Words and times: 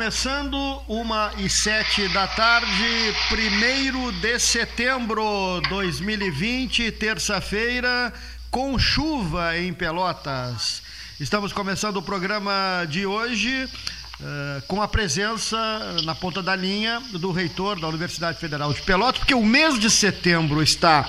começando 0.00 0.56
uma 0.88 1.30
e 1.36 1.46
sete 1.50 2.08
da 2.08 2.26
tarde, 2.26 3.14
primeiro 3.28 4.10
de 4.12 4.38
setembro 4.38 5.60
2020, 5.68 6.90
terça-feira, 6.92 8.10
com 8.50 8.78
chuva 8.78 9.58
em 9.58 9.74
Pelotas. 9.74 10.82
Estamos 11.20 11.52
começando 11.52 11.98
o 11.98 12.02
programa 12.02 12.86
de 12.88 13.04
hoje 13.04 13.66
uh, 13.66 14.62
com 14.66 14.80
a 14.80 14.88
presença 14.88 15.58
na 16.02 16.14
ponta 16.14 16.42
da 16.42 16.56
linha 16.56 17.02
do 17.12 17.30
reitor 17.30 17.78
da 17.78 17.86
Universidade 17.86 18.38
Federal 18.38 18.72
de 18.72 18.80
Pelotas, 18.80 19.18
porque 19.18 19.34
o 19.34 19.44
mês 19.44 19.78
de 19.78 19.90
setembro 19.90 20.62
está 20.62 21.06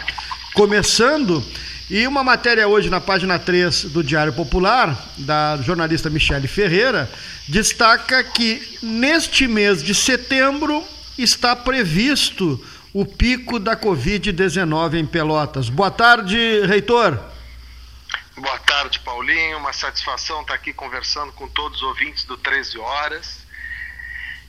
começando 0.54 1.42
e 1.90 2.08
uma 2.08 2.24
matéria 2.24 2.70
hoje 2.70 2.90
na 2.90 3.02
página 3.02 3.38
3 3.38 3.84
do 3.86 4.02
Diário 4.02 4.32
Popular, 4.32 4.98
da 5.18 5.58
jornalista 5.62 6.10
Michele 6.10 6.48
Ferreira, 6.48 7.10
destaca 7.52 8.24
que 8.24 8.80
neste 8.82 9.46
mês 9.46 9.84
de 9.84 9.94
setembro 9.94 10.88
está 11.18 11.54
previsto 11.54 12.58
o 12.94 13.06
pico 13.06 13.60
da 13.60 13.76
Covid-19 13.76 14.98
em 14.98 15.06
Pelotas. 15.06 15.68
Boa 15.68 15.92
tarde, 15.92 16.38
reitor. 16.66 17.20
Boa 18.38 18.60
tarde, 18.60 19.02
Paulinho. 19.02 19.58
Uma 19.58 19.74
satisfação 19.74 20.42
estar 20.42 20.54
aqui 20.54 20.72
conversando 20.72 21.34
com 21.34 21.46
todos 21.50 21.82
os 21.82 21.84
ouvintes 21.84 22.24
do 22.24 22.38
13 22.38 22.80
Horas. 22.80 23.46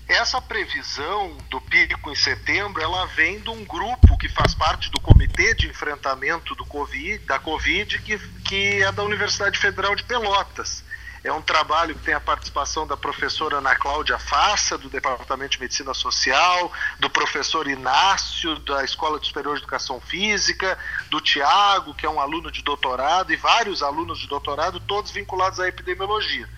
Essa 0.07 0.41
previsão 0.41 1.37
do 1.51 1.61
pico 1.61 2.09
em 2.09 2.15
setembro, 2.15 2.81
ela 2.81 3.07
vem 3.07 3.41
de 3.41 3.51
um 3.51 3.65
grupo 3.65 4.17
que 4.17 4.29
faz 4.29 4.55
parte 4.55 4.89
do 4.93 5.01
Comitê 5.01 5.55
de 5.55 5.67
Enfrentamento 5.67 6.55
do 6.55 6.65
COVID, 6.65 7.19
da 7.25 7.41
Covid, 7.41 7.99
que, 7.99 8.17
que 8.45 8.81
é 8.81 8.93
da 8.93 9.03
Universidade 9.03 9.59
Federal 9.59 9.97
de 9.97 10.05
Pelotas. 10.05 10.85
É 11.25 11.33
um 11.33 11.41
trabalho 11.41 11.95
que 11.95 12.03
tem 12.03 12.15
a 12.15 12.21
participação 12.21 12.85
da 12.85 12.97
professora 12.97 13.59
Ana 13.59 13.77
Cláudia 13.77 14.19
Faça, 14.19 14.77
do 14.77 14.89
Departamento 14.89 15.53
de 15.53 15.61
Medicina 15.61 15.95
Social, 15.95 16.73
do 16.99 17.09
professor 17.09 17.69
Inácio, 17.69 18.59
da 18.61 18.83
Escola 18.85 19.21
de 19.21 19.29
Superior 19.29 19.55
de 19.55 19.61
Educação 19.61 20.01
Física, 20.01 20.77
do 21.11 21.21
Tiago, 21.21 21.95
que 21.95 22.05
é 22.05 22.11
um 22.11 22.21
aluno 22.21 22.51
de 22.51 22.61
doutorado, 22.63 23.33
e 23.33 23.37
vários 23.37 23.85
alunos 23.85 24.19
de 24.19 24.27
doutorado, 24.27 24.81
todos 24.81 25.13
vinculados 25.13 25.61
à 25.61 25.69
epidemiologia. 25.69 26.49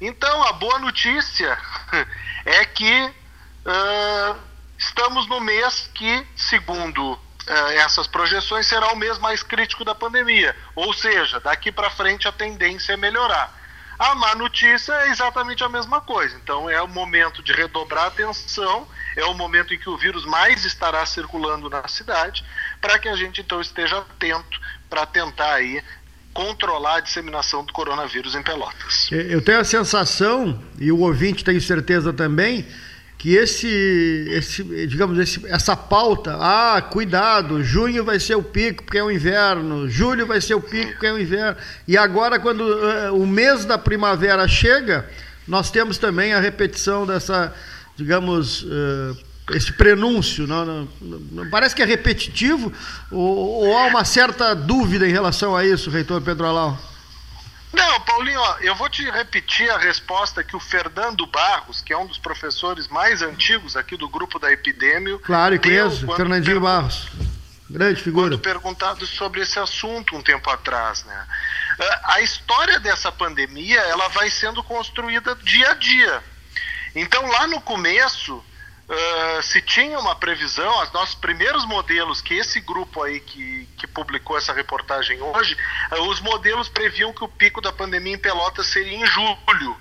Então, 0.00 0.42
a 0.42 0.54
boa 0.54 0.80
notícia 0.80 1.56
é 2.44 2.64
que 2.64 3.14
uh, 3.64 4.36
estamos 4.76 5.28
no 5.28 5.40
mês 5.40 5.88
que, 5.94 6.26
segundo 6.34 7.16
essas 7.76 8.06
projeções, 8.06 8.66
será 8.66 8.92
o 8.92 8.96
mês 8.96 9.18
mais 9.18 9.42
crítico 9.42 9.84
da 9.84 9.94
pandemia. 9.94 10.54
Ou 10.74 10.92
seja, 10.92 11.40
daqui 11.40 11.72
para 11.72 11.90
frente 11.90 12.28
a 12.28 12.32
tendência 12.32 12.92
é 12.92 12.96
melhorar. 12.96 13.59
A 14.00 14.14
má 14.14 14.34
notícia 14.34 14.94
é 14.94 15.10
exatamente 15.10 15.62
a 15.62 15.68
mesma 15.68 16.00
coisa. 16.00 16.34
Então, 16.42 16.70
é 16.70 16.80
o 16.80 16.88
momento 16.88 17.42
de 17.42 17.52
redobrar 17.52 18.04
a 18.04 18.06
atenção, 18.06 18.88
é 19.14 19.22
o 19.26 19.34
momento 19.34 19.74
em 19.74 19.78
que 19.78 19.90
o 19.90 19.98
vírus 19.98 20.24
mais 20.24 20.64
estará 20.64 21.04
circulando 21.04 21.68
na 21.68 21.86
cidade, 21.86 22.42
para 22.80 22.98
que 22.98 23.10
a 23.10 23.14
gente 23.14 23.42
então 23.42 23.60
esteja 23.60 23.98
atento 23.98 24.58
para 24.88 25.04
tentar 25.04 25.52
aí 25.52 25.84
controlar 26.32 26.94
a 26.94 27.00
disseminação 27.00 27.62
do 27.62 27.74
coronavírus 27.74 28.34
em 28.34 28.42
Pelotas. 28.42 29.06
Eu 29.12 29.44
tenho 29.44 29.60
a 29.60 29.64
sensação, 29.64 30.58
e 30.78 30.90
o 30.90 31.00
ouvinte 31.00 31.44
tem 31.44 31.60
certeza 31.60 32.10
também, 32.10 32.66
que 33.20 33.36
esse, 33.36 33.68
esse 34.30 34.64
digamos, 34.86 35.18
esse, 35.18 35.46
essa 35.46 35.76
pauta, 35.76 36.38
ah, 36.40 36.80
cuidado, 36.80 37.62
junho 37.62 38.02
vai 38.02 38.18
ser 38.18 38.34
o 38.34 38.42
pico 38.42 38.82
porque 38.82 38.96
é 38.96 39.04
o 39.04 39.10
inverno, 39.10 39.90
julho 39.90 40.26
vai 40.26 40.40
ser 40.40 40.54
o 40.54 40.60
pico 40.60 40.92
porque 40.92 41.06
é 41.06 41.12
o 41.12 41.18
inverno, 41.18 41.54
e 41.86 41.98
agora 41.98 42.40
quando 42.40 42.62
uh, 42.62 43.14
o 43.14 43.26
mês 43.26 43.66
da 43.66 43.76
primavera 43.76 44.48
chega, 44.48 45.06
nós 45.46 45.70
temos 45.70 45.98
também 45.98 46.32
a 46.32 46.40
repetição 46.40 47.06
dessa, 47.06 47.54
digamos, 47.94 48.62
uh, 48.62 49.14
esse 49.50 49.70
prenúncio, 49.74 50.46
não, 50.46 50.64
não, 50.64 50.88
não, 51.30 51.50
parece 51.50 51.76
que 51.76 51.82
é 51.82 51.84
repetitivo 51.84 52.72
ou, 53.10 53.66
ou, 53.66 53.76
há 53.76 53.88
uma 53.88 54.04
certa 54.06 54.54
dúvida 54.54 55.06
em 55.06 55.12
relação 55.12 55.54
a 55.54 55.62
isso, 55.62 55.90
reitor 55.90 56.22
Pedro 56.22 56.46
Alau? 56.46 56.89
Não, 57.72 58.00
Paulinho, 58.00 58.40
ó, 58.40 58.56
eu 58.60 58.74
vou 58.74 58.88
te 58.88 59.08
repetir 59.10 59.70
a 59.70 59.78
resposta 59.78 60.42
que 60.42 60.56
o 60.56 60.60
Fernando 60.60 61.24
Barros, 61.26 61.80
que 61.80 61.92
é 61.92 61.96
um 61.96 62.06
dos 62.06 62.18
professores 62.18 62.88
mais 62.88 63.22
antigos 63.22 63.76
aqui 63.76 63.96
do 63.96 64.08
grupo 64.08 64.38
da 64.38 64.50
Epidêmio. 64.52 65.20
Claro, 65.20 65.54
e 65.54 65.58
conheço, 65.58 66.06
Fernandinho 66.16 66.60
Barros. 66.60 67.08
Grande 67.70 68.02
figura. 68.02 68.30
Quando 68.30 68.40
perguntado 68.40 69.06
sobre 69.06 69.40
esse 69.42 69.58
assunto 69.58 70.16
um 70.16 70.22
tempo 70.22 70.50
atrás, 70.50 71.04
né? 71.04 71.26
Ah, 71.78 72.14
a 72.14 72.20
história 72.20 72.80
dessa 72.80 73.12
pandemia, 73.12 73.80
ela 73.82 74.08
vai 74.08 74.28
sendo 74.28 74.62
construída 74.64 75.36
dia 75.36 75.70
a 75.70 75.74
dia. 75.74 76.24
Então, 76.96 77.24
lá 77.28 77.46
no 77.46 77.60
começo, 77.60 78.44
Uh, 78.90 79.40
se 79.40 79.62
tinha 79.62 79.96
uma 80.00 80.16
previsão, 80.16 80.82
os 80.82 80.90
nossos 80.90 81.14
primeiros 81.14 81.64
modelos, 81.64 82.20
que 82.20 82.34
esse 82.34 82.60
grupo 82.60 83.00
aí 83.04 83.20
que, 83.20 83.68
que 83.76 83.86
publicou 83.86 84.36
essa 84.36 84.52
reportagem 84.52 85.22
hoje, 85.22 85.56
uh, 85.92 86.02
os 86.08 86.20
modelos 86.20 86.68
previam 86.68 87.12
que 87.12 87.22
o 87.22 87.28
pico 87.28 87.60
da 87.60 87.72
pandemia 87.72 88.14
em 88.14 88.18
Pelotas 88.18 88.66
seria 88.66 88.96
em 88.96 89.06
julho. 89.06 89.76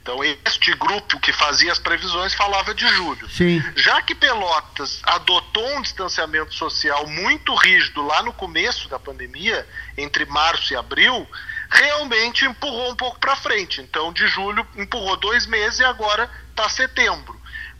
Então, 0.00 0.22
este 0.22 0.72
grupo 0.74 1.18
que 1.18 1.32
fazia 1.32 1.72
as 1.72 1.80
previsões 1.80 2.32
falava 2.32 2.72
de 2.72 2.86
julho. 2.86 3.28
Sim. 3.28 3.60
Já 3.74 4.00
que 4.00 4.14
Pelotas 4.14 5.00
adotou 5.02 5.66
um 5.76 5.82
distanciamento 5.82 6.54
social 6.54 7.08
muito 7.08 7.52
rígido 7.56 8.06
lá 8.06 8.22
no 8.22 8.32
começo 8.32 8.88
da 8.88 9.00
pandemia, 9.00 9.66
entre 9.98 10.24
março 10.26 10.72
e 10.72 10.76
abril, 10.76 11.28
realmente 11.68 12.44
empurrou 12.44 12.92
um 12.92 12.94
pouco 12.94 13.18
para 13.18 13.34
frente. 13.34 13.80
Então, 13.80 14.12
de 14.12 14.28
julho 14.28 14.64
empurrou 14.76 15.16
dois 15.16 15.44
meses 15.44 15.80
e 15.80 15.84
agora 15.84 16.30
está 16.50 16.68
setembro. 16.68 17.36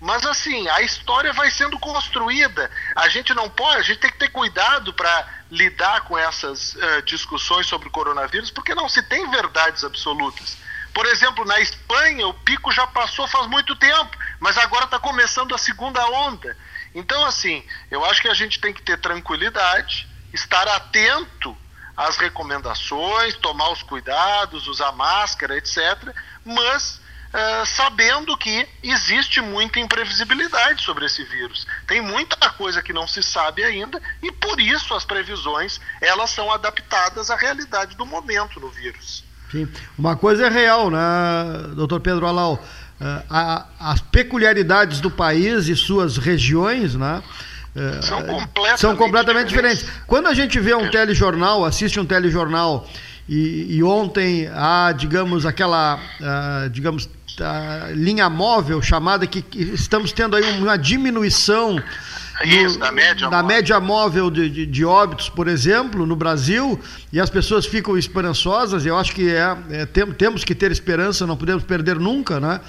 Mas 0.07 0.25
assim, 0.25 0.69
a 0.69 0.83
história 0.83 1.33
vai 1.33 1.51
sendo 1.51 1.77
construída. 1.81 2.71
A 2.95 3.09
gente 3.09 3.35
não 3.35 3.51
pode, 3.51 3.81
a 3.81 3.83
gente 3.83 3.99
tem 3.99 4.11
que 4.13 4.19
ter 4.19 4.29
cuidado 4.29 4.95
para 4.95 5.29
lidar 5.51 6.03
com 6.03 6.17
essas 6.17 6.77
uh, 6.77 7.03
discussões 7.05 7.67
sobre 7.67 7.89
o 7.89 7.91
coronavírus, 7.91 8.49
porque 8.49 8.73
não 8.73 8.89
se 8.89 9.03
tem 9.03 9.29
verdades 9.29 9.83
absolutas. 9.83 10.57
Por 10.95 11.07
exemplo, 11.07 11.45
na 11.45 11.59
Espanha, 11.59 12.25
o 12.29 12.33
pico 12.33 12.71
já 12.71 12.87
passou 12.87 13.27
faz 13.27 13.49
muito 13.49 13.75
tempo, 13.75 14.17
mas 14.39 14.57
agora 14.57 14.85
está 14.85 15.01
começando 15.01 15.53
a 15.57 15.59
segunda 15.59 16.07
onda. 16.11 16.57
Então, 16.95 17.25
assim, 17.25 17.67
eu 17.91 18.05
acho 18.05 18.23
que 18.23 18.29
a 18.29 18.35
gente 18.35 18.61
tem 18.61 18.73
que 18.73 18.83
ter 18.83 18.99
tranquilidade, 18.99 20.09
estar 20.33 20.69
atento 20.69 21.59
às 21.97 22.17
recomendações, 22.17 23.35
tomar 23.39 23.71
os 23.71 23.83
cuidados, 23.83 24.69
usar 24.69 24.93
máscara, 24.93 25.57
etc. 25.57 26.15
Mas 26.45 27.01
uh, 27.33 27.67
sabendo 27.67 28.37
que 28.37 28.67
existe 28.83 29.41
muita 29.41 29.79
imprevisibilidade 29.81 30.83
sobre 30.83 31.07
esse 31.07 31.23
vírus. 31.25 31.67
Tem 31.87 32.01
muita 32.01 32.51
coisa 32.51 32.83
que 32.83 32.93
não 32.93 33.07
se 33.07 33.23
sabe 33.23 33.63
ainda 33.65 34.01
e 34.23 34.33
por 34.33 34.61
isso 34.61 34.95
as 34.95 35.05
previsões 35.05 35.81
elas 36.01 36.31
são 36.31 36.51
adaptadas 36.51 37.31
à 37.31 37.37
realidade 37.37 37.97
do 37.97 38.07
momento 38.07 38.61
no 38.61 38.71
vírus. 38.71 39.25
Sim. 39.51 39.69
Uma 39.97 40.17
coisa 40.17 40.47
é 40.47 40.51
real, 40.51 40.91
né, 40.91 40.99
doutor 41.75 42.01
Pedro 42.01 42.27
Alau? 42.27 42.55
Uh, 42.55 43.23
a, 43.29 43.67
as 43.79 44.01
peculiaridades 44.01 45.01
do 45.01 45.11
país 45.11 45.69
e 45.69 45.77
suas 45.77 46.17
regiões, 46.17 46.95
né? 46.95 47.23
Uh, 47.75 48.03
são 48.03 48.23
completamente, 48.23 48.81
são 48.81 48.97
completamente 48.97 49.49
diferentes. 49.49 49.81
diferentes. 49.81 50.07
Quando 50.07 50.29
a 50.29 50.35
gente 50.35 50.59
vê 50.59 50.75
um 50.75 50.91
telejornal, 50.91 51.63
assiste 51.63 52.01
um 52.01 52.07
telejornal 52.07 52.89
e, 53.29 53.77
e 53.77 53.83
ontem 53.83 54.49
há, 54.55 54.93
digamos, 54.97 55.45
aquela, 55.45 55.97
uh, 55.97 56.71
digamos, 56.71 57.09
linha 57.95 58.29
móvel 58.31 58.81
chamada 58.81 59.27
que, 59.27 59.43
que, 59.43 59.63
estamos 59.63 60.13
tendo 60.13 60.37
aí 60.37 60.59
uma 60.59 60.77
diminuição 60.77 61.83
isso, 62.45 62.79
da 62.79 62.93
média, 62.93 63.29
da 63.29 63.43
média 63.43 63.81
móvel 63.81 64.31
de, 64.31 64.51
de, 64.51 64.67
de, 64.67 64.85
óbitos, 64.85 65.29
por 65.29 65.49
exemplo, 65.49 66.05
no 66.05 66.15
Brasil, 66.15 66.79
e 67.13 67.19
as 67.19 67.31
pessoas 67.31 67.65
ficam 67.65 67.97
esperançosas, 67.97 68.85
eu 68.85 68.97
acho 68.99 69.15
que 69.15 69.31
é, 69.31 69.57
é 69.71 69.87
tem, 69.87 70.07
temos 70.13 70.45
que 70.45 70.55
ter 70.55 70.71
esperança, 70.71 71.27
não 71.27 71.37
podemos 71.37 71.65
perder 71.65 71.99
nunca, 71.99 72.39
né? 72.39 72.61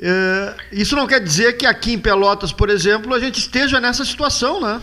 É, 0.00 0.54
isso 0.72 0.96
não 0.96 1.06
quer 1.06 1.20
dizer 1.20 1.56
que 1.56 1.66
aqui 1.66 1.92
em 1.92 1.98
Pelotas, 1.98 2.52
por 2.52 2.70
exemplo, 2.70 3.14
a 3.14 3.20
gente 3.20 3.38
esteja 3.38 3.80
nessa 3.80 4.04
situação, 4.04 4.60
né? 4.60 4.80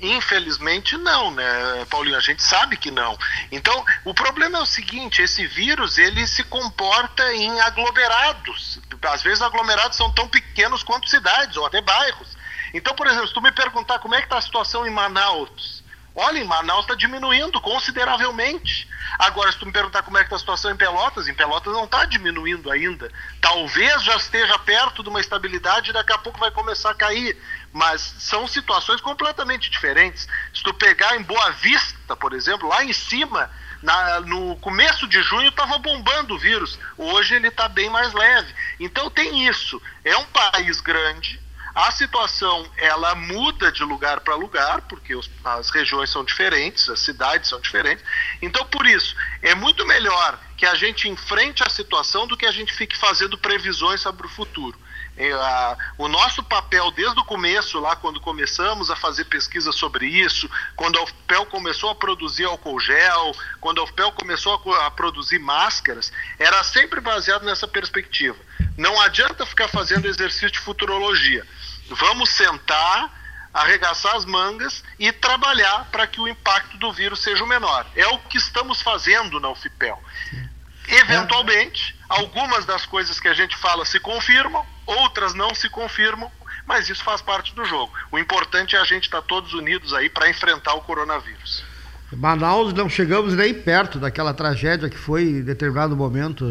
Infelizmente 0.00 0.96
não, 0.98 1.30
né, 1.30 1.86
Paulinho? 1.88 2.18
A 2.18 2.20
gente 2.20 2.42
sabe 2.42 2.76
que 2.76 2.90
não. 2.90 3.18
Então, 3.50 3.84
o 4.04 4.12
problema 4.12 4.58
é 4.58 4.60
o 4.60 4.66
seguinte: 4.66 5.22
esse 5.22 5.46
vírus 5.46 5.96
ele 5.96 6.26
se 6.26 6.44
comporta 6.44 7.32
em 7.34 7.60
aglomerados. 7.60 8.78
Às 9.02 9.22
vezes, 9.22 9.40
aglomerados 9.40 9.96
são 9.96 10.12
tão 10.12 10.28
pequenos 10.28 10.82
quanto 10.82 11.08
cidades 11.08 11.56
ou 11.56 11.64
até 11.64 11.80
bairros. 11.80 12.36
Então, 12.74 12.94
por 12.94 13.06
exemplo, 13.06 13.28
se 13.28 13.34
tu 13.34 13.40
me 13.40 13.52
perguntar 13.52 13.98
como 13.98 14.14
é 14.14 14.18
que 14.18 14.24
está 14.24 14.36
a 14.36 14.42
situação 14.42 14.86
em 14.86 14.90
Manaus, 14.90 15.82
olha, 16.14 16.38
em 16.38 16.44
Manaus 16.44 16.82
está 16.82 16.94
diminuindo 16.94 17.58
consideravelmente. 17.60 18.86
Agora, 19.18 19.50
se 19.50 19.58
tu 19.58 19.64
me 19.64 19.72
perguntar 19.72 20.02
como 20.02 20.18
é 20.18 20.20
que 20.20 20.26
está 20.26 20.36
a 20.36 20.40
situação 20.40 20.70
em 20.70 20.76
Pelotas, 20.76 21.28
em 21.28 21.34
Pelotas 21.34 21.72
não 21.72 21.84
está 21.84 22.04
diminuindo 22.04 22.70
ainda. 22.70 23.10
Talvez 23.40 24.02
já 24.02 24.16
esteja 24.16 24.58
perto 24.58 25.02
de 25.02 25.08
uma 25.08 25.20
estabilidade 25.20 25.90
e 25.90 25.92
daqui 25.92 26.12
a 26.12 26.18
pouco 26.18 26.38
vai 26.38 26.50
começar 26.50 26.90
a 26.90 26.94
cair 26.94 27.40
mas 27.72 28.00
são 28.18 28.46
situações 28.46 29.00
completamente 29.00 29.70
diferentes. 29.70 30.26
Se 30.54 30.62
tu 30.62 30.72
pegar 30.74 31.16
em 31.16 31.22
Boa 31.22 31.50
Vista, 31.52 32.16
por 32.16 32.32
exemplo, 32.32 32.68
lá 32.68 32.84
em 32.84 32.92
cima, 32.92 33.50
na, 33.82 34.20
no 34.20 34.56
começo 34.56 35.06
de 35.06 35.22
junho 35.22 35.48
estava 35.48 35.78
bombando 35.78 36.34
o 36.34 36.38
vírus, 36.38 36.78
hoje 36.96 37.34
ele 37.34 37.48
está 37.48 37.68
bem 37.68 37.90
mais 37.90 38.12
leve. 38.12 38.54
Então 38.80 39.10
tem 39.10 39.46
isso. 39.46 39.80
É 40.04 40.16
um 40.16 40.24
país 40.26 40.80
grande, 40.80 41.40
a 41.76 41.90
situação 41.90 42.66
ela 42.78 43.14
muda 43.14 43.70
de 43.70 43.84
lugar 43.84 44.20
para 44.20 44.34
lugar, 44.34 44.80
porque 44.88 45.14
os, 45.14 45.30
as 45.44 45.68
regiões 45.68 46.08
são 46.08 46.24
diferentes, 46.24 46.88
as 46.88 47.00
cidades 47.00 47.50
são 47.50 47.60
diferentes. 47.60 48.02
Então, 48.40 48.64
por 48.64 48.86
isso, 48.86 49.14
é 49.42 49.54
muito 49.54 49.84
melhor 49.84 50.40
que 50.56 50.64
a 50.64 50.74
gente 50.74 51.06
enfrente 51.06 51.62
a 51.62 51.68
situação 51.68 52.26
do 52.26 52.34
que 52.34 52.46
a 52.46 52.50
gente 52.50 52.72
fique 52.72 52.96
fazendo 52.96 53.36
previsões 53.36 54.00
sobre 54.00 54.26
o 54.26 54.30
futuro. 54.30 54.78
É, 55.16 55.32
o 55.96 56.08
nosso 56.08 56.42
papel 56.42 56.90
desde 56.90 57.18
o 57.18 57.24
começo, 57.24 57.80
lá 57.80 57.96
quando 57.96 58.20
começamos 58.20 58.90
a 58.90 58.96
fazer 58.96 59.24
pesquisa 59.24 59.72
sobre 59.72 60.06
isso, 60.06 60.48
quando 60.74 60.98
a 60.98 61.02
UFPEL 61.04 61.46
começou 61.46 61.88
a 61.88 61.94
produzir 61.94 62.44
álcool 62.44 62.78
gel, 62.78 63.34
quando 63.58 63.80
a 63.80 63.84
UFPEL 63.84 64.12
começou 64.12 64.62
a, 64.74 64.86
a 64.86 64.90
produzir 64.90 65.38
máscaras, 65.38 66.12
era 66.38 66.62
sempre 66.62 67.00
baseado 67.00 67.44
nessa 67.44 67.66
perspectiva. 67.66 68.36
Não 68.76 69.00
adianta 69.00 69.46
ficar 69.46 69.68
fazendo 69.68 70.06
exercício 70.06 70.50
de 70.50 70.58
futurologia. 70.58 71.46
Vamos 71.88 72.28
sentar, 72.30 73.10
arregaçar 73.54 74.16
as 74.16 74.26
mangas 74.26 74.84
e 74.98 75.10
trabalhar 75.12 75.88
para 75.90 76.06
que 76.06 76.20
o 76.20 76.28
impacto 76.28 76.76
do 76.76 76.92
vírus 76.92 77.22
seja 77.22 77.42
o 77.42 77.46
menor. 77.46 77.86
É 77.96 78.06
o 78.08 78.18
que 78.18 78.36
estamos 78.36 78.82
fazendo 78.82 79.40
na 79.40 79.48
UFPEL. 79.48 80.02
Eventualmente, 80.88 81.96
algumas 82.06 82.66
das 82.66 82.84
coisas 82.84 83.18
que 83.18 83.28
a 83.28 83.34
gente 83.34 83.56
fala 83.56 83.86
se 83.86 83.98
confirmam, 83.98 84.64
outras 84.86 85.34
não 85.34 85.54
se 85.54 85.68
confirmam, 85.68 86.30
mas 86.66 86.88
isso 86.88 87.02
faz 87.02 87.20
parte 87.20 87.54
do 87.54 87.64
jogo. 87.64 87.92
O 88.10 88.18
importante 88.18 88.76
é 88.76 88.78
a 88.78 88.84
gente 88.84 89.04
estar 89.04 89.22
todos 89.22 89.52
unidos 89.52 89.92
aí 89.92 90.08
para 90.08 90.30
enfrentar 90.30 90.74
o 90.74 90.80
coronavírus. 90.80 91.64
Manaus 92.12 92.72
não 92.72 92.88
chegamos 92.88 93.34
nem 93.34 93.52
perto 93.52 93.98
daquela 93.98 94.32
tragédia 94.32 94.88
que 94.88 94.96
foi 94.96 95.22
em 95.24 95.42
determinado 95.42 95.96
momento. 95.96 96.44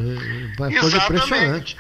Foi 0.58 0.74
Exatamente. 0.74 1.06
impressionante. 1.06 1.78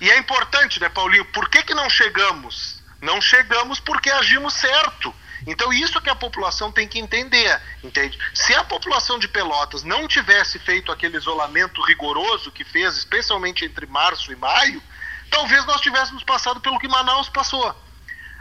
E 0.00 0.10
é 0.10 0.18
importante, 0.18 0.80
né, 0.80 0.88
Paulinho? 0.88 1.24
Por 1.26 1.48
que, 1.48 1.62
que 1.62 1.74
não 1.74 1.88
chegamos? 1.88 2.82
Não 3.00 3.20
chegamos 3.20 3.80
porque 3.80 4.10
agimos 4.10 4.54
certo. 4.54 5.14
Então, 5.46 5.72
isso 5.72 6.00
que 6.00 6.10
a 6.10 6.14
população 6.14 6.70
tem 6.70 6.86
que 6.86 6.98
entender, 6.98 7.60
entende? 7.82 8.18
Se 8.34 8.54
a 8.54 8.64
população 8.64 9.18
de 9.18 9.28
Pelotas 9.28 9.82
não 9.82 10.06
tivesse 10.06 10.58
feito 10.58 10.90
aquele 10.90 11.16
isolamento 11.16 11.80
rigoroso 11.82 12.50
que 12.50 12.64
fez, 12.64 12.96
especialmente 12.96 13.64
entre 13.64 13.86
março 13.86 14.32
e 14.32 14.36
maio, 14.36 14.82
talvez 15.30 15.64
nós 15.66 15.80
tivéssemos 15.80 16.22
passado 16.22 16.60
pelo 16.60 16.78
que 16.78 16.88
Manaus 16.88 17.28
passou. 17.28 17.74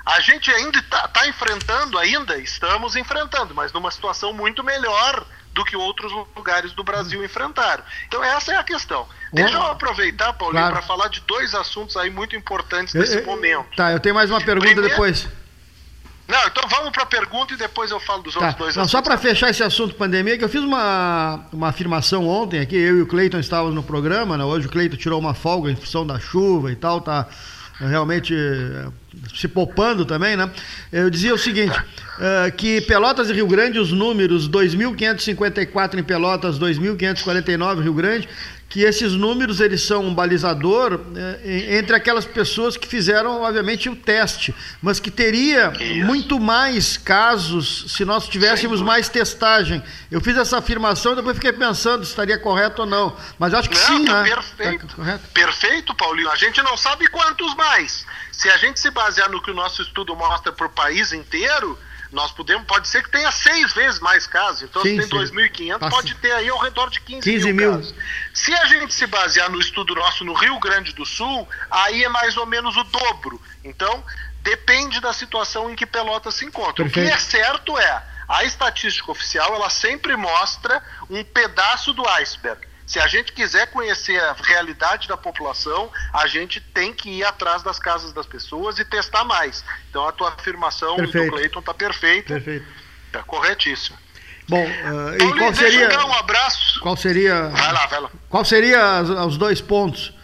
A 0.05 0.21
gente 0.21 0.49
ainda 0.51 0.79
está 0.79 1.07
tá 1.09 1.27
enfrentando, 1.27 1.97
ainda 1.97 2.37
estamos 2.37 2.95
enfrentando, 2.95 3.53
mas 3.53 3.73
numa 3.73 3.91
situação 3.91 4.31
muito 4.31 4.63
melhor 4.63 5.25
do 5.53 5.65
que 5.65 5.75
outros 5.75 6.11
lugares 6.35 6.71
do 6.71 6.83
Brasil 6.83 7.23
enfrentaram. 7.25 7.83
Então 8.07 8.23
essa 8.23 8.53
é 8.53 8.55
a 8.55 8.63
questão. 8.63 9.07
Deixa 9.33 9.55
eu 9.55 9.63
aproveitar, 9.63 10.31
Paulinho, 10.33 10.61
claro. 10.61 10.75
para 10.75 10.83
falar 10.83 11.09
de 11.09 11.19
dois 11.21 11.53
assuntos 11.53 11.97
aí 11.97 12.09
muito 12.09 12.35
importantes 12.35 12.93
nesse 12.93 13.15
eu, 13.15 13.21
eu, 13.21 13.25
momento. 13.25 13.75
Tá, 13.75 13.91
eu 13.91 13.99
tenho 13.99 14.15
mais 14.15 14.29
uma 14.29 14.39
pergunta 14.39 14.67
Primeiro, 14.67 14.89
depois. 14.89 15.27
Não, 16.27 16.47
então 16.47 16.67
vamos 16.69 16.91
para 16.91 17.03
a 17.03 17.05
pergunta 17.05 17.53
e 17.53 17.57
depois 17.57 17.89
eu 17.89 17.99
falo 18.01 18.21
dos 18.21 18.33
tá. 18.33 18.39
outros 18.39 18.57
dois 18.57 18.75
Não, 18.75 18.83
assuntos. 18.83 18.91
Só 18.91 19.01
para 19.01 19.17
fechar 19.17 19.49
esse 19.49 19.63
assunto 19.63 19.95
pandemia, 19.95 20.37
que 20.37 20.43
eu 20.43 20.49
fiz 20.49 20.61
uma, 20.61 21.45
uma 21.53 21.69
afirmação 21.69 22.27
ontem 22.27 22.59
aqui, 22.59 22.75
eu 22.75 22.97
e 22.97 23.01
o 23.01 23.07
Cleiton 23.07 23.39
estávamos 23.39 23.73
no 23.73 23.81
programa, 23.81 24.37
né? 24.37 24.43
Hoje 24.43 24.67
o 24.67 24.69
Cleiton 24.69 24.97
tirou 24.97 25.19
uma 25.19 25.33
folga 25.33 25.71
em 25.71 25.75
função 25.75 26.05
da 26.05 26.19
chuva 26.19 26.71
e 26.71 26.75
tal, 26.75 26.99
tá 26.99 27.27
realmente 27.79 28.33
eh, 28.35 28.87
se 29.35 29.47
poupando 29.47 30.03
também, 30.03 30.35
né? 30.35 30.49
Eu 30.91 31.09
dizia 31.09 31.33
o 31.33 31.37
seguinte, 31.37 31.77
uh, 31.77 32.51
que 32.55 32.81
Pelotas 32.81 33.29
e 33.29 33.33
Rio 33.33 33.47
Grande, 33.47 33.77
os 33.79 33.91
números 33.91 34.49
2.554 34.49 35.99
em 35.99 36.03
Pelotas, 36.03 36.59
2.549 36.59 37.83
Rio 37.83 37.93
Grande, 37.93 38.27
que 38.69 38.81
esses 38.83 39.13
números 39.13 39.61
eles 39.61 39.81
são 39.81 40.05
um 40.05 40.13
balizador 40.13 40.99
é, 41.15 41.77
entre 41.77 41.95
aquelas 41.95 42.25
pessoas 42.25 42.75
que 42.75 42.87
fizeram, 42.87 43.41
obviamente, 43.41 43.87
o 43.89 43.95
teste, 43.95 44.53
mas 44.81 44.99
que 44.99 45.09
teria 45.09 45.71
Isso. 45.79 46.05
muito 46.05 46.39
mais 46.39 46.97
casos 46.97 47.85
se 47.87 48.03
nós 48.03 48.27
tivéssemos 48.27 48.81
mais 48.81 49.07
testagem. 49.07 49.81
Eu 50.11 50.19
fiz 50.19 50.35
essa 50.35 50.57
afirmação 50.57 51.13
e 51.13 51.15
depois 51.15 51.35
fiquei 51.35 51.53
pensando 51.53 52.03
se 52.03 52.09
estaria 52.09 52.37
correto 52.37 52.81
ou 52.81 52.87
não. 52.87 53.15
Mas 53.39 53.53
acho 53.53 53.69
que 53.69 53.77
não, 53.77 53.97
sim, 53.97 54.05
tá 54.05 54.23
né? 54.23 54.29
Perfeito. 54.29 54.87
Tá 54.87 55.19
perfeito, 55.33 55.95
Paulinho. 55.95 56.29
A 56.29 56.35
gente 56.35 56.61
não 56.61 56.75
sabe 56.75 57.07
quantos 57.07 57.55
mais. 57.55 58.05
Se 58.33 58.49
a 58.49 58.57
gente 58.57 58.79
se 58.79 58.91
basear 58.91 59.29
no 59.31 59.41
que 59.41 59.49
o 59.49 59.53
nosso 59.53 59.81
estudo 59.81 60.15
mostra 60.15 60.51
para 60.51 60.67
o 60.67 60.69
país 60.69 61.13
inteiro, 61.13 61.79
nós 62.11 62.31
podemos, 62.31 62.65
pode 62.65 62.87
ser 62.87 63.03
que 63.03 63.11
tenha 63.11 63.31
seis 63.31 63.73
vezes 63.73 63.99
mais 63.99 64.25
casos. 64.25 64.63
Então, 64.63 64.81
sim, 64.81 65.01
se 65.01 65.09
tem 65.09 65.19
2.500, 65.19 65.79
tá 65.79 65.89
pode 65.89 66.15
ter 66.15 66.31
aí 66.31 66.49
ao 66.49 66.57
redor 66.57 66.89
de 66.89 66.99
15, 67.01 67.21
15 67.21 67.45
mil, 67.45 67.55
mil 67.55 67.71
casos. 67.73 67.95
Se 68.33 68.53
a 68.53 68.65
gente 68.65 68.93
se 68.93 69.05
basear 69.07 69.49
no 69.49 69.59
estudo 69.59 69.95
nosso 69.95 70.23
no 70.23 70.33
Rio 70.33 70.59
Grande 70.59 70.93
do 70.93 71.05
Sul, 71.05 71.47
aí 71.69 72.03
é 72.03 72.09
mais 72.09 72.37
ou 72.37 72.45
menos 72.45 72.75
o 72.77 72.83
dobro. 72.83 73.41
Então, 73.63 74.03
depende 74.41 74.99
da 74.99 75.13
situação 75.13 75.69
em 75.69 75.75
que 75.75 75.85
Pelotas 75.85 76.35
se 76.35 76.45
encontra. 76.45 76.83
Perfeito. 76.83 77.07
O 77.07 77.09
que 77.09 77.15
é 77.15 77.19
certo 77.19 77.77
é, 77.77 78.03
a 78.27 78.43
estatística 78.43 79.11
oficial, 79.11 79.55
ela 79.55 79.69
sempre 79.69 80.15
mostra 80.15 80.81
um 81.09 81.23
pedaço 81.23 81.93
do 81.93 82.07
iceberg. 82.07 82.66
Se 82.87 82.99
a 82.99 83.07
gente 83.07 83.33
quiser 83.33 83.67
conhecer 83.67 84.17
a 84.17 84.33
realidade 84.41 85.09
da 85.09 85.17
população, 85.17 85.91
a 86.13 86.25
gente 86.25 86.61
tem 86.61 86.93
que 86.93 87.09
ir 87.09 87.23
atrás 87.25 87.61
das 87.61 87.77
casas 87.77 88.13
das 88.13 88.25
pessoas 88.25 88.79
e 88.79 88.85
testar 88.85 89.25
mais. 89.25 89.63
Então 89.89 90.07
a 90.07 90.11
tua 90.13 90.29
afirmação 90.29 90.95
Perfeito. 90.95 91.25
do 91.25 91.31
Cleiton 91.33 91.59
está 91.59 91.73
perfeita. 91.73 92.33
Perfeito. 92.35 92.65
Está 93.07 93.23
corretíssimo. 93.23 93.97
Bom, 94.47 94.65
uh, 94.65 95.15
e 95.15 95.37
qual 95.37 95.53
seria? 95.53 96.05
um 96.05 96.13
abraço. 96.13 96.79
Qual 96.79 96.95
seria? 96.95 97.49
Vai 97.49 97.73
lá, 97.73 97.85
vai 97.87 97.99
lá. 97.99 98.09
Qual 98.29 98.45
seria 98.45 99.01
os 99.27 99.37
dois 99.37 99.59
pontos 99.59 100.16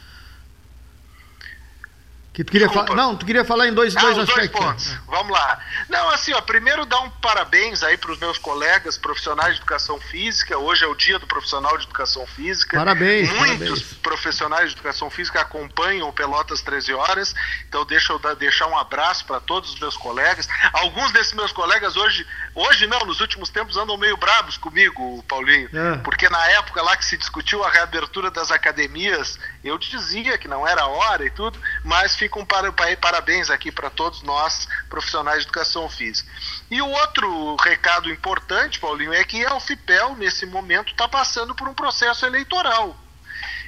que 2.33 2.43
tu 2.43 2.51
queria 2.51 2.67
falar? 2.67 2.95
Não, 2.95 3.15
tu 3.15 3.25
queria 3.25 3.45
falar 3.45 3.67
em 3.67 3.73
dois, 3.73 3.95
ah, 3.95 4.01
dois 4.01 4.17
aspectos. 4.17 4.59
Dois 4.59 4.65
pontos. 4.65 4.97
Vamos 5.07 5.31
lá. 5.31 5.59
Não, 5.87 6.09
assim, 6.09 6.33
ó, 6.33 6.41
primeiro 6.41 6.83
dar 6.83 6.99
um 7.01 7.09
parabéns 7.09 7.83
aí 7.83 7.95
para 7.95 8.11
os 8.11 8.17
meus 8.17 8.39
colegas 8.39 8.97
profissionais 8.97 9.53
de 9.53 9.59
educação 9.59 9.99
física. 9.99 10.57
Hoje 10.57 10.83
é 10.83 10.87
o 10.87 10.95
dia 10.95 11.19
do 11.19 11.27
profissional 11.27 11.77
de 11.77 11.85
educação 11.85 12.25
física. 12.25 12.77
Parabéns. 12.77 13.29
Muitos 13.29 13.57
parabéns. 13.57 13.93
profissionais 14.01 14.69
de 14.69 14.75
educação 14.75 15.11
física 15.11 15.41
acompanham 15.41 16.09
o 16.09 16.13
Pelotas 16.13 16.61
13 16.63 16.93
horas. 16.93 17.35
Então 17.69 17.85
deixa 17.85 18.11
eu 18.11 18.17
dar, 18.17 18.35
deixar 18.35 18.65
um 18.65 18.77
abraço 18.77 19.25
para 19.25 19.39
todos 19.39 19.73
os 19.73 19.79
meus 19.79 19.95
colegas. 19.95 20.47
Alguns 20.73 21.11
desses 21.11 21.33
meus 21.33 21.51
colegas 21.51 21.95
hoje, 21.95 22.25
hoje 22.55 22.87
não, 22.87 22.99
nos 23.01 23.21
últimos 23.21 23.51
tempos 23.51 23.77
andam 23.77 23.95
meio 23.95 24.17
bravos 24.17 24.57
comigo, 24.57 25.23
Paulinho, 25.27 25.69
é. 25.71 25.97
porque 25.97 26.27
na 26.29 26.47
época 26.51 26.81
lá 26.81 26.97
que 26.97 27.05
se 27.05 27.15
discutiu 27.15 27.63
a 27.63 27.69
reabertura 27.69 28.31
das 28.31 28.49
academias, 28.49 29.37
eu 29.63 29.77
dizia 29.77 30.35
que 30.37 30.47
não 30.47 30.67
era 30.67 30.87
hora 30.87 31.25
e 31.25 31.29
tudo, 31.29 31.59
mas 31.83 32.15
ficam 32.23 32.45
para, 32.45 32.71
parabéns 33.01 33.49
aqui 33.49 33.71
para 33.71 33.89
todos 33.89 34.21
nós, 34.21 34.67
profissionais 34.89 35.39
de 35.39 35.43
educação 35.43 35.89
física. 35.89 36.31
E 36.71 36.81
o 36.81 36.89
outro 36.89 37.55
recado 37.57 38.09
importante, 38.09 38.79
Paulinho, 38.79 39.13
é 39.13 39.23
que 39.25 39.45
a 39.45 39.55
UFPEL, 39.55 40.15
nesse 40.15 40.45
momento, 40.45 40.91
está 40.91 41.07
passando 41.07 41.53
por 41.53 41.67
um 41.67 41.73
processo 41.73 42.25
eleitoral. 42.25 42.97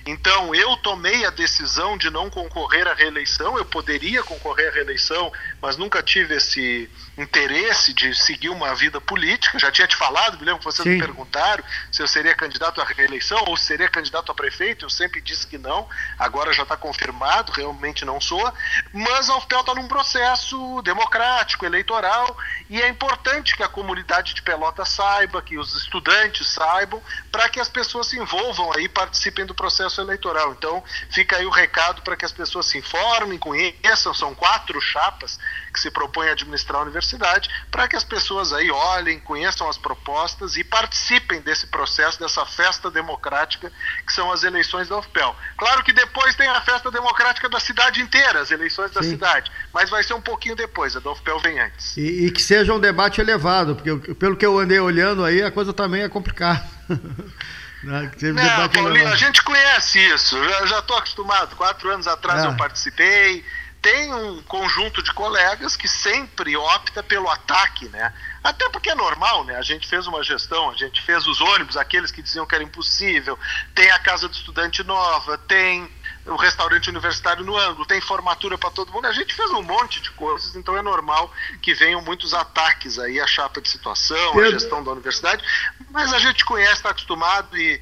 Então, 0.07 0.53
eu 0.53 0.77
tomei 0.77 1.25
a 1.25 1.31
decisão 1.31 1.97
de 1.97 2.11
não 2.11 2.29
concorrer 2.29 2.87
à 2.87 2.93
reeleição. 2.93 3.57
Eu 3.57 3.65
poderia 3.65 4.21
concorrer 4.21 4.69
à 4.69 4.71
reeleição, 4.71 5.33
mas 5.59 5.77
nunca 5.77 6.03
tive 6.03 6.35
esse 6.35 6.87
interesse 7.17 7.91
de 7.91 8.13
seguir 8.13 8.49
uma 8.49 8.75
vida 8.75 9.01
política. 9.01 9.57
Já 9.57 9.71
tinha 9.71 9.87
te 9.87 9.95
falado, 9.95 10.37
me 10.37 10.45
lembro 10.45 10.59
que 10.59 10.65
vocês 10.65 10.83
Sim. 10.83 10.91
me 10.91 10.99
perguntaram 10.99 11.63
se 11.91 12.03
eu 12.03 12.07
seria 12.07 12.35
candidato 12.35 12.79
à 12.79 12.83
reeleição 12.83 13.43
ou 13.47 13.57
se 13.57 13.65
seria 13.65 13.89
candidato 13.89 14.31
a 14.31 14.35
prefeito. 14.35 14.85
Eu 14.85 14.91
sempre 14.91 15.19
disse 15.19 15.47
que 15.47 15.57
não. 15.57 15.89
Agora 16.19 16.53
já 16.53 16.61
está 16.61 16.77
confirmado, 16.77 17.51
realmente 17.51 18.05
não 18.05 18.21
sou. 18.21 18.53
Mas 18.93 19.27
a 19.27 19.37
UFPEL 19.37 19.61
está 19.61 19.73
num 19.73 19.87
processo 19.87 20.83
democrático, 20.83 21.65
eleitoral, 21.65 22.37
e 22.69 22.81
é 22.81 22.87
importante 22.89 23.55
que 23.55 23.63
a 23.63 23.67
comunidade 23.67 24.33
de 24.33 24.41
Pelota 24.41 24.85
saiba, 24.85 25.41
que 25.41 25.57
os 25.57 25.75
estudantes 25.75 26.47
saibam, 26.47 27.01
para 27.31 27.47
que 27.47 27.59
as 27.59 27.69
pessoas 27.69 28.07
se 28.07 28.17
envolvam 28.17 28.71
aí, 28.75 28.89
participem 28.89 29.45
do 29.45 29.53
processo 29.53 30.01
eleitoral. 30.01 30.53
Então, 30.53 30.83
fica 31.11 31.37
aí 31.37 31.45
o 31.45 31.49
recado 31.49 32.01
para 32.01 32.15
que 32.15 32.25
as 32.25 32.31
pessoas 32.31 32.65
se 32.65 32.77
informem, 32.77 33.37
conheçam, 33.37 34.13
são 34.13 34.33
quatro 34.33 34.81
chapas 34.81 35.37
que 35.71 35.79
se 35.79 35.91
propõem 35.91 36.29
a 36.29 36.31
administrar 36.31 36.79
a 36.79 36.83
universidade, 36.83 37.49
para 37.69 37.87
que 37.87 37.95
as 37.95 38.03
pessoas 38.03 38.53
aí 38.53 38.71
olhem, 38.71 39.19
conheçam 39.19 39.69
as 39.69 39.77
propostas 39.77 40.55
e 40.55 40.63
participem 40.63 41.41
desse 41.41 41.67
processo, 41.67 42.19
dessa 42.19 42.45
festa 42.45 42.89
democrática 42.89 43.71
que 44.05 44.13
são 44.13 44.31
as 44.31 44.43
eleições 44.43 44.87
da 44.87 44.97
UFPEL. 44.97 45.35
Claro 45.57 45.83
que 45.83 45.91
depois 45.91 46.33
tem 46.35 46.47
a 46.47 46.61
festa 46.61 46.89
democrática 46.89 47.49
da 47.49 47.59
cidade 47.59 48.01
inteira, 48.01 48.39
as 48.39 48.51
eleições 48.51 48.91
da 48.91 49.03
Sim. 49.03 49.11
cidade, 49.11 49.51
mas 49.73 49.89
vai 49.89 50.01
ser 50.03 50.13
um 50.13 50.21
pouquinho 50.21 50.55
depois, 50.55 50.95
a 50.95 50.99
da 50.99 51.11
UFPEL 51.11 51.39
vem 51.39 51.59
antes. 51.59 51.97
E, 51.97 52.25
e 52.25 52.31
que 52.31 52.41
seja 52.55 52.73
um 52.73 52.79
debate 52.79 53.19
elevado, 53.19 53.75
porque 53.75 54.13
pelo 54.15 54.37
que 54.37 54.45
eu 54.45 54.57
andei 54.57 54.79
olhando 54.79 55.25
aí, 55.25 55.43
a 55.43 55.51
coisa 55.51 55.73
também 55.73 56.03
é 56.03 56.09
complicada. 56.09 56.65
Né? 57.83 58.11
Não, 58.33 58.67
Paulinho, 58.69 59.07
a 59.09 59.15
gente 59.15 59.43
conhece 59.43 59.99
isso. 59.99 60.35
Eu 60.35 60.65
já 60.65 60.79
estou 60.79 60.97
acostumado. 60.97 61.55
Quatro 61.55 61.87
anos 61.91 62.07
atrás 62.07 62.43
é. 62.43 62.47
eu 62.47 62.57
participei. 62.57 63.45
Tem 63.79 64.11
um 64.11 64.41
conjunto 64.41 65.03
de 65.03 65.13
colegas 65.13 65.75
que 65.75 65.87
sempre 65.87 66.57
opta 66.57 67.03
pelo 67.03 67.29
ataque, 67.29 67.87
né? 67.89 68.11
Até 68.43 68.67
porque 68.69 68.89
é 68.89 68.95
normal, 68.95 69.43
né? 69.43 69.55
A 69.55 69.61
gente 69.61 69.87
fez 69.87 70.07
uma 70.07 70.23
gestão, 70.23 70.71
a 70.71 70.73
gente 70.73 70.99
fez 71.03 71.27
os 71.27 71.39
ônibus, 71.39 71.77
aqueles 71.77 72.09
que 72.09 72.23
diziam 72.23 72.47
que 72.47 72.55
era 72.55 72.63
impossível, 72.63 73.37
tem 73.75 73.91
a 73.91 73.99
casa 73.99 74.27
do 74.27 74.33
estudante 74.33 74.83
nova, 74.83 75.37
tem 75.37 75.87
o 76.25 76.35
restaurante 76.35 76.89
universitário 76.89 77.45
no 77.45 77.55
ângulo, 77.55 77.85
tem 77.85 78.01
formatura 78.01 78.57
para 78.57 78.71
todo 78.71 78.91
mundo. 78.91 79.05
A 79.05 79.11
gente 79.11 79.33
fez 79.33 79.49
um 79.51 79.61
monte 79.61 80.01
de 80.01 80.09
coisas, 80.11 80.55
então 80.55 80.77
é 80.77 80.81
normal 80.81 81.31
que 81.61 81.73
venham 81.73 82.01
muitos 82.01 82.33
ataques 82.33 82.97
aí 82.97 83.19
à 83.19 83.27
chapa 83.27 83.61
de 83.61 83.69
situação, 83.69 84.39
à 84.39 84.49
gestão 84.49 84.83
da 84.83 84.91
universidade, 84.91 85.43
mas 85.91 86.11
a 86.13 86.19
gente 86.19 86.43
conhece, 86.43 86.73
está 86.73 86.89
acostumado 86.89 87.55
e 87.57 87.79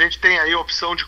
a 0.00 0.04
gente 0.04 0.18
tem 0.18 0.38
aí 0.40 0.52
a 0.52 0.58
opção 0.58 0.96
de 0.96 1.04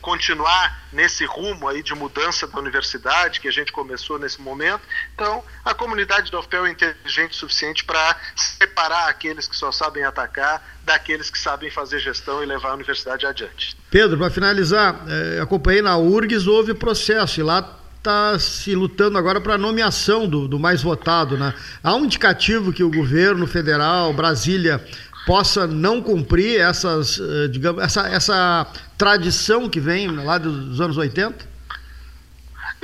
continuar 0.00 0.82
nesse 0.92 1.24
rumo 1.24 1.68
aí 1.68 1.82
de 1.82 1.94
mudança 1.94 2.46
da 2.48 2.58
universidade 2.58 3.40
que 3.40 3.46
a 3.46 3.52
gente 3.52 3.72
começou 3.72 4.18
nesse 4.18 4.40
momento. 4.40 4.82
Então, 5.14 5.42
a 5.64 5.72
comunidade 5.72 6.32
da 6.32 6.40
UFPEL 6.40 6.66
é 6.66 6.70
inteligente 6.70 7.32
o 7.32 7.34
suficiente 7.34 7.84
para 7.84 8.16
separar 8.34 9.08
aqueles 9.08 9.46
que 9.46 9.56
só 9.56 9.70
sabem 9.70 10.04
atacar 10.04 10.62
daqueles 10.84 11.30
que 11.30 11.38
sabem 11.38 11.70
fazer 11.70 12.00
gestão 12.00 12.42
e 12.42 12.46
levar 12.46 12.70
a 12.70 12.74
universidade 12.74 13.24
adiante. 13.24 13.76
Pedro, 13.90 14.18
para 14.18 14.30
finalizar, 14.30 15.00
é, 15.08 15.40
acompanhei 15.40 15.80
na 15.80 15.96
URGS, 15.96 16.46
houve 16.48 16.74
processo 16.74 17.38
e 17.38 17.42
lá 17.42 17.80
está 17.98 18.38
se 18.38 18.74
lutando 18.74 19.16
agora 19.16 19.40
para 19.40 19.54
a 19.54 19.58
nomeação 19.58 20.28
do, 20.28 20.46
do 20.46 20.58
mais 20.58 20.82
votado. 20.82 21.38
Né? 21.38 21.54
Há 21.82 21.94
um 21.94 22.04
indicativo 22.04 22.72
que 22.72 22.84
o 22.84 22.90
governo 22.90 23.46
federal, 23.46 24.12
Brasília, 24.12 24.84
possa 25.26 25.66
não 25.66 26.02
cumprir 26.02 26.60
essas, 26.60 27.18
eh, 27.18 27.48
digamos, 27.48 27.82
essa, 27.82 28.08
essa 28.08 28.66
tradição 28.98 29.68
que 29.68 29.80
vem 29.80 30.10
lá 30.10 30.38
dos 30.38 30.80
anos 30.80 30.96
80? 30.96 31.54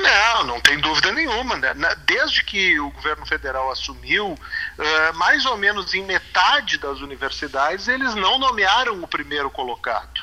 Não, 0.01 0.45
não 0.45 0.61
tem 0.61 0.79
dúvida 0.81 1.13
nenhuma. 1.13 1.57
Né? 1.57 1.75
Desde 2.07 2.43
que 2.45 2.79
o 2.81 2.91
governo 2.91 3.27
federal 3.27 3.71
assumiu, 3.71 4.33
uh, 4.33 5.17
mais 5.17 5.45
ou 5.45 5.57
menos 5.57 5.93
em 5.95 6.05
metade 6.05 6.79
das 6.79 7.01
universidades, 7.01 7.87
eles 7.87 8.15
não 8.15 8.39
nomearam 8.39 9.03
o 9.03 9.07
primeiro 9.07 9.51
colocado. 9.51 10.23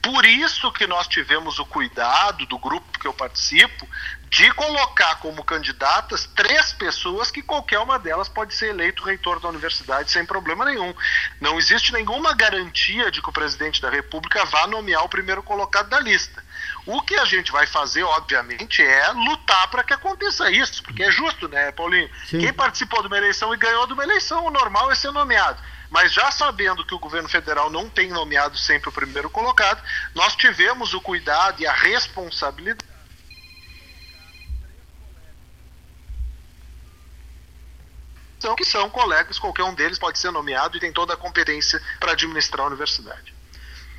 Por 0.00 0.24
isso 0.26 0.70
que 0.70 0.86
nós 0.86 1.08
tivemos 1.08 1.58
o 1.58 1.64
cuidado 1.64 2.44
do 2.46 2.58
grupo 2.58 2.98
que 2.98 3.06
eu 3.06 3.14
participo 3.14 3.88
de 4.34 4.50
colocar 4.50 5.14
como 5.20 5.44
candidatas 5.44 6.28
três 6.34 6.72
pessoas 6.72 7.30
que 7.30 7.40
qualquer 7.40 7.78
uma 7.78 8.00
delas 8.00 8.28
pode 8.28 8.52
ser 8.52 8.70
eleito 8.70 9.04
reitor 9.04 9.38
da 9.38 9.48
universidade 9.48 10.10
sem 10.10 10.26
problema 10.26 10.64
nenhum. 10.64 10.92
Não 11.40 11.56
existe 11.56 11.92
nenhuma 11.92 12.34
garantia 12.34 13.12
de 13.12 13.22
que 13.22 13.28
o 13.28 13.32
presidente 13.32 13.80
da 13.80 13.88
República 13.88 14.44
vá 14.46 14.66
nomear 14.66 15.04
o 15.04 15.08
primeiro 15.08 15.40
colocado 15.40 15.88
da 15.88 16.00
lista. 16.00 16.42
O 16.84 17.00
que 17.00 17.14
a 17.14 17.24
gente 17.24 17.52
vai 17.52 17.64
fazer, 17.68 18.02
obviamente, 18.02 18.82
é 18.82 19.12
lutar 19.12 19.68
para 19.68 19.84
que 19.84 19.92
aconteça 19.92 20.50
isso, 20.50 20.82
porque 20.82 21.04
é 21.04 21.12
justo, 21.12 21.46
né, 21.46 21.70
Paulinho? 21.70 22.10
Sim. 22.26 22.40
Quem 22.40 22.52
participou 22.52 23.02
de 23.02 23.06
uma 23.06 23.18
eleição 23.18 23.54
e 23.54 23.56
ganhou 23.56 23.86
de 23.86 23.92
uma 23.92 24.02
eleição, 24.02 24.46
o 24.46 24.50
normal 24.50 24.90
é 24.90 24.96
ser 24.96 25.12
nomeado. 25.12 25.62
Mas 25.90 26.12
já 26.12 26.32
sabendo 26.32 26.84
que 26.84 26.92
o 26.92 26.98
governo 26.98 27.28
federal 27.28 27.70
não 27.70 27.88
tem 27.88 28.08
nomeado 28.08 28.58
sempre 28.58 28.88
o 28.88 28.92
primeiro 28.92 29.30
colocado, 29.30 29.80
nós 30.12 30.34
tivemos 30.34 30.92
o 30.92 31.00
cuidado 31.00 31.62
e 31.62 31.66
a 31.68 31.72
responsabilidade. 31.72 32.93
Que 38.54 38.64
são 38.64 38.90
colegas, 38.90 39.38
qualquer 39.38 39.62
um 39.62 39.74
deles 39.74 39.98
pode 39.98 40.18
ser 40.18 40.30
nomeado 40.30 40.76
e 40.76 40.80
tem 40.80 40.92
toda 40.92 41.14
a 41.14 41.16
competência 41.16 41.80
para 41.98 42.12
administrar 42.12 42.64
a 42.64 42.68
universidade. 42.68 43.32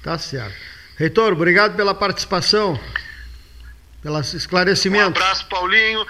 Tá 0.04 0.18
certo. 0.18 0.56
Reitor, 0.98 1.34
obrigado 1.34 1.76
pela 1.76 1.96
participação, 1.96 2.80
pelos 4.02 4.34
esclarecimentos. 4.34 5.20
Um 5.20 5.24
abraço, 5.24 5.48
Paulinho. 5.48 6.06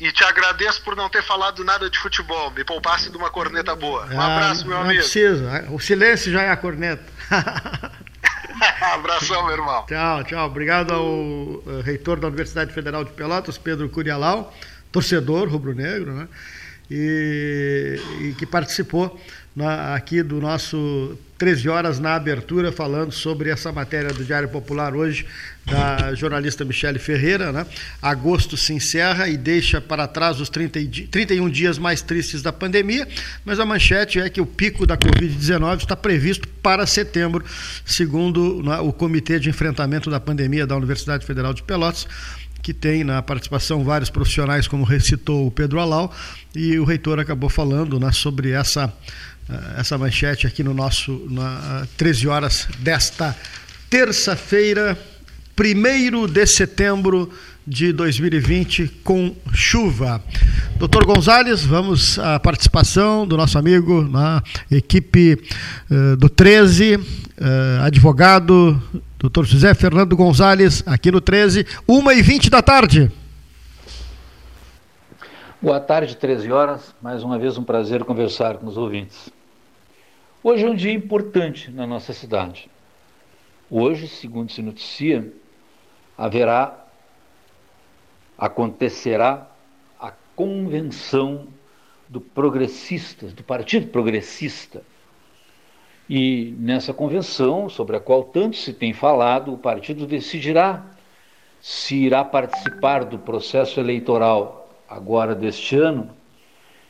E 0.00 0.12
te 0.12 0.22
agradeço 0.22 0.82
por 0.82 0.94
não 0.94 1.08
ter 1.08 1.24
falado 1.24 1.64
nada 1.64 1.90
de 1.90 1.98
futebol. 1.98 2.52
Me 2.52 2.62
poupasse 2.64 3.10
de 3.10 3.16
uma 3.16 3.30
corneta 3.30 3.74
boa. 3.74 4.06
Um 4.06 4.20
ah, 4.20 4.36
abraço, 4.36 4.66
meu 4.66 4.76
não 4.76 4.84
amigo. 4.84 4.94
Não 4.94 5.00
precisa. 5.00 5.66
O 5.70 5.80
silêncio 5.80 6.30
já 6.30 6.42
é 6.42 6.50
a 6.50 6.56
corneta. 6.56 7.02
Abração, 8.94 9.46
meu 9.46 9.56
irmão. 9.56 9.86
Tchau, 9.86 10.24
tchau. 10.24 10.46
Obrigado 10.46 10.94
ao 10.94 11.04
uh, 11.04 11.80
reitor 11.84 12.20
da 12.20 12.28
Universidade 12.28 12.72
Federal 12.72 13.04
de 13.04 13.12
Pelotas, 13.12 13.58
Pedro 13.58 13.88
Curialau, 13.88 14.54
torcedor 14.92 15.48
rubro-negro, 15.48 16.12
né? 16.12 16.28
E, 16.90 18.00
e 18.22 18.34
que 18.38 18.46
participou 18.46 19.18
na, 19.54 19.94
aqui 19.94 20.22
do 20.22 20.40
nosso 20.40 21.18
13 21.38 21.68
horas 21.68 22.00
na 22.00 22.14
abertura, 22.14 22.72
falando 22.72 23.12
sobre 23.12 23.48
essa 23.48 23.70
matéria 23.70 24.12
do 24.12 24.24
Diário 24.24 24.48
Popular 24.48 24.94
hoje, 24.94 25.24
da 25.64 26.12
jornalista 26.14 26.64
Michele 26.64 26.98
Ferreira. 26.98 27.52
Né? 27.52 27.64
Agosto 28.02 28.56
se 28.56 28.72
encerra 28.72 29.28
e 29.28 29.36
deixa 29.36 29.80
para 29.80 30.08
trás 30.08 30.40
os 30.40 30.48
30, 30.48 30.80
31 31.10 31.48
dias 31.48 31.78
mais 31.78 32.02
tristes 32.02 32.42
da 32.42 32.52
pandemia, 32.52 33.06
mas 33.44 33.60
a 33.60 33.66
manchete 33.66 34.18
é 34.18 34.28
que 34.28 34.40
o 34.40 34.46
pico 34.46 34.84
da 34.84 34.96
Covid-19 34.96 35.78
está 35.78 35.94
previsto 35.94 36.48
para 36.48 36.86
setembro, 36.86 37.44
segundo 37.84 38.62
né, 38.62 38.78
o 38.78 38.92
Comitê 38.92 39.38
de 39.38 39.48
Enfrentamento 39.48 40.10
da 40.10 40.18
Pandemia 40.18 40.66
da 40.66 40.76
Universidade 40.76 41.24
Federal 41.24 41.54
de 41.54 41.62
Pelotas 41.62 42.06
que 42.68 42.74
tem 42.74 43.02
na 43.02 43.22
participação 43.22 43.82
vários 43.82 44.10
profissionais, 44.10 44.68
como 44.68 44.84
recitou 44.84 45.46
o 45.46 45.50
Pedro 45.50 45.80
Alau, 45.80 46.14
e 46.54 46.78
o 46.78 46.84
reitor 46.84 47.18
acabou 47.18 47.48
falando 47.48 47.98
né, 47.98 48.12
sobre 48.12 48.50
essa 48.50 48.92
eh, 49.48 49.74
essa 49.78 49.96
manchete 49.96 50.46
aqui 50.46 50.62
no 50.62 50.74
nosso 50.74 51.26
na 51.30 51.86
13 51.96 52.28
horas 52.28 52.68
desta 52.80 53.34
terça-feira, 53.88 54.98
1 55.58 56.26
de 56.26 56.46
setembro 56.46 57.32
de 57.68 57.92
2020 57.92 58.88
com 59.04 59.34
chuva. 59.52 60.22
Doutor 60.78 61.04
Gonzalez, 61.04 61.64
vamos 61.64 62.18
à 62.18 62.40
participação 62.40 63.26
do 63.26 63.36
nosso 63.36 63.58
amigo 63.58 64.02
na 64.02 64.42
equipe 64.70 65.38
uh, 65.90 66.16
do 66.16 66.30
13, 66.30 66.96
uh, 66.96 67.00
eh, 67.40 67.80
advogado, 67.82 68.82
doutor 69.18 69.44
José 69.44 69.74
Fernando 69.74 70.16
Gonzalez, 70.16 70.82
aqui 70.86 71.12
no 71.12 71.20
13, 71.20 71.64
1h20 71.86 72.48
da 72.48 72.62
tarde. 72.62 73.10
Boa 75.60 75.78
tarde, 75.78 76.16
13 76.16 76.50
horas. 76.50 76.94
Mais 77.02 77.22
uma 77.22 77.38
vez 77.38 77.58
um 77.58 77.64
prazer 77.64 78.02
conversar 78.04 78.56
com 78.56 78.66
os 78.66 78.78
ouvintes. 78.78 79.28
Hoje 80.42 80.64
é 80.64 80.70
um 80.70 80.74
dia 80.74 80.92
importante 80.92 81.70
na 81.70 81.86
nossa 81.86 82.14
cidade. 82.14 82.70
Hoje, 83.68 84.08
segundo 84.08 84.50
se 84.50 84.62
noticia, 84.62 85.30
haverá, 86.16 86.87
acontecerá 88.38 89.50
a 89.98 90.12
convenção 90.36 91.48
do 92.08 92.20
progressistas, 92.20 93.32
do 93.32 93.42
Partido 93.42 93.88
Progressista. 93.88 94.82
E 96.08 96.54
nessa 96.58 96.94
convenção, 96.94 97.68
sobre 97.68 97.96
a 97.96 98.00
qual 98.00 98.22
tanto 98.24 98.56
se 98.56 98.72
tem 98.72 98.94
falado, 98.94 99.52
o 99.52 99.58
partido 99.58 100.06
decidirá 100.06 100.86
se 101.60 101.96
irá 101.96 102.24
participar 102.24 103.04
do 103.04 103.18
processo 103.18 103.80
eleitoral 103.80 104.70
agora 104.88 105.34
deste 105.34 105.76
ano, 105.76 106.08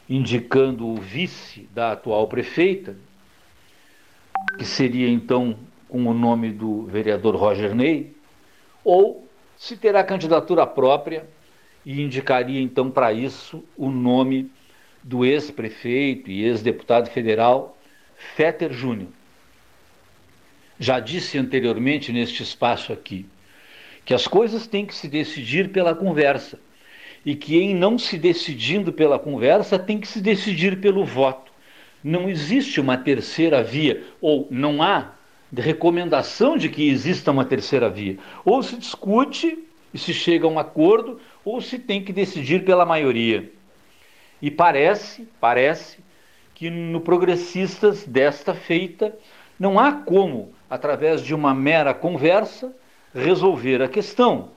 indicando 0.08 0.86
o 0.86 0.96
vice 0.96 1.68
da 1.72 1.92
atual 1.92 2.28
prefeita, 2.28 2.94
que 4.56 4.64
seria 4.64 5.08
então 5.08 5.56
com 5.88 6.04
o 6.06 6.14
nome 6.14 6.52
do 6.52 6.82
vereador 6.82 7.34
Roger 7.34 7.74
Ney, 7.74 8.14
ou 8.84 9.26
se 9.56 9.76
terá 9.76 10.04
candidatura 10.04 10.66
própria 10.66 11.26
e 11.84 12.00
indicaria 12.02 12.60
então 12.60 12.90
para 12.90 13.12
isso 13.12 13.64
o 13.76 13.90
nome 13.90 14.50
do 15.02 15.24
ex-prefeito 15.24 16.30
e 16.30 16.44
ex-deputado 16.44 17.08
federal 17.10 17.76
Fetter 18.36 18.72
Júnior. 18.72 19.08
Já 20.78 21.00
disse 21.00 21.38
anteriormente 21.38 22.12
neste 22.12 22.42
espaço 22.42 22.92
aqui 22.92 23.26
que 24.04 24.14
as 24.14 24.26
coisas 24.26 24.66
têm 24.66 24.86
que 24.86 24.94
se 24.94 25.08
decidir 25.08 25.70
pela 25.70 25.94
conversa 25.94 26.58
e 27.24 27.34
que 27.34 27.58
em 27.58 27.74
não 27.74 27.98
se 27.98 28.16
decidindo 28.16 28.92
pela 28.92 29.18
conversa 29.18 29.78
tem 29.78 29.98
que 29.98 30.08
se 30.08 30.20
decidir 30.20 30.80
pelo 30.80 31.04
voto. 31.04 31.52
Não 32.02 32.28
existe 32.28 32.80
uma 32.80 32.96
terceira 32.96 33.62
via, 33.62 34.04
ou 34.20 34.46
não 34.50 34.82
há 34.82 35.12
recomendação 35.54 36.56
de 36.56 36.68
que 36.68 36.88
exista 36.88 37.30
uma 37.30 37.44
terceira 37.44 37.90
via. 37.90 38.16
Ou 38.44 38.62
se 38.62 38.76
discute 38.76 39.58
e 39.92 39.98
se 39.98 40.14
chega 40.14 40.46
a 40.46 40.50
um 40.50 40.58
acordo, 40.58 41.20
ou 41.48 41.62
se 41.62 41.78
tem 41.78 42.02
que 42.02 42.12
decidir 42.12 42.62
pela 42.64 42.84
maioria. 42.84 43.50
E 44.40 44.50
parece, 44.50 45.26
parece 45.40 45.98
que 46.54 46.68
no 46.68 47.00
progressistas 47.00 48.04
desta 48.04 48.52
feita 48.52 49.16
não 49.58 49.78
há 49.78 49.92
como, 49.92 50.52
através 50.68 51.22
de 51.22 51.34
uma 51.34 51.54
mera 51.54 51.94
conversa, 51.94 52.74
resolver 53.14 53.82
a 53.82 53.88
questão. 53.88 54.50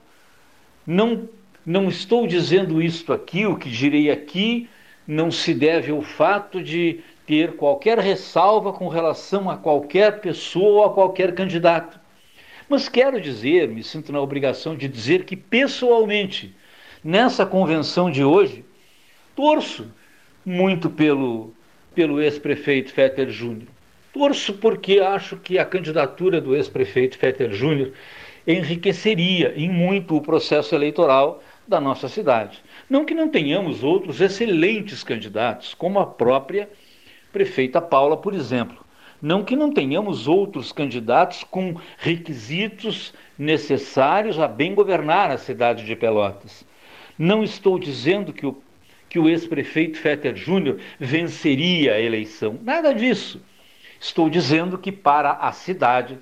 Não, 0.86 1.30
não 1.66 1.88
estou 1.88 2.28
dizendo 2.28 2.82
isto 2.82 3.14
aqui, 3.14 3.46
o 3.46 3.56
que 3.56 3.70
direi 3.70 4.12
aqui 4.12 4.70
não 5.08 5.32
se 5.32 5.54
deve 5.54 5.92
ao 5.92 6.02
fato 6.02 6.62
de 6.62 7.00
ter 7.26 7.56
qualquer 7.56 8.00
ressalva 8.00 8.74
com 8.74 8.88
relação 8.88 9.50
a 9.50 9.56
qualquer 9.58 10.20
pessoa 10.20 10.82
ou 10.82 10.86
a 10.86 10.94
qualquer 10.94 11.34
candidato. 11.34 12.00
Mas 12.68 12.90
quero 12.90 13.20
dizer, 13.20 13.70
me 13.70 13.84
sinto 13.84 14.12
na 14.12 14.20
obrigação 14.20 14.76
de 14.76 14.88
dizer 14.88 15.24
que 15.26 15.36
pessoalmente, 15.36 16.56
nessa 17.04 17.46
convenção 17.46 18.12
de 18.12 18.24
hoje, 18.24 18.64
torço 19.36 19.92
muito 20.46 20.90
pelo, 20.90 21.54
pelo 21.96 22.22
ex-prefeito 22.22 22.92
Fetter 22.92 23.30
Júnior. 23.30 23.68
Torço 24.14 24.54
porque 24.54 25.00
acho 25.00 25.38
que 25.38 25.58
a 25.58 25.66
candidatura 25.66 26.42
do 26.42 26.56
ex-prefeito 26.56 27.18
Fetter 27.18 27.54
Júnior 27.54 27.94
enriqueceria 28.46 29.54
em 29.56 29.70
muito 29.70 30.16
o 30.16 30.22
processo 30.22 30.76
eleitoral 30.76 31.42
da 31.68 31.80
nossa 31.80 32.10
cidade. 32.10 32.62
Não 32.90 33.06
que 33.06 33.14
não 33.14 33.30
tenhamos 33.30 33.84
outros 33.84 34.20
excelentes 34.20 35.04
candidatos, 35.04 35.74
como 35.74 36.00
a 36.00 36.06
própria 36.06 36.70
prefeita 37.32 37.80
Paula, 37.82 38.18
por 38.18 38.34
exemplo. 38.34 38.84
Não 39.22 39.44
que 39.44 39.56
não 39.56 39.72
tenhamos 39.72 40.28
outros 40.28 40.72
candidatos 40.72 41.44
com 41.44 41.76
requisitos 41.98 43.14
necessários 43.38 44.40
a 44.40 44.48
bem 44.48 44.74
governar 44.74 45.30
a 45.30 45.38
cidade 45.38 45.86
de 45.86 45.96
Pelotas. 45.96 46.66
Não 47.22 47.44
estou 47.44 47.78
dizendo 47.78 48.34
que 48.34 48.48
o, 48.48 48.64
que 49.08 49.20
o 49.20 49.30
ex-prefeito 49.30 50.00
Fetter 50.00 50.36
Júnior 50.36 50.80
venceria 51.00 51.94
a 51.94 52.00
eleição. 52.00 52.58
Nada 52.64 52.96
disso. 52.96 53.40
Estou 54.00 54.28
dizendo 54.28 54.76
que 54.76 54.92
para 54.92 55.34
a 55.34 55.52
cidade 55.52 56.18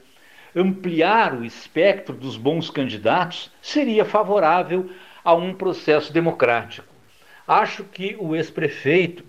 ampliar 0.54 1.34
o 1.34 1.46
espectro 1.46 2.14
dos 2.14 2.36
bons 2.36 2.70
candidatos 2.70 3.50
seria 3.62 4.04
favorável 4.04 4.90
a 5.24 5.34
um 5.34 5.54
processo 5.54 6.12
democrático. 6.12 6.94
Acho 7.48 7.86
que 7.86 8.18
o 8.20 8.36
ex-prefeito 8.36 9.24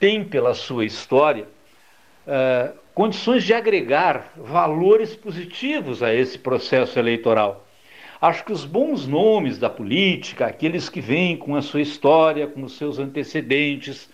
tem, 0.00 0.24
pela 0.24 0.54
sua 0.54 0.86
história, 0.86 1.46
uh, 2.26 2.74
condições 2.94 3.44
de 3.44 3.52
agregar 3.52 4.32
valores 4.34 5.14
positivos 5.14 6.02
a 6.02 6.14
esse 6.14 6.38
processo 6.38 6.98
eleitoral. 6.98 7.66
Acho 8.22 8.44
que 8.44 8.52
os 8.52 8.64
bons 8.64 9.04
nomes 9.04 9.58
da 9.58 9.68
política, 9.68 10.46
aqueles 10.46 10.88
que 10.88 11.00
vêm 11.00 11.36
com 11.36 11.56
a 11.56 11.60
sua 11.60 11.80
história, 11.80 12.46
com 12.46 12.62
os 12.62 12.76
seus 12.76 13.00
antecedentes, 13.00 14.08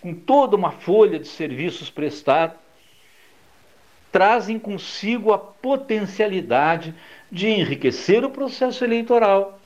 com 0.00 0.12
toda 0.12 0.56
uma 0.56 0.72
folha 0.72 1.20
de 1.20 1.28
serviços 1.28 1.88
prestados, 1.88 2.56
trazem 4.10 4.58
consigo 4.58 5.32
a 5.32 5.38
potencialidade 5.38 6.92
de 7.30 7.46
enriquecer 7.46 8.24
o 8.24 8.30
processo 8.30 8.82
eleitoral 8.82 9.60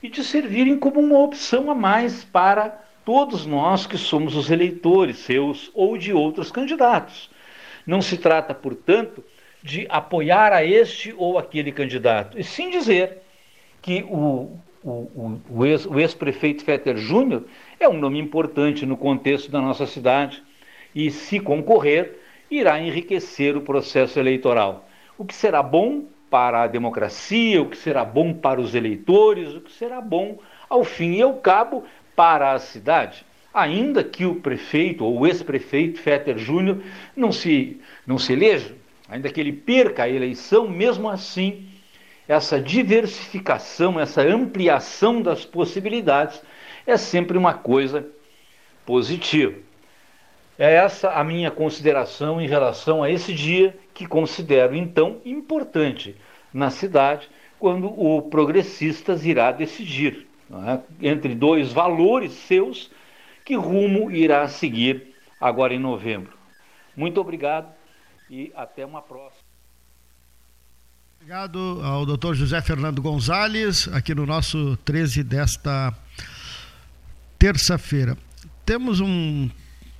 e 0.00 0.08
de 0.08 0.22
servirem 0.22 0.78
como 0.78 1.00
uma 1.00 1.18
opção 1.18 1.68
a 1.68 1.74
mais 1.74 2.22
para 2.22 2.80
todos 3.04 3.44
nós 3.44 3.88
que 3.88 3.98
somos 3.98 4.36
os 4.36 4.52
eleitores 4.52 5.18
seus 5.18 5.68
ou 5.74 5.98
de 5.98 6.12
outros 6.12 6.52
candidatos. 6.52 7.28
Não 7.84 8.00
se 8.00 8.16
trata, 8.18 8.54
portanto, 8.54 9.24
de 9.60 9.84
apoiar 9.90 10.52
a 10.52 10.64
este 10.64 11.12
ou 11.16 11.38
aquele 11.38 11.72
candidato, 11.72 12.38
e 12.38 12.44
sim 12.44 12.70
dizer 12.70 13.21
que 13.82 14.04
o, 14.04 14.56
o, 14.84 15.40
o, 15.50 16.00
ex-prefeito 16.00 16.64
Fetter 16.64 16.96
Júnior 16.96 17.44
é 17.78 17.88
um 17.88 17.98
nome 17.98 18.20
importante 18.20 18.86
no 18.86 18.96
contexto 18.96 19.50
da 19.50 19.60
nossa 19.60 19.86
cidade 19.86 20.42
e, 20.94 21.10
se 21.10 21.40
concorrer, 21.40 22.18
irá 22.48 22.80
enriquecer 22.80 23.56
o 23.56 23.60
processo 23.60 24.18
eleitoral. 24.18 24.88
O 25.18 25.24
que 25.24 25.34
será 25.34 25.62
bom 25.62 26.04
para 26.30 26.62
a 26.62 26.66
democracia, 26.66 27.60
o 27.60 27.68
que 27.68 27.76
será 27.76 28.04
bom 28.04 28.32
para 28.32 28.60
os 28.60 28.74
eleitores, 28.74 29.54
o 29.54 29.60
que 29.60 29.72
será 29.72 30.00
bom, 30.00 30.38
ao 30.68 30.84
fim 30.84 31.16
e 31.16 31.22
ao 31.22 31.34
cabo, 31.34 31.84
para 32.14 32.52
a 32.52 32.58
cidade. 32.58 33.26
Ainda 33.52 34.02
que 34.02 34.24
o 34.24 34.36
prefeito 34.36 35.04
ou 35.04 35.20
o 35.20 35.26
ex-prefeito 35.26 35.98
Fetter 35.98 36.38
Júnior 36.38 36.78
não 37.14 37.32
se, 37.32 37.80
não 38.06 38.16
se 38.16 38.32
eleja, 38.32 38.74
ainda 39.08 39.28
que 39.28 39.40
ele 39.40 39.52
perca 39.52 40.04
a 40.04 40.08
eleição, 40.08 40.66
mesmo 40.68 41.08
assim, 41.10 41.66
essa 42.32 42.58
diversificação, 42.58 44.00
essa 44.00 44.22
ampliação 44.22 45.20
das 45.20 45.44
possibilidades 45.44 46.42
é 46.86 46.96
sempre 46.96 47.36
uma 47.36 47.52
coisa 47.52 48.06
positiva. 48.86 49.58
É 50.58 50.74
essa 50.74 51.10
a 51.10 51.22
minha 51.22 51.50
consideração 51.50 52.40
em 52.40 52.46
relação 52.46 53.02
a 53.02 53.10
esse 53.10 53.34
dia, 53.34 53.76
que 53.92 54.06
considero 54.06 54.74
então 54.74 55.20
importante 55.24 56.16
na 56.52 56.70
cidade, 56.70 57.28
quando 57.58 57.86
o 57.88 58.22
Progressistas 58.22 59.26
irá 59.26 59.52
decidir 59.52 60.26
é? 60.50 60.80
entre 61.06 61.34
dois 61.34 61.70
valores 61.70 62.32
seus 62.32 62.90
que 63.44 63.54
rumo 63.54 64.10
irá 64.10 64.48
seguir 64.48 65.14
agora 65.40 65.74
em 65.74 65.78
novembro. 65.78 66.36
Muito 66.96 67.20
obrigado 67.20 67.72
e 68.30 68.52
até 68.54 68.86
uma 68.86 69.02
próxima. 69.02 69.41
Obrigado 71.22 71.80
ao 71.84 72.04
Dr. 72.04 72.34
José 72.34 72.60
Fernando 72.60 73.00
Gonzalez, 73.00 73.88
aqui 73.92 74.12
no 74.12 74.26
nosso 74.26 74.76
13 74.78 75.22
desta 75.22 75.94
terça-feira. 77.38 78.18
Temos 78.66 78.98
um 78.98 79.48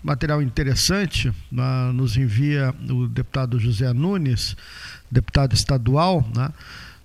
material 0.02 0.42
interessante, 0.42 1.32
nos 1.94 2.16
envia 2.16 2.74
o 2.90 3.06
deputado 3.06 3.60
José 3.60 3.92
Nunes, 3.92 4.56
deputado 5.08 5.54
estadual, 5.54 6.28
né, 6.34 6.52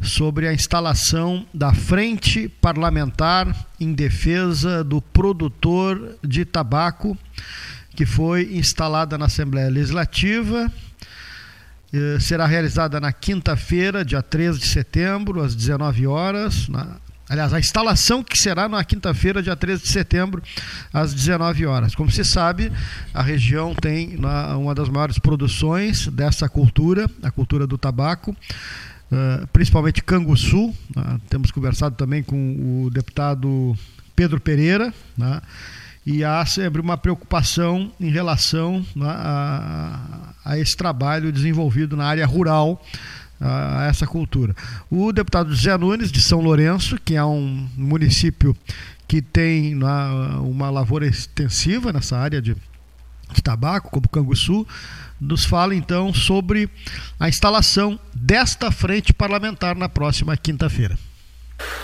sobre 0.01 0.47
a 0.47 0.53
instalação 0.53 1.45
da 1.53 1.71
Frente 1.71 2.49
Parlamentar 2.49 3.67
em 3.79 3.93
Defesa 3.93 4.83
do 4.83 4.99
Produtor 4.99 6.17
de 6.23 6.43
Tabaco, 6.43 7.15
que 7.95 8.03
foi 8.03 8.55
instalada 8.57 9.15
na 9.15 9.25
Assembleia 9.25 9.69
Legislativa. 9.69 10.73
Eh, 11.93 12.19
será 12.19 12.45
realizada 12.45 12.99
na 12.99 13.13
quinta-feira, 13.13 14.03
dia 14.03 14.21
13 14.21 14.59
de 14.59 14.67
setembro, 14.67 15.41
às 15.41 15.55
19 15.55 16.05
horas, 16.07 16.67
na 16.67 16.97
Aliás, 17.29 17.53
a 17.53 17.59
instalação 17.59 18.23
que 18.23 18.37
será 18.37 18.69
na 18.69 18.81
quinta-feira, 18.85 19.43
dia 19.43 19.55
13 19.55 19.83
de 19.83 19.89
setembro, 19.89 20.41
às 20.93 21.13
19 21.13 21.65
horas. 21.65 21.93
Como 21.93 22.09
se 22.09 22.23
sabe, 22.23 22.71
a 23.13 23.21
região 23.21 23.75
tem 23.75 24.17
uma 24.57 24.73
das 24.73 24.87
maiores 24.87 25.19
produções 25.19 26.07
dessa 26.07 26.47
cultura, 26.47 27.09
a 27.21 27.29
cultura 27.29 27.67
do 27.67 27.77
tabaco, 27.77 28.31
uh, 28.31 29.45
principalmente 29.51 30.01
Canguçu. 30.01 30.69
Uh, 30.69 30.75
temos 31.27 31.51
conversado 31.51 31.97
também 31.97 32.23
com 32.23 32.85
o 32.85 32.89
deputado 32.89 33.77
Pedro 34.15 34.39
Pereira, 34.39 34.93
né? 35.17 35.41
E 36.07 36.23
há 36.23 36.45
sempre 36.45 36.79
uma 36.79 36.97
preocupação 36.97 37.91
em 37.99 38.09
relação 38.09 38.77
né, 38.95 39.09
a, 39.09 40.33
a 40.45 40.57
esse 40.57 40.73
trabalho 40.77 41.33
desenvolvido 41.33 41.97
na 41.97 42.05
área 42.05 42.25
rural 42.25 42.81
a, 43.41 43.87
essa 43.89 44.07
cultura. 44.07 44.55
O 44.89 45.11
deputado 45.11 45.53
José 45.53 45.77
Nunes, 45.77 46.09
de 46.09 46.21
São 46.21 46.39
Lourenço, 46.39 46.97
que 47.03 47.17
é 47.17 47.25
um 47.25 47.67
município 47.75 48.55
que 49.05 49.21
tem 49.21 49.75
uma, 49.75 50.39
uma 50.39 50.69
lavoura 50.69 51.05
extensiva 51.05 51.91
nessa 51.91 52.17
área 52.17 52.41
de, 52.41 52.55
de 53.33 53.41
tabaco, 53.43 53.91
como 53.91 54.07
Canguçu, 54.07 54.65
nos 55.19 55.43
fala 55.43 55.75
então 55.75 56.13
sobre 56.13 56.69
a 57.19 57.27
instalação 57.27 57.99
desta 58.15 58.71
frente 58.71 59.11
parlamentar 59.11 59.75
na 59.75 59.89
próxima 59.89 60.37
quinta-feira. 60.37 60.97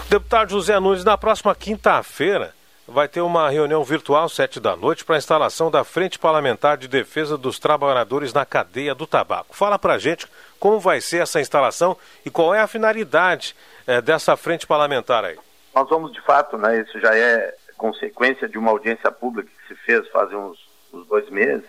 Deputado 0.10 0.52
José 0.52 0.80
Nunes, 0.80 1.04
na 1.04 1.18
próxima 1.18 1.54
quinta-feira 1.54 2.54
vai 2.88 3.08
ter 3.08 3.22
uma 3.22 3.50
reunião 3.50 3.84
virtual, 3.84 4.28
sete 4.28 4.60
da 4.60 4.76
noite, 4.76 5.06
para 5.06 5.16
a 5.16 5.18
instalação 5.18 5.72
da 5.72 5.84
Frente 5.84 6.20
Parlamentar 6.20 6.78
de 6.78 6.88
Defesa 6.88 7.38
dos 7.38 7.58
Trabalhadores 7.58 8.34
na 8.34 8.46
cadeia 8.46 8.94
do 8.94 9.08
tabaco. 9.08 9.56
Fala 9.56 9.80
para 9.80 9.98
gente 9.98 10.28
como 10.60 10.80
vai 10.80 11.00
ser 11.00 11.22
essa 11.22 11.40
instalação 11.40 11.98
e 12.26 12.30
qual 12.30 12.54
é 12.54 12.60
a 12.60 12.68
finalidade 12.68 13.56
é, 13.88 14.02
dessa 14.02 14.36
frente 14.36 14.68
parlamentar 14.68 15.24
aí. 15.24 15.38
Nós 15.74 15.90
vamos, 15.90 16.12
de 16.12 16.22
fato, 16.22 16.58
né, 16.58 16.82
isso 16.82 17.00
já 17.00 17.16
é 17.16 17.56
consequência 17.78 18.48
de 18.48 18.58
uma 18.58 18.72
audiência 18.72 19.12
pública 19.12 19.50
que 19.50 19.74
se 19.74 19.82
fez 19.82 20.08
faz 20.10 20.32
uns, 20.32 20.58
uns 20.94 21.08
dois 21.08 21.30
meses, 21.30 21.68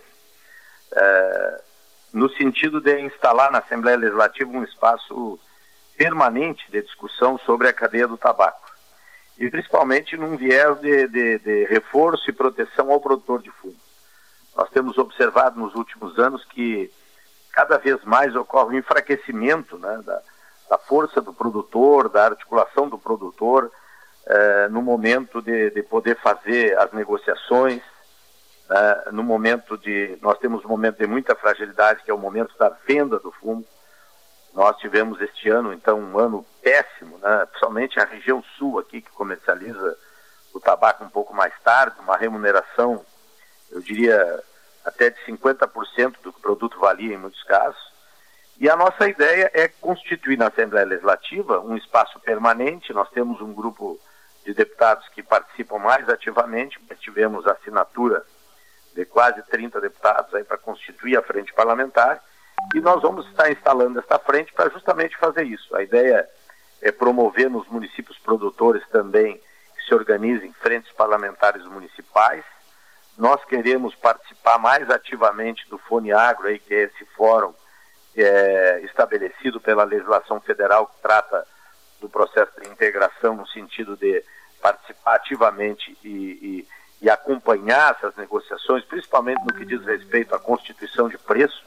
é, 0.92 1.60
no 2.12 2.28
sentido 2.30 2.80
de 2.80 3.00
instalar 3.00 3.50
na 3.50 3.58
Assembleia 3.58 3.96
Legislativa 3.96 4.50
um 4.50 4.62
espaço 4.62 5.38
permanente 5.96 6.70
de 6.70 6.82
discussão 6.82 7.38
sobre 7.38 7.68
a 7.68 7.72
cadeia 7.72 8.06
do 8.06 8.16
tabaco 8.16 8.63
e 9.38 9.50
principalmente 9.50 10.16
num 10.16 10.36
viés 10.36 10.80
de, 10.80 11.08
de, 11.08 11.38
de, 11.38 11.64
reforço 11.66 12.30
e 12.30 12.32
proteção 12.32 12.90
ao 12.90 13.00
produtor 13.00 13.42
de 13.42 13.50
fumo. 13.50 13.76
Nós 14.56 14.70
temos 14.70 14.96
observado 14.96 15.58
nos 15.58 15.74
últimos 15.74 16.18
anos 16.18 16.44
que 16.44 16.90
cada 17.52 17.78
vez 17.78 18.02
mais 18.04 18.34
ocorre 18.36 18.76
um 18.76 18.78
enfraquecimento 18.78 19.76
né, 19.78 20.00
da, 20.04 20.22
da, 20.70 20.78
força 20.78 21.20
do 21.20 21.32
produtor, 21.32 22.08
da 22.08 22.26
articulação 22.26 22.88
do 22.88 22.98
produtor 22.98 23.70
eh, 24.26 24.68
no 24.68 24.82
momento 24.82 25.42
de, 25.42 25.70
de, 25.70 25.82
poder 25.82 26.16
fazer 26.16 26.78
as 26.78 26.92
negociações, 26.92 27.82
né, 28.70 29.02
no 29.12 29.24
momento 29.24 29.76
de 29.76 30.16
nós 30.22 30.38
temos 30.38 30.64
um 30.64 30.68
momento 30.68 30.98
de 30.98 31.06
muita 31.06 31.34
fragilidade 31.34 32.02
que 32.04 32.10
é 32.10 32.14
o 32.14 32.18
momento 32.18 32.56
da 32.56 32.68
venda 32.86 33.18
do 33.18 33.32
fumo 33.32 33.64
nós 34.54 34.76
tivemos 34.78 35.20
este 35.20 35.48
ano, 35.48 35.72
então, 35.72 35.98
um 35.98 36.18
ano 36.18 36.46
péssimo, 36.62 37.18
né? 37.18 37.44
principalmente 37.46 37.98
a 37.98 38.04
região 38.04 38.42
sul 38.56 38.78
aqui, 38.78 39.02
que 39.02 39.10
comercializa 39.10 39.98
o 40.52 40.60
tabaco 40.60 41.04
um 41.04 41.08
pouco 41.08 41.34
mais 41.34 41.52
tarde, 41.62 41.96
uma 41.98 42.16
remuneração, 42.16 43.04
eu 43.72 43.80
diria, 43.80 44.42
até 44.84 45.10
de 45.10 45.20
50% 45.26 46.14
do 46.22 46.32
que 46.32 46.38
o 46.38 46.42
produto 46.42 46.78
valia 46.78 47.14
em 47.14 47.18
muitos 47.18 47.42
casos. 47.42 47.92
E 48.60 48.70
a 48.70 48.76
nossa 48.76 49.08
ideia 49.08 49.50
é 49.52 49.66
constituir 49.66 50.38
na 50.38 50.46
Assembleia 50.46 50.86
Legislativa 50.86 51.58
um 51.60 51.76
espaço 51.76 52.20
permanente. 52.20 52.92
Nós 52.92 53.10
temos 53.10 53.40
um 53.40 53.52
grupo 53.52 53.98
de 54.44 54.54
deputados 54.54 55.08
que 55.08 55.24
participam 55.24 55.78
mais 55.78 56.08
ativamente, 56.08 56.78
tivemos 57.00 57.44
assinatura 57.46 58.24
de 58.94 59.04
quase 59.04 59.42
30 59.42 59.80
deputados 59.80 60.32
aí 60.34 60.44
para 60.44 60.56
constituir 60.56 61.18
a 61.18 61.22
frente 61.22 61.52
parlamentar 61.52 62.22
e 62.72 62.80
nós 62.80 63.02
vamos 63.02 63.26
estar 63.26 63.50
instalando 63.50 63.98
esta 63.98 64.18
frente 64.18 64.52
para 64.52 64.70
justamente 64.70 65.16
fazer 65.16 65.44
isso. 65.44 65.74
A 65.76 65.82
ideia 65.82 66.28
é 66.80 66.90
promover 66.92 67.50
nos 67.50 67.66
municípios 67.68 68.18
produtores 68.18 68.86
também 68.88 69.40
que 69.76 69.82
se 69.86 69.94
organizem 69.94 70.52
frentes 70.54 70.90
parlamentares 70.92 71.64
municipais. 71.66 72.44
Nós 73.16 73.44
queremos 73.44 73.94
participar 73.94 74.58
mais 74.58 74.88
ativamente 74.90 75.68
do 75.68 75.78
Fone 75.78 76.12
Agro, 76.12 76.48
aí, 76.48 76.58
que 76.58 76.74
é 76.74 76.82
esse 76.84 77.04
fórum 77.16 77.54
é, 78.16 78.80
estabelecido 78.84 79.60
pela 79.60 79.84
legislação 79.84 80.40
federal 80.40 80.86
que 80.86 81.00
trata 81.00 81.46
do 82.00 82.08
processo 82.08 82.60
de 82.60 82.68
integração 82.68 83.36
no 83.36 83.46
sentido 83.48 83.96
de 83.96 84.22
participar 84.60 85.16
ativamente 85.16 85.96
e, 86.02 86.08
e, 86.08 86.68
e 87.02 87.10
acompanhar 87.10 87.94
essas 87.94 88.16
negociações, 88.16 88.84
principalmente 88.84 89.42
no 89.44 89.54
que 89.54 89.64
diz 89.64 89.84
respeito 89.84 90.34
à 90.34 90.38
constituição 90.38 91.08
de 91.08 91.18
preço 91.18 91.62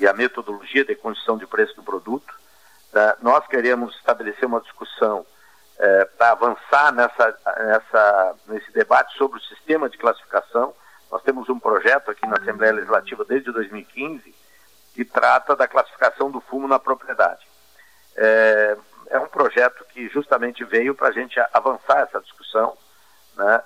e 0.00 0.08
à 0.08 0.12
metodologia 0.12 0.84
de 0.84 0.94
constituição 0.94 1.36
de 1.36 1.46
preço 1.46 1.76
do 1.76 1.82
produto. 1.82 2.34
Tá? 2.90 3.16
Nós 3.20 3.46
queremos 3.46 3.94
estabelecer 3.96 4.46
uma 4.46 4.60
discussão 4.60 5.24
é, 5.78 6.04
para 6.04 6.32
avançar 6.32 6.92
nessa, 6.92 7.38
nessa, 7.58 8.34
nesse 8.48 8.72
debate 8.72 9.16
sobre 9.16 9.38
o 9.38 9.42
sistema 9.42 9.88
de 9.88 9.98
classificação. 9.98 10.74
Nós 11.12 11.22
temos 11.22 11.48
um 11.48 11.58
projeto 11.58 12.10
aqui 12.10 12.26
na 12.26 12.36
Assembleia 12.36 12.72
Legislativa 12.72 13.24
desde 13.24 13.52
2015 13.52 14.34
que 14.94 15.04
trata 15.04 15.54
da 15.54 15.68
classificação 15.68 16.30
do 16.30 16.40
fumo 16.40 16.66
na 16.66 16.78
propriedade. 16.78 17.46
É, 18.16 18.76
é 19.10 19.18
um 19.18 19.28
projeto 19.28 19.84
que 19.92 20.08
justamente 20.08 20.64
veio 20.64 20.94
para 20.94 21.08
a 21.08 21.12
gente 21.12 21.38
avançar 21.52 22.00
essa 22.00 22.20
discussão, 22.20 22.76
né? 23.36 23.62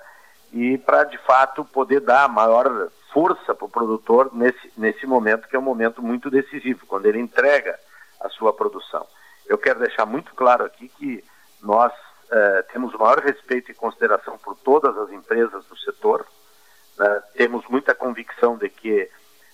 E 0.54 0.78
para 0.78 1.02
de 1.02 1.18
fato 1.18 1.64
poder 1.64 1.98
dar 1.98 2.28
maior 2.28 2.88
força 3.12 3.52
para 3.56 3.64
o 3.64 3.68
produtor 3.68 4.30
nesse, 4.32 4.72
nesse 4.76 5.04
momento 5.04 5.48
que 5.48 5.56
é 5.56 5.58
um 5.58 5.62
momento 5.62 6.00
muito 6.00 6.30
decisivo, 6.30 6.86
quando 6.86 7.06
ele 7.06 7.18
entrega 7.18 7.76
a 8.20 8.28
sua 8.28 8.52
produção. 8.52 9.04
Eu 9.48 9.58
quero 9.58 9.80
deixar 9.80 10.06
muito 10.06 10.32
claro 10.32 10.64
aqui 10.64 10.88
que 10.88 11.24
nós 11.60 11.92
eh, 12.30 12.64
temos 12.72 12.94
o 12.94 12.98
maior 13.00 13.18
respeito 13.18 13.72
e 13.72 13.74
consideração 13.74 14.38
por 14.38 14.54
todas 14.58 14.96
as 14.96 15.10
empresas 15.10 15.64
do 15.64 15.76
setor, 15.76 16.24
né? 16.96 17.22
temos 17.34 17.66
muita 17.68 17.92
convicção 17.92 18.56
de 18.56 18.68
que 18.68 19.10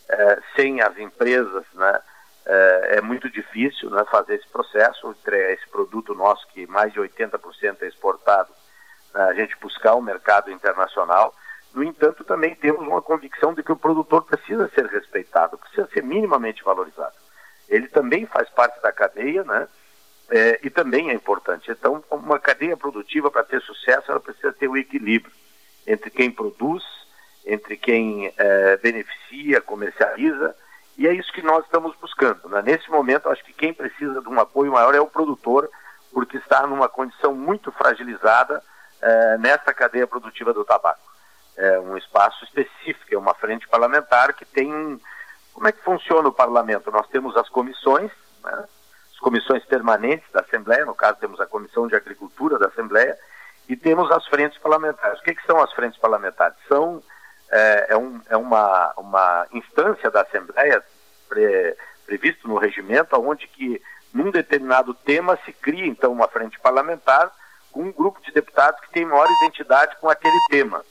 eh, 0.07 0.39
sem 0.55 0.83
as 0.83 0.99
empresas, 0.99 1.65
né, 1.73 1.99
é, 2.45 2.97
é 2.97 3.01
muito 3.01 3.31
difícil 3.31 3.89
né, 3.89 4.05
fazer 4.11 4.35
esse 4.35 4.49
processo, 4.49 5.17
esse 5.27 5.67
produto 5.71 6.15
nosso 6.15 6.47
que 6.49 6.67
mais 6.67 6.93
de 6.93 7.01
80% 7.01 7.79
é 7.81 7.87
exportado, 7.87 8.53
a 9.15 9.35
gente 9.35 9.57
buscar 9.61 9.95
o 9.95 9.99
um 9.99 10.03
mercado 10.03 10.51
internacional. 10.51 11.35
No 11.75 11.83
entanto, 11.85 12.25
também 12.25 12.55
temos 12.55 12.81
uma 12.87 13.03
convicção 13.03 13.55
de 13.55 13.63
que 13.63 13.73
o 13.73 13.77
produtor 13.77 14.25
precisa 14.25 14.69
ser 14.75 14.87
respeitado, 14.87 15.59
precisa 15.59 15.89
ser 15.93 16.03
minimamente 16.03 16.65
valorizado. 16.65 17.15
Ele 17.69 17.87
também 17.89 18.27
faz 18.27 18.49
parte 18.51 18.81
da 18.83 18.93
cadeia, 18.93 19.45
né? 19.45 19.69
É, 20.29 20.61
e 20.63 20.71
também 20.71 21.11
é 21.11 21.15
importante. 21.15 21.71
Então, 21.71 22.05
uma 22.11 22.39
cadeia 22.39 22.77
produtiva, 22.77 23.31
para 23.31 23.45
ter 23.45 23.61
sucesso, 23.63 24.11
ela 24.11 24.21
precisa 24.21 24.53
ter 24.53 24.69
o 24.69 24.73
um 24.73 24.77
equilíbrio 24.77 25.33
entre 25.87 26.11
quem 26.11 26.31
produz, 26.31 26.85
entre 27.45 27.77
quem 27.77 28.33
é, 28.37 28.77
beneficia, 28.77 29.61
comercializa 29.61 30.55
e 31.01 31.09
é 31.09 31.15
isso 31.15 31.33
que 31.33 31.41
nós 31.41 31.65
estamos 31.65 31.97
buscando. 31.97 32.47
Né? 32.51 32.61
Nesse 32.61 32.91
momento, 32.91 33.31
acho 33.31 33.43
que 33.43 33.55
quem 33.55 33.73
precisa 33.73 34.21
de 34.21 34.29
um 34.29 34.39
apoio 34.39 34.73
maior 34.73 34.95
é 34.95 35.01
o 35.01 35.07
produtor, 35.07 35.67
porque 36.13 36.37
está 36.37 36.67
numa 36.67 36.91
condição 36.91 37.35
muito 37.35 37.73
fragilizada 37.73 38.63
é, 39.01 39.39
nessa 39.39 39.73
cadeia 39.73 40.07
produtiva 40.07 40.53
do 40.53 40.65
tabaco. 40.65 41.11
É 41.57 41.79
um 41.81 41.97
espaço 41.97 42.45
específico, 42.45 43.13
é 43.15 43.19
uma 43.19 43.35
frente 43.35 43.69
parlamentar 43.69 44.33
que 44.35 44.45
tem. 44.45 45.01
Como 45.53 45.69
é 45.69 45.73
que 45.73 45.83
funciona 45.83 46.29
o 46.29 46.33
parlamento? 46.33 46.91
Nós 46.91 47.09
temos 47.09 47.37
as 47.37 47.49
comissões, 47.49 48.11
né? 48.43 48.65
as 49.13 49.19
comissões 49.19 49.65
permanentes 49.65 50.31
da 50.33 50.41
Assembleia, 50.41 50.87
no 50.87 50.95
caso 50.95 51.19
temos 51.19 51.41
a 51.41 51.47
Comissão 51.47 51.87
de 51.87 51.97
Agricultura 51.97 52.59
da 52.59 52.69
Assembleia, 52.69 53.19
e 53.69 53.77
temos 53.77 54.11
as 54.11 54.27
frentes 54.27 54.59
parlamentares. 54.59 55.21
O 55.21 55.23
que, 55.23 55.35
que 55.35 55.47
são 55.47 55.61
as 55.61 55.73
frentes 55.73 55.99
parlamentares? 55.99 56.57
São 56.67 57.03
é, 57.51 57.87
é, 57.91 57.97
um, 57.97 58.21
é 58.29 58.37
uma, 58.37 58.95
uma 58.97 59.47
instância 59.53 60.11
da 60.11 60.23
Assembleia 60.23 60.83
pre, 61.29 61.77
previsto 62.07 62.49
no 62.49 62.59
regimento, 62.59 63.21
onde 63.21 63.47
que 63.49 63.83
num 64.15 64.31
determinado 64.31 64.95
tema 64.95 65.39
se 65.45 65.53
cria 65.53 65.87
então 65.87 66.13
uma 66.13 66.29
frente 66.29 66.59
parlamentar 66.61 67.31
com 67.73 67.83
um 67.83 67.93
grupo 67.93 68.21
de 68.23 68.33
deputados 68.33 68.81
que 68.81 68.93
tem 68.93 69.05
maior 69.05 69.29
identidade 69.43 69.97
com 70.01 70.09
aquele 70.09 70.39
tema. 70.51 70.85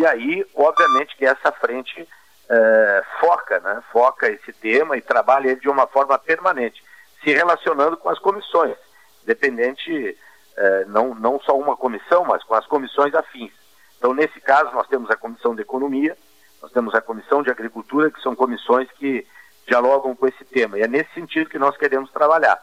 E 0.00 0.06
aí, 0.06 0.46
obviamente, 0.54 1.16
que 1.16 1.26
essa 1.26 1.52
frente 1.52 2.08
é, 2.48 3.04
foca, 3.20 3.60
né, 3.60 3.82
foca 3.92 4.28
esse 4.28 4.52
tema 4.52 4.96
e 4.96 5.00
trabalha 5.00 5.48
ele 5.48 5.60
de 5.60 5.68
uma 5.68 5.86
forma 5.86 6.18
permanente, 6.18 6.82
se 7.22 7.32
relacionando 7.32 7.96
com 7.96 8.08
as 8.08 8.18
comissões, 8.18 8.76
dependente, 9.24 10.18
é, 10.56 10.84
não, 10.86 11.14
não 11.14 11.40
só 11.40 11.56
uma 11.58 11.76
comissão, 11.76 12.24
mas 12.24 12.42
com 12.44 12.54
as 12.54 12.66
comissões 12.66 13.14
afins. 13.14 13.52
Então, 13.98 14.12
nesse 14.12 14.40
caso, 14.40 14.72
nós 14.72 14.88
temos 14.88 15.10
a 15.10 15.16
Comissão 15.16 15.54
de 15.54 15.62
Economia, 15.62 16.16
nós 16.60 16.72
temos 16.72 16.94
a 16.94 17.00
Comissão 17.00 17.42
de 17.42 17.50
Agricultura, 17.50 18.10
que 18.10 18.20
são 18.20 18.34
comissões 18.34 18.90
que 18.92 19.26
dialogam 19.66 20.14
com 20.16 20.26
esse 20.26 20.44
tema. 20.44 20.76
E 20.78 20.82
é 20.82 20.88
nesse 20.88 21.12
sentido 21.14 21.48
que 21.48 21.58
nós 21.58 21.76
queremos 21.76 22.10
trabalhar. 22.10 22.60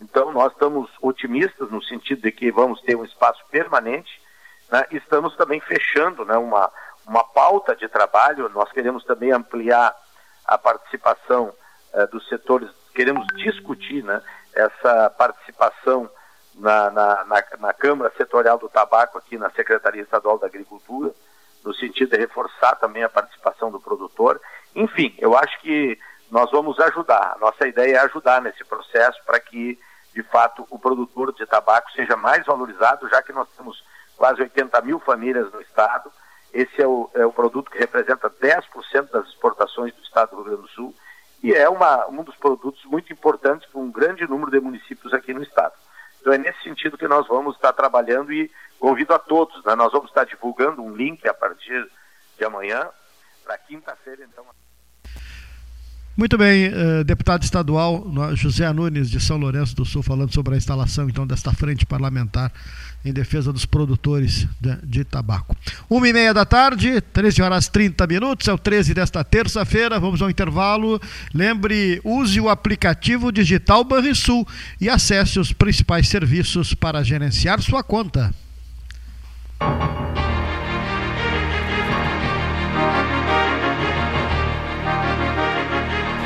Então, 0.00 0.32
nós 0.32 0.52
estamos 0.52 0.90
otimistas 1.00 1.70
no 1.70 1.82
sentido 1.82 2.22
de 2.22 2.32
que 2.32 2.50
vamos 2.50 2.80
ter 2.82 2.94
um 2.96 3.04
espaço 3.04 3.42
permanente. 3.50 4.20
Né? 4.70 4.86
Estamos 4.90 5.34
também 5.36 5.60
fechando 5.60 6.24
né, 6.24 6.36
uma, 6.36 6.70
uma 7.06 7.24
pauta 7.24 7.74
de 7.74 7.88
trabalho. 7.88 8.48
Nós 8.50 8.70
queremos 8.72 9.04
também 9.04 9.32
ampliar 9.32 9.94
a 10.44 10.58
participação 10.58 11.52
eh, 11.92 12.06
dos 12.06 12.28
setores, 12.28 12.70
queremos 12.94 13.26
discutir 13.36 14.04
né, 14.04 14.22
essa 14.54 15.10
participação 15.10 16.08
na, 16.54 16.90
na, 16.90 17.24
na, 17.24 17.44
na, 17.58 17.72
Câmara 17.72 18.12
Setorial 18.16 18.58
do 18.58 18.68
Tabaco, 18.68 19.18
aqui 19.18 19.36
na 19.36 19.50
Secretaria 19.50 20.02
Estadual 20.02 20.38
da 20.38 20.46
Agricultura, 20.46 21.12
no 21.64 21.74
sentido 21.74 22.10
de 22.10 22.18
reforçar 22.18 22.76
também 22.76 23.02
a 23.02 23.08
participação 23.08 23.70
do 23.70 23.80
produtor. 23.80 24.40
Enfim, 24.74 25.14
eu 25.18 25.36
acho 25.36 25.60
que 25.60 25.98
nós 26.30 26.50
vamos 26.50 26.78
ajudar. 26.80 27.34
A 27.34 27.38
nossa 27.38 27.66
ideia 27.66 27.96
é 27.96 28.00
ajudar 28.00 28.40
nesse 28.40 28.64
processo 28.64 29.20
para 29.24 29.40
que, 29.40 29.78
de 30.16 30.22
fato, 30.22 30.66
o 30.70 30.78
produtor 30.78 31.30
de 31.34 31.44
tabaco 31.44 31.92
seja 31.92 32.16
mais 32.16 32.46
valorizado, 32.46 33.06
já 33.06 33.22
que 33.22 33.34
nós 33.34 33.46
temos 33.54 33.84
quase 34.16 34.40
80 34.40 34.80
mil 34.80 34.98
famílias 34.98 35.52
no 35.52 35.60
Estado. 35.60 36.10
Esse 36.54 36.80
é 36.80 36.86
o, 36.86 37.10
é 37.12 37.26
o 37.26 37.32
produto 37.32 37.70
que 37.70 37.76
representa 37.76 38.30
10% 38.30 39.10
das 39.10 39.26
exportações 39.28 39.92
do 39.92 40.00
Estado 40.00 40.30
do 40.30 40.36
Rio 40.36 40.44
Grande 40.44 40.62
do 40.62 40.68
Sul 40.68 40.94
e 41.42 41.52
é 41.52 41.68
uma, 41.68 42.06
um 42.08 42.24
dos 42.24 42.34
produtos 42.36 42.82
muito 42.86 43.12
importantes 43.12 43.68
para 43.68 43.78
um 43.78 43.92
grande 43.92 44.26
número 44.26 44.50
de 44.50 44.58
municípios 44.58 45.12
aqui 45.12 45.34
no 45.34 45.42
Estado. 45.42 45.74
Então 46.18 46.32
é 46.32 46.38
nesse 46.38 46.62
sentido 46.62 46.96
que 46.96 47.06
nós 47.06 47.28
vamos 47.28 47.54
estar 47.56 47.74
trabalhando 47.74 48.32
e 48.32 48.50
convido 48.80 49.12
a 49.12 49.18
todos. 49.18 49.62
Né? 49.66 49.74
Nós 49.74 49.92
vamos 49.92 50.08
estar 50.08 50.24
divulgando 50.24 50.82
um 50.82 50.96
link 50.96 51.28
a 51.28 51.34
partir 51.34 51.86
de 52.38 52.44
amanhã 52.46 52.88
para 53.44 53.58
quinta-feira, 53.58 54.24
então. 54.24 54.46
Muito 56.16 56.38
bem, 56.38 56.68
uh, 56.68 57.04
deputado 57.04 57.42
estadual 57.42 58.10
José 58.34 58.72
Nunes 58.72 59.10
de 59.10 59.20
São 59.20 59.36
Lourenço 59.36 59.76
do 59.76 59.84
Sul 59.84 60.02
falando 60.02 60.32
sobre 60.32 60.54
a 60.54 60.56
instalação 60.56 61.10
então 61.10 61.26
desta 61.26 61.52
frente 61.52 61.84
parlamentar 61.84 62.50
em 63.04 63.12
defesa 63.12 63.52
dos 63.52 63.66
produtores 63.66 64.48
de, 64.58 64.76
de 64.82 65.04
tabaco. 65.04 65.54
Uma 65.90 66.08
e 66.08 66.14
meia 66.14 66.32
da 66.32 66.46
tarde, 66.46 67.02
13 67.02 67.42
horas 67.42 67.68
30 67.68 68.06
minutos, 68.06 68.48
é 68.48 68.52
o 68.52 68.56
13 68.56 68.94
desta 68.94 69.22
terça-feira, 69.22 70.00
vamos 70.00 70.22
ao 70.22 70.30
intervalo. 70.30 70.98
Lembre, 71.34 72.00
use 72.02 72.40
o 72.40 72.48
aplicativo 72.48 73.30
digital 73.30 73.84
Banrisul 73.84 74.48
e 74.80 74.88
acesse 74.88 75.38
os 75.38 75.52
principais 75.52 76.08
serviços 76.08 76.72
para 76.72 77.02
gerenciar 77.02 77.60
sua 77.60 77.82
conta. 77.82 78.34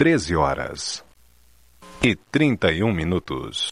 13 0.00 0.34
horas 0.34 1.04
e 2.02 2.16
31 2.16 2.90
minutos. 2.90 3.70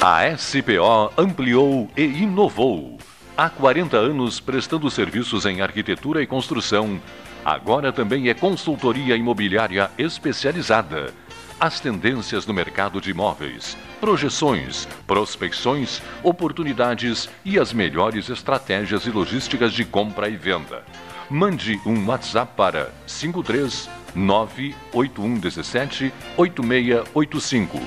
A 0.00 0.34
SPO 0.34 1.12
ampliou 1.14 1.90
e 1.94 2.04
inovou. 2.04 2.96
Há 3.36 3.50
40 3.50 3.94
anos 3.98 4.40
prestando 4.40 4.90
serviços 4.90 5.44
em 5.44 5.60
arquitetura 5.60 6.22
e 6.22 6.26
construção, 6.26 6.98
agora 7.44 7.92
também 7.92 8.30
é 8.30 8.34
consultoria 8.34 9.14
imobiliária 9.14 9.90
especializada 9.98 11.12
as 11.60 11.80
tendências 11.80 12.46
no 12.46 12.54
mercado 12.54 12.98
de 12.98 13.10
imóveis, 13.10 13.76
projeções, 14.00 14.88
prospecções, 15.06 16.00
oportunidades 16.22 17.28
e 17.44 17.58
as 17.58 17.74
melhores 17.74 18.30
estratégias 18.30 19.04
e 19.04 19.10
logísticas 19.10 19.74
de 19.74 19.84
compra 19.84 20.30
e 20.30 20.36
venda. 20.36 20.82
Mande 21.28 21.78
um 21.84 22.06
WhatsApp 22.06 22.52
para 22.56 22.90
53 23.06 23.97
98117 24.18 26.12
8685 26.36 27.80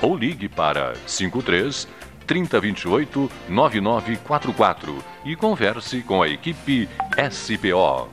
ou 0.00 0.16
ligue 0.16 0.48
para 0.48 0.94
53 1.06 1.88
3028 2.26 3.30
9944 3.48 5.04
e 5.24 5.34
converse 5.34 6.02
com 6.02 6.22
a 6.22 6.28
equipe 6.28 6.88
SPO. 7.30 8.08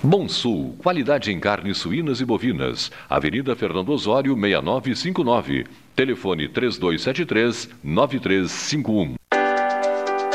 Bom 0.00 0.28
Sul, 0.28 0.76
qualidade 0.78 1.32
em 1.32 1.40
carnes 1.40 1.78
suínas 1.78 2.20
e 2.20 2.24
bovinas. 2.24 2.88
Avenida 3.10 3.56
Fernando 3.56 3.88
Osório, 3.88 4.36
6959. 4.36 5.66
Telefone 5.96 6.48
3273-9351. 6.50 9.14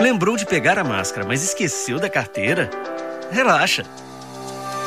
Lembrou 0.02 0.36
de 0.36 0.46
pegar 0.46 0.78
a 0.78 0.84
máscara, 0.84 1.26
mas 1.26 1.42
esqueceu 1.44 1.98
da 1.98 2.10
carteira? 2.10 2.70
Relaxa! 3.32 3.86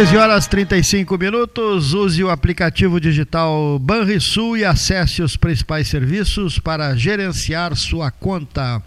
Treze 0.00 0.16
horas 0.16 0.46
35 0.46 1.18
minutos. 1.18 1.92
Use 1.92 2.24
o 2.24 2.30
aplicativo 2.30 2.98
digital 2.98 3.78
Banrisul 3.78 4.56
e 4.56 4.64
acesse 4.64 5.20
os 5.20 5.36
principais 5.36 5.88
serviços 5.88 6.58
para 6.58 6.96
gerenciar 6.96 7.76
sua 7.76 8.10
conta. 8.10 8.82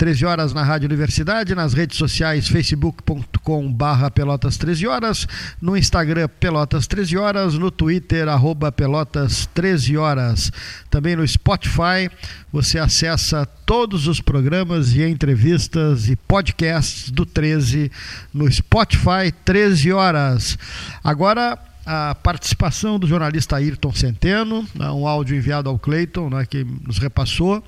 13 0.00 0.24
horas 0.24 0.54
na 0.54 0.62
Rádio 0.62 0.86
Universidade, 0.86 1.54
nas 1.54 1.74
redes 1.74 1.98
sociais 1.98 2.48
facebook.com 2.48 3.70
barra 3.70 4.10
pelotas 4.10 4.56
13 4.56 4.86
horas, 4.86 5.28
no 5.60 5.76
Instagram 5.76 6.26
pelotas 6.40 6.86
13 6.86 7.18
horas, 7.18 7.52
no 7.52 7.70
Twitter 7.70 8.26
arroba 8.26 8.72
pelotas 8.72 9.44
13 9.52 9.98
horas. 9.98 10.50
Também 10.88 11.16
no 11.16 11.28
Spotify 11.28 12.08
você 12.50 12.78
acessa 12.78 13.44
todos 13.66 14.06
os 14.06 14.22
programas 14.22 14.94
e 14.94 15.02
entrevistas 15.02 16.08
e 16.08 16.16
podcasts 16.16 17.10
do 17.10 17.26
13 17.26 17.92
no 18.32 18.50
Spotify 18.50 19.30
13 19.44 19.92
horas. 19.92 20.56
Agora 21.04 21.58
a 21.84 22.14
participação 22.14 22.98
do 22.98 23.06
jornalista 23.06 23.56
Ayrton 23.56 23.92
Centeno, 23.92 24.66
né, 24.74 24.90
um 24.90 25.06
áudio 25.06 25.36
enviado 25.36 25.68
ao 25.68 25.78
Cleiton, 25.78 26.30
né, 26.30 26.46
que 26.46 26.64
nos 26.64 26.96
repassou. 26.96 27.62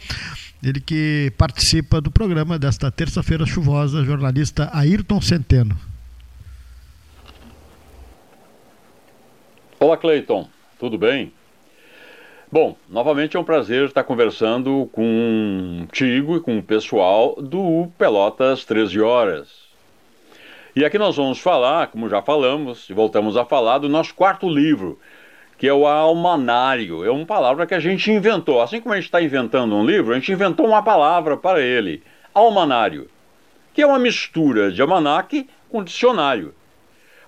Ele 0.63 0.81
que 0.81 1.33
participa 1.37 2.01
do 2.01 2.09
programa 2.09 2.57
desta 2.57 2.89
terça-feira 2.89 3.45
chuvosa, 3.45 4.05
jornalista 4.05 4.71
Ayrton 4.73 5.21
Centeno. 5.21 5.77
Olá, 9.81 9.97
Cleiton. 9.97 10.49
Tudo 10.79 10.97
bem? 10.97 11.33
Bom, 12.51 12.77
novamente 12.89 13.37
é 13.37 13.41
um 13.41 13.45
prazer 13.45 13.87
estar 13.87 14.05
conversando 14.05 14.89
contigo 14.93 16.37
e 16.37 16.41
com 16.41 16.59
o 16.59 16.63
pessoal 16.63 17.35
do 17.43 17.91
Pelotas 17.99 18.65
13 18.65 19.01
Horas. 19.01 19.49
E 20.77 20.85
aqui 20.85 20.97
nós 20.97 21.17
vamos 21.17 21.41
falar, 21.41 21.89
como 21.89 22.09
já 22.09 22.23
falamos, 22.23 22.89
e 22.89 22.93
voltamos 22.93 23.37
a 23.37 23.45
falar, 23.45 23.79
do 23.79 23.89
nosso 23.89 24.15
quarto 24.15 24.49
livro, 24.49 24.97
que 25.63 25.69
é 25.69 25.73
o 25.73 25.87
almanário. 25.87 27.05
É 27.05 27.11
uma 27.13 27.25
palavra 27.25 27.69
que 27.69 27.75
a 27.75 27.79
gente 27.79 28.11
inventou. 28.11 28.61
Assim 28.61 28.81
como 28.81 28.95
a 28.95 28.97
gente 28.97 29.05
está 29.05 29.23
inventando 29.23 29.77
um 29.77 29.87
livro, 29.87 30.11
a 30.11 30.17
gente 30.17 30.33
inventou 30.33 30.67
uma 30.67 30.83
palavra 30.83 31.37
para 31.37 31.61
ele: 31.61 32.03
almanário. 32.35 33.09
que 33.73 33.81
é 33.81 33.87
uma 33.87 34.01
mistura 34.01 34.73
de 34.73 34.83
almanaque 34.83 35.49
com 35.71 35.85
dicionário, 35.85 36.53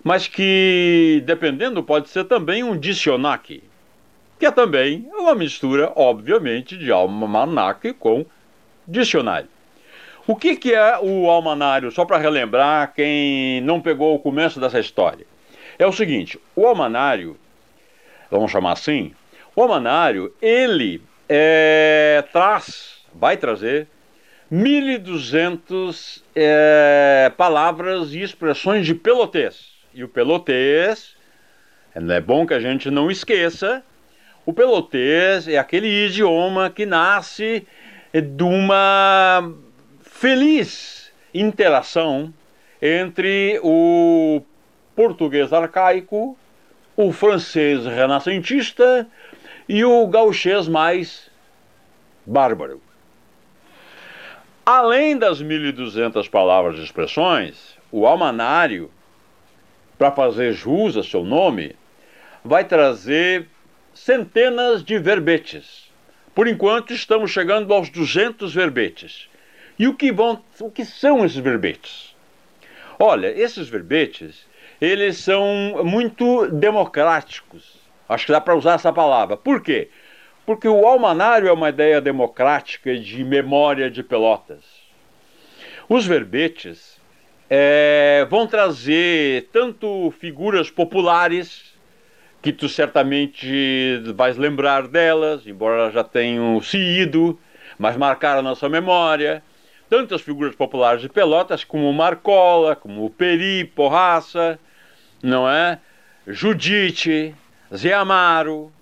mas 0.02 0.26
que, 0.26 1.22
dependendo, 1.24 1.80
pode 1.80 2.08
ser 2.08 2.24
também 2.24 2.64
um 2.64 2.76
dicionaque, 2.76 3.62
que 4.36 4.46
é 4.46 4.50
também 4.50 5.08
uma 5.12 5.36
mistura, 5.36 5.92
obviamente, 5.94 6.76
de 6.76 6.90
almanaque 6.90 7.92
com 7.92 8.26
dicionário. 8.84 9.48
O 10.26 10.34
que, 10.34 10.56
que 10.56 10.74
é 10.74 10.98
o 11.00 11.30
almanário? 11.30 11.92
Só 11.92 12.04
para 12.04 12.18
relembrar 12.18 12.94
quem 12.94 13.60
não 13.60 13.80
pegou 13.80 14.12
o 14.12 14.18
começo 14.18 14.58
dessa 14.58 14.80
história. 14.80 15.24
É 15.78 15.86
o 15.86 15.92
seguinte: 15.92 16.36
o 16.56 16.66
almanário, 16.66 17.38
vamos 18.38 18.50
chamar 18.50 18.72
assim, 18.72 19.12
o 19.54 19.62
almanário, 19.62 20.34
ele 20.42 21.00
é, 21.28 22.24
traz, 22.32 22.98
vai 23.14 23.36
trazer 23.36 23.86
1.200 24.52 26.22
é, 26.34 27.32
palavras 27.36 28.12
e 28.12 28.20
expressões 28.20 28.84
de 28.86 28.94
pelotês. 28.94 29.72
E 29.94 30.02
o 30.02 30.08
pelotês, 30.08 31.16
é 31.94 32.20
bom 32.20 32.46
que 32.46 32.54
a 32.54 32.60
gente 32.60 32.90
não 32.90 33.10
esqueça, 33.10 33.82
o 34.44 34.52
pelotês 34.52 35.46
é 35.46 35.56
aquele 35.56 36.06
idioma 36.06 36.68
que 36.68 36.84
nasce 36.84 37.66
de 38.12 38.42
uma 38.42 39.50
feliz 40.02 41.12
interação 41.32 42.32
entre 42.82 43.58
o 43.62 44.42
português 44.94 45.52
arcaico, 45.52 46.36
o 46.96 47.12
francês 47.12 47.84
renascentista 47.84 49.06
e 49.68 49.84
o 49.84 50.06
gauchês 50.06 50.68
mais 50.68 51.30
bárbaro. 52.24 52.80
Além 54.64 55.18
das 55.18 55.42
1.200 55.42 56.28
palavras 56.30 56.78
e 56.78 56.82
expressões, 56.82 57.76
o 57.90 58.06
almanário, 58.06 58.90
para 59.98 60.10
fazer 60.10 60.52
jus 60.52 60.96
a 60.96 61.02
seu 61.02 61.24
nome, 61.24 61.76
vai 62.44 62.64
trazer 62.64 63.46
centenas 63.92 64.82
de 64.82 64.98
verbetes. 64.98 65.90
Por 66.34 66.48
enquanto, 66.48 66.92
estamos 66.92 67.30
chegando 67.30 67.72
aos 67.72 67.90
200 67.90 68.54
verbetes. 68.54 69.28
E 69.78 69.86
o 69.86 69.94
que, 69.94 70.10
vão, 70.10 70.42
o 70.60 70.70
que 70.70 70.84
são 70.84 71.24
esses 71.24 71.38
verbetes? 71.38 72.14
Olha, 72.98 73.28
esses 73.28 73.68
verbetes, 73.68 74.46
eles 74.80 75.18
são 75.18 75.82
muito 75.84 76.46
democráticos. 76.48 77.78
Acho 78.08 78.26
que 78.26 78.32
dá 78.32 78.40
para 78.40 78.56
usar 78.56 78.74
essa 78.74 78.92
palavra. 78.92 79.36
Por 79.36 79.62
quê? 79.62 79.88
Porque 80.44 80.68
o 80.68 80.86
almanário 80.86 81.48
é 81.48 81.52
uma 81.52 81.70
ideia 81.70 82.00
democrática 82.00 82.96
de 82.96 83.24
memória 83.24 83.90
de 83.90 84.02
Pelotas. 84.02 84.62
Os 85.88 86.06
verbetes 86.06 87.00
é, 87.48 88.26
vão 88.28 88.46
trazer 88.46 89.48
tanto 89.52 90.12
figuras 90.18 90.70
populares, 90.70 91.74
que 92.42 92.52
tu 92.52 92.68
certamente 92.68 94.02
vais 94.14 94.36
lembrar 94.36 94.86
delas, 94.86 95.46
embora 95.46 95.90
já 95.90 96.04
tenham 96.04 96.60
se 96.60 96.76
ido, 96.76 97.38
mas 97.78 97.96
marcaram 97.96 98.40
a 98.40 98.42
nossa 98.42 98.68
memória. 98.68 99.42
Tantas 99.96 100.22
figuras 100.22 100.56
populares 100.56 101.02
de 101.02 101.08
Pelotas, 101.08 101.62
como 101.62 101.92
Marcola, 101.92 102.74
como 102.74 103.08
Peri, 103.10 103.64
Porraça, 103.64 104.58
não 105.22 105.48
é? 105.48 105.78
Judite, 106.26 107.32
Zé 107.72 107.92
Amaro, 107.92 108.72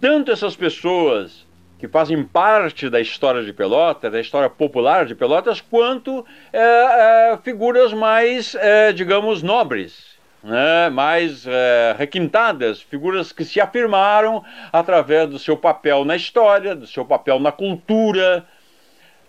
tanto 0.00 0.32
essas 0.32 0.56
pessoas 0.56 1.46
que 1.78 1.86
fazem 1.86 2.24
parte 2.24 2.88
da 2.88 2.98
história 2.98 3.44
de 3.44 3.52
Pelotas, 3.52 4.10
da 4.10 4.18
história 4.22 4.48
popular 4.48 5.04
de 5.04 5.14
Pelotas, 5.14 5.60
quanto 5.60 6.24
é, 6.50 7.32
é, 7.32 7.38
figuras 7.44 7.92
mais, 7.92 8.54
é, 8.54 8.90
digamos, 8.90 9.42
nobres, 9.42 10.16
né, 10.42 10.88
mais 10.88 11.46
é, 11.46 11.94
requintadas, 11.98 12.80
figuras 12.80 13.32
que 13.32 13.44
se 13.44 13.60
afirmaram 13.60 14.42
através 14.72 15.28
do 15.28 15.38
seu 15.38 15.58
papel 15.58 16.06
na 16.06 16.16
história, 16.16 16.74
do 16.74 16.86
seu 16.86 17.04
papel 17.04 17.38
na 17.38 17.52
cultura, 17.52 18.46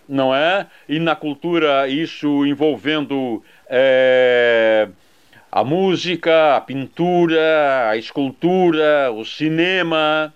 não 0.08 0.34
é? 0.34 0.66
E 0.88 0.98
na 0.98 1.16
cultura, 1.16 1.88
isso 1.88 2.46
envolvendo 2.46 3.42
é, 3.68 4.88
a 5.50 5.62
música, 5.64 6.56
a 6.56 6.60
pintura, 6.60 7.88
a 7.88 7.96
escultura, 7.96 9.10
o 9.12 9.24
cinema, 9.24 10.32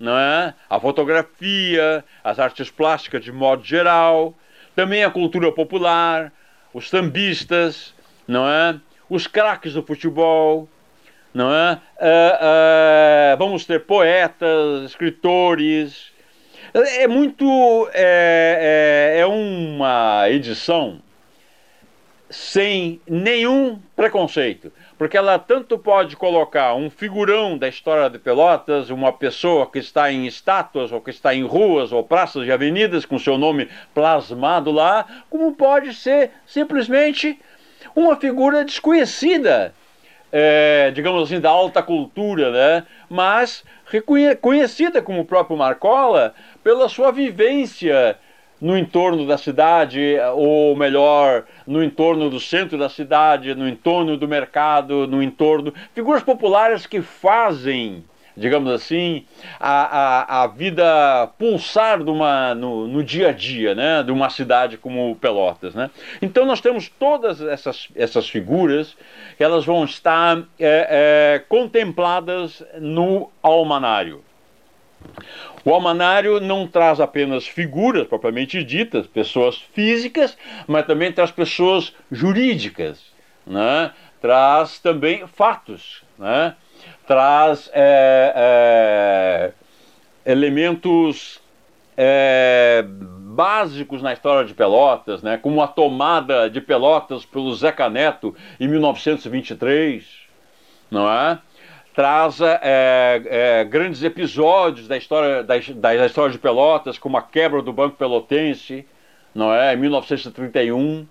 não 0.00 0.18
é? 0.18 0.54
a 0.68 0.80
fotografia, 0.80 2.04
as 2.24 2.38
artes 2.38 2.70
plásticas 2.70 3.22
de 3.22 3.30
modo 3.30 3.62
geral, 3.64 4.34
também 4.74 5.04
a 5.04 5.10
cultura 5.10 5.52
popular, 5.52 6.32
os 6.72 6.90
tambistas, 6.90 7.94
não 8.26 8.48
é? 8.48 8.74
os 9.08 9.26
craques 9.26 9.74
do 9.74 9.82
futebol, 9.82 10.68
não 11.34 11.54
é? 11.54 11.78
é, 12.00 12.38
é 13.32 13.36
vamos 13.36 13.64
ter 13.64 13.84
poetas, 13.84 14.84
escritores. 14.84 16.11
É 16.74 17.06
muito. 17.06 17.88
É, 17.92 19.14
é, 19.16 19.20
é 19.20 19.26
uma 19.26 20.28
edição 20.30 21.00
sem 22.30 22.98
nenhum 23.06 23.78
preconceito, 23.94 24.72
porque 24.96 25.18
ela 25.18 25.38
tanto 25.38 25.76
pode 25.76 26.16
colocar 26.16 26.74
um 26.74 26.88
figurão 26.88 27.58
da 27.58 27.68
história 27.68 28.08
de 28.08 28.18
Pelotas, 28.18 28.88
uma 28.88 29.12
pessoa 29.12 29.70
que 29.70 29.78
está 29.78 30.10
em 30.10 30.26
estátuas 30.26 30.90
ou 30.92 31.00
que 31.00 31.10
está 31.10 31.34
em 31.34 31.44
ruas 31.44 31.92
ou 31.92 32.02
praças 32.02 32.46
e 32.46 32.50
avenidas 32.50 33.04
com 33.04 33.18
seu 33.18 33.36
nome 33.36 33.68
plasmado 33.94 34.70
lá, 34.70 35.04
como 35.28 35.54
pode 35.54 35.92
ser 35.92 36.30
simplesmente 36.46 37.38
uma 37.94 38.16
figura 38.16 38.64
desconhecida, 38.64 39.74
é, 40.32 40.90
digamos 40.94 41.24
assim, 41.24 41.38
da 41.38 41.50
alta 41.50 41.82
cultura, 41.82 42.50
né? 42.50 42.86
mas 43.10 43.62
reconhecida 43.84 45.02
como 45.02 45.20
o 45.20 45.24
próprio 45.26 45.54
Marcola 45.54 46.34
pela 46.62 46.88
sua 46.88 47.10
vivência 47.10 48.18
no 48.62 48.78
entorno 48.78 49.26
da 49.26 49.36
cidade, 49.36 50.16
ou 50.36 50.76
melhor, 50.76 51.44
no 51.66 51.82
entorno 51.82 52.30
do 52.30 52.38
centro 52.38 52.78
da 52.78 52.88
cidade, 52.88 53.56
no 53.56 53.68
entorno 53.68 54.16
do 54.16 54.28
mercado, 54.28 55.04
no 55.08 55.20
entorno. 55.20 55.74
Figuras 55.92 56.22
populares 56.22 56.86
que 56.86 57.02
fazem, 57.02 58.04
digamos 58.36 58.70
assim, 58.70 59.24
a, 59.58 60.42
a, 60.42 60.42
a 60.44 60.46
vida 60.46 61.28
pulsar 61.36 61.98
numa, 61.98 62.54
no, 62.54 62.86
no 62.86 63.02
dia 63.02 63.30
a 63.30 63.32
dia 63.32 63.74
né, 63.74 64.00
de 64.04 64.12
uma 64.12 64.30
cidade 64.30 64.78
como 64.78 65.16
Pelotas. 65.16 65.74
Né? 65.74 65.90
Então 66.22 66.46
nós 66.46 66.60
temos 66.60 66.88
todas 66.88 67.40
essas, 67.40 67.88
essas 67.96 68.28
figuras, 68.28 68.96
elas 69.40 69.64
vão 69.64 69.84
estar 69.84 70.38
é, 70.60 71.34
é, 71.40 71.44
contempladas 71.48 72.62
no 72.80 73.28
almanário. 73.42 74.22
O 75.64 75.72
almanário 75.72 76.40
não 76.40 76.66
traz 76.66 77.00
apenas 77.00 77.46
figuras 77.46 78.06
propriamente 78.06 78.64
ditas, 78.64 79.06
pessoas 79.06 79.56
físicas, 79.72 80.36
mas 80.66 80.86
também 80.86 81.12
traz 81.12 81.30
pessoas 81.30 81.94
jurídicas, 82.10 83.00
né? 83.46 83.92
traz 84.20 84.78
também 84.80 85.26
fatos, 85.26 86.02
né? 86.18 86.56
traz 87.06 87.70
é, 87.72 88.32
é, 88.34 90.30
elementos 90.30 91.40
é, 91.96 92.84
básicos 92.86 94.02
na 94.02 94.12
história 94.12 94.44
de 94.44 94.54
Pelotas, 94.54 95.22
né? 95.22 95.36
como 95.36 95.62
a 95.62 95.68
tomada 95.68 96.50
de 96.50 96.60
Pelotas 96.60 97.24
pelo 97.24 97.54
Zeca 97.54 97.88
Neto 97.88 98.34
em 98.58 98.66
1923, 98.66 100.04
não 100.90 101.08
é? 101.08 101.38
Traz 101.94 102.40
é, 102.40 103.22
é, 103.24 103.64
grandes 103.64 104.02
episódios 104.02 104.88
da 104.88 104.96
história, 104.96 105.42
da, 105.42 105.54
da, 105.74 106.06
história 106.06 106.32
de 106.32 106.38
Pelotas, 106.38 106.98
como 106.98 107.16
a 107.16 107.22
quebra 107.22 107.60
do 107.60 107.72
Banco 107.72 107.96
Pelotense, 107.96 108.86
não 109.34 109.52
é, 109.52 109.74
em 109.74 109.76
1931. 109.76 111.06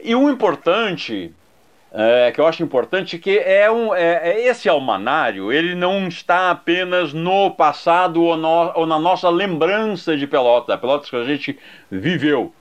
E 0.00 0.14
o 0.14 0.30
importante, 0.30 1.32
é, 1.92 2.30
que 2.32 2.40
eu 2.40 2.46
acho 2.46 2.62
importante, 2.62 3.18
que 3.18 3.38
é, 3.38 3.70
um, 3.70 3.94
é, 3.94 4.30
é, 4.30 4.46
esse 4.46 4.68
almanário, 4.68 5.52
ele 5.52 5.74
não 5.74 6.06
está 6.06 6.50
apenas 6.50 7.12
no 7.12 7.50
passado 7.50 8.22
ou, 8.22 8.36
no, 8.36 8.72
ou 8.76 8.86
na 8.86 8.98
nossa 8.98 9.28
lembrança 9.28 10.16
de 10.16 10.26
Pelotas, 10.26 10.78
Pelotas 10.78 11.10
que 11.10 11.16
a 11.16 11.24
gente 11.24 11.58
viveu, 11.90 12.54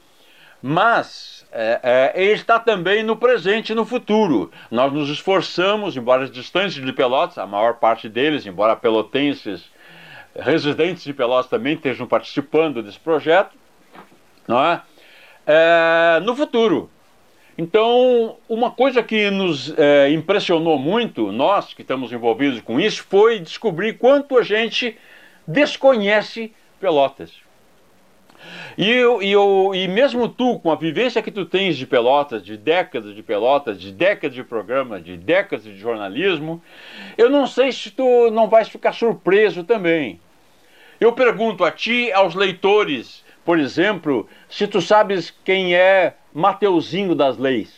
mas 0.62 1.31
é, 1.52 2.14
é, 2.16 2.24
está 2.32 2.58
também 2.58 3.04
no 3.04 3.16
presente 3.18 3.72
e 3.72 3.76
no 3.76 3.86
futuro. 3.86 4.52
Nós 4.70 4.92
nos 4.94 5.10
esforçamos, 5.10 5.98
embora 5.98 6.28
distantes 6.30 6.76
de 6.76 6.94
Pelotas, 6.94 7.38
a 7.38 7.46
maior 7.46 7.76
parte 7.76 8.08
deles, 8.08 8.46
embora 8.46 8.76
pelotenses, 8.76 9.70
residentes 10.34 11.04
de 11.04 11.14
Pelotas 11.14 11.50
também 11.50 11.74
estejam 11.74 12.08
participando 12.08 12.82
desse 12.82 13.00
projeto, 13.00 13.52
não 14.48 14.64
é? 14.64 14.82
é 15.46 16.20
no 16.22 16.36
futuro. 16.36 16.90
Então, 17.58 18.38
uma 18.48 18.72
coisa 18.72 19.04
que 19.04 19.30
nos 19.30 19.78
é, 19.78 20.10
impressionou 20.10 20.80
muito, 20.80 21.34
nós 21.34 21.74
que 21.74 21.82
estamos 21.82 22.14
envolvidos 22.14 22.62
com 22.62 22.80
isso, 22.80 23.04
foi 23.10 23.40
descobrir 23.40 23.98
quanto 23.98 24.38
a 24.38 24.42
gente 24.42 24.98
desconhece 25.46 26.54
Pelotas. 26.80 27.41
E, 28.78 28.90
eu, 28.90 29.22
e, 29.22 29.32
eu, 29.32 29.72
e 29.74 29.88
mesmo 29.88 30.28
tu, 30.28 30.60
com 30.60 30.72
a 30.72 30.76
vivência 30.76 31.22
que 31.22 31.32
tu 31.32 31.46
tens 31.46 31.78
de 31.78 31.86
Pelotas, 31.86 32.44
de 32.44 32.58
décadas 32.58 33.14
de 33.14 33.22
Pelotas, 33.22 33.80
de 33.80 33.92
décadas 33.92 34.34
de 34.34 34.44
programa, 34.44 35.00
de 35.00 35.18
décadas 35.18 35.64
de 35.66 35.78
jornalismo, 35.78 36.62
eu 37.18 37.30
não 37.30 37.46
sei 37.46 37.72
se 37.72 37.92
tu 37.92 38.32
não 38.32 38.48
vais 38.48 38.70
ficar 38.70 38.94
surpreso 38.94 39.64
também. 39.64 40.20
Eu 41.00 41.14
pergunto 41.14 41.64
a 41.64 41.72
ti, 41.72 42.12
aos 42.12 42.36
leitores, 42.36 43.26
por 43.44 43.60
exemplo, 43.60 44.28
se 44.48 44.68
tu 44.68 44.80
sabes 44.80 45.34
quem 45.44 45.76
é 45.76 46.16
Mateuzinho 46.34 47.16
das 47.16 47.38
Leis. 47.38 47.74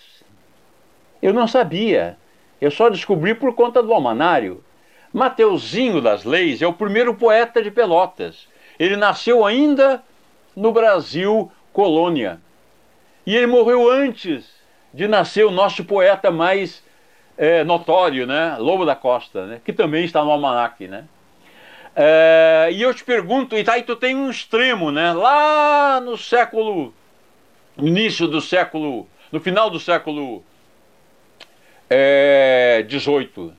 Eu 1.22 1.34
não 1.34 1.48
sabia. 1.48 2.18
Eu 2.60 2.70
só 2.70 2.90
descobri 2.90 3.34
por 3.34 3.56
conta 3.56 3.82
do 3.82 3.94
almanário. 3.94 4.64
Mateuzinho 5.12 6.02
das 6.02 6.24
Leis 6.24 6.62
é 6.62 6.68
o 6.68 6.74
primeiro 6.74 7.16
poeta 7.16 7.62
de 7.64 7.72
Pelotas. 7.72 8.48
Ele 8.78 8.98
nasceu 8.98 9.46
ainda 9.46 10.04
no 10.56 10.72
Brasil 10.72 11.52
colônia. 11.72 12.40
E 13.26 13.36
ele 13.36 13.48
morreu 13.48 13.90
antes 13.90 14.46
de 14.94 15.08
nascer 15.08 15.46
o 15.46 15.52
nosso 15.52 15.84
poeta 15.84 16.30
mais 16.30 16.84
é, 17.38 17.64
notório, 17.64 18.28
né? 18.28 18.56
Lobo 18.60 18.86
da 18.86 18.96
Costa, 18.96 19.46
né? 19.48 19.62
que 19.64 19.74
também 19.74 20.06
está 20.06 20.24
no 20.24 20.32
almanac. 20.32 20.88
Né? 20.88 21.06
É, 21.96 22.70
e 22.72 22.82
eu 22.82 22.94
te 22.94 23.04
pergunto, 23.04 23.56
tu 23.86 23.96
tem 23.96 24.16
um 24.16 24.30
extremo, 24.30 24.92
né? 24.92 25.14
lá 25.14 26.00
no 26.00 26.18
século, 26.18 26.94
início 27.78 28.28
do 28.28 28.40
século, 28.40 29.08
no 29.32 29.40
final 29.40 29.70
do 29.70 29.80
século 29.80 30.44
é, 31.90 32.84
18. 32.88 33.54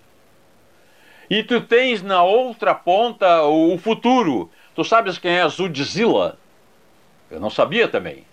E 1.30 1.42
tu 1.42 1.60
tens 1.60 2.02
na 2.02 2.22
outra 2.22 2.74
ponta 2.74 3.42
o 3.44 3.76
futuro. 3.78 4.50
Tu 4.74 4.84
sabes 4.84 5.18
quem 5.18 5.38
é 5.38 5.48
Zudzilla? 5.48 6.38
Eu 7.34 7.40
não 7.40 7.50
sabia 7.50 7.88
também. 7.88 8.24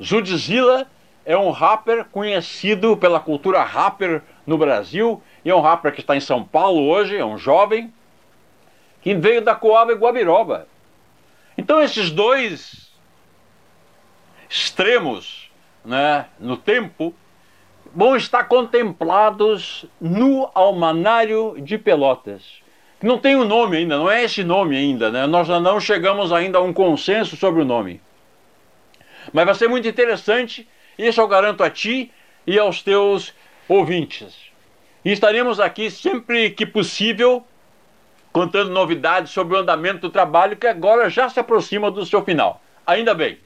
Zudzilla 0.00 0.86
é 1.26 1.36
um 1.36 1.50
rapper 1.50 2.04
conhecido 2.04 2.96
pela 2.96 3.18
cultura 3.18 3.64
rapper 3.64 4.22
no 4.46 4.56
Brasil 4.56 5.20
e 5.44 5.50
é 5.50 5.54
um 5.54 5.60
rapper 5.60 5.92
que 5.92 6.00
está 6.00 6.16
em 6.16 6.20
São 6.20 6.44
Paulo 6.44 6.82
hoje, 6.88 7.16
é 7.16 7.24
um 7.24 7.36
jovem 7.36 7.92
que 9.02 9.12
veio 9.14 9.42
da 9.42 9.56
Coab 9.56 9.90
e 9.90 9.96
Guabiroba. 9.96 10.68
Então 11.58 11.82
esses 11.82 12.12
dois 12.12 12.92
extremos, 14.48 15.50
né, 15.84 16.26
no 16.38 16.56
tempo, 16.56 17.12
vão 17.92 18.14
estar 18.14 18.44
contemplados 18.44 19.84
no 20.00 20.48
Almanário 20.54 21.56
de 21.58 21.76
Pelotas. 21.76 22.62
Não 23.02 23.18
tem 23.18 23.34
o 23.34 23.40
um 23.40 23.44
nome 23.44 23.78
ainda, 23.78 23.98
não 23.98 24.08
é 24.08 24.22
esse 24.22 24.44
nome 24.44 24.76
ainda, 24.76 25.10
né? 25.10 25.26
Nós 25.26 25.48
não 25.48 25.80
chegamos 25.80 26.32
ainda 26.32 26.58
a 26.58 26.62
um 26.62 26.72
consenso 26.72 27.36
sobre 27.36 27.60
o 27.60 27.64
nome. 27.64 28.00
Mas 29.34 29.46
vai 29.46 29.54
ser 29.56 29.68
muito 29.68 29.88
interessante, 29.88 30.66
isso 30.96 31.20
eu 31.20 31.26
garanto 31.26 31.64
a 31.64 31.68
ti 31.68 32.12
e 32.46 32.56
aos 32.56 32.82
teus 32.82 33.34
ouvintes. 33.68 34.32
E 35.04 35.10
estaremos 35.10 35.58
aqui 35.58 35.90
sempre 35.90 36.50
que 36.50 36.64
possível 36.64 37.44
contando 38.32 38.70
novidades 38.70 39.32
sobre 39.32 39.56
o 39.56 39.58
andamento 39.58 40.02
do 40.02 40.10
trabalho 40.10 40.56
que 40.56 40.68
agora 40.68 41.10
já 41.10 41.28
se 41.28 41.40
aproxima 41.40 41.90
do 41.90 42.06
seu 42.06 42.24
final. 42.24 42.62
Ainda 42.86 43.12
bem. 43.12 43.38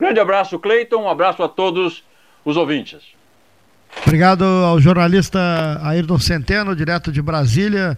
Grande 0.00 0.18
abraço, 0.18 0.58
Cleiton, 0.58 1.04
um 1.04 1.08
abraço 1.08 1.44
a 1.44 1.48
todos 1.48 2.02
os 2.44 2.56
ouvintes. 2.56 2.98
Obrigado 4.04 4.42
ao 4.42 4.80
jornalista 4.80 5.80
Ayrton 5.84 6.18
Centeno, 6.18 6.74
direto 6.74 7.12
de 7.12 7.22
Brasília, 7.22 7.96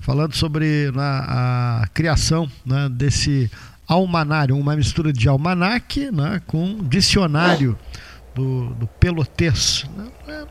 falando 0.00 0.36
sobre 0.36 0.92
né, 0.92 1.02
a 1.02 1.88
criação 1.92 2.48
né, 2.64 2.88
desse 2.88 3.50
almanário, 3.88 4.56
uma 4.56 4.76
mistura 4.76 5.12
de 5.12 5.28
almanaque 5.28 6.10
né, 6.12 6.42
com 6.46 6.76
dicionário 6.82 7.76
do, 8.34 8.66
do 8.74 8.86
pelotês. 8.86 9.86
Não 9.96 10.34
é, 10.34 10.44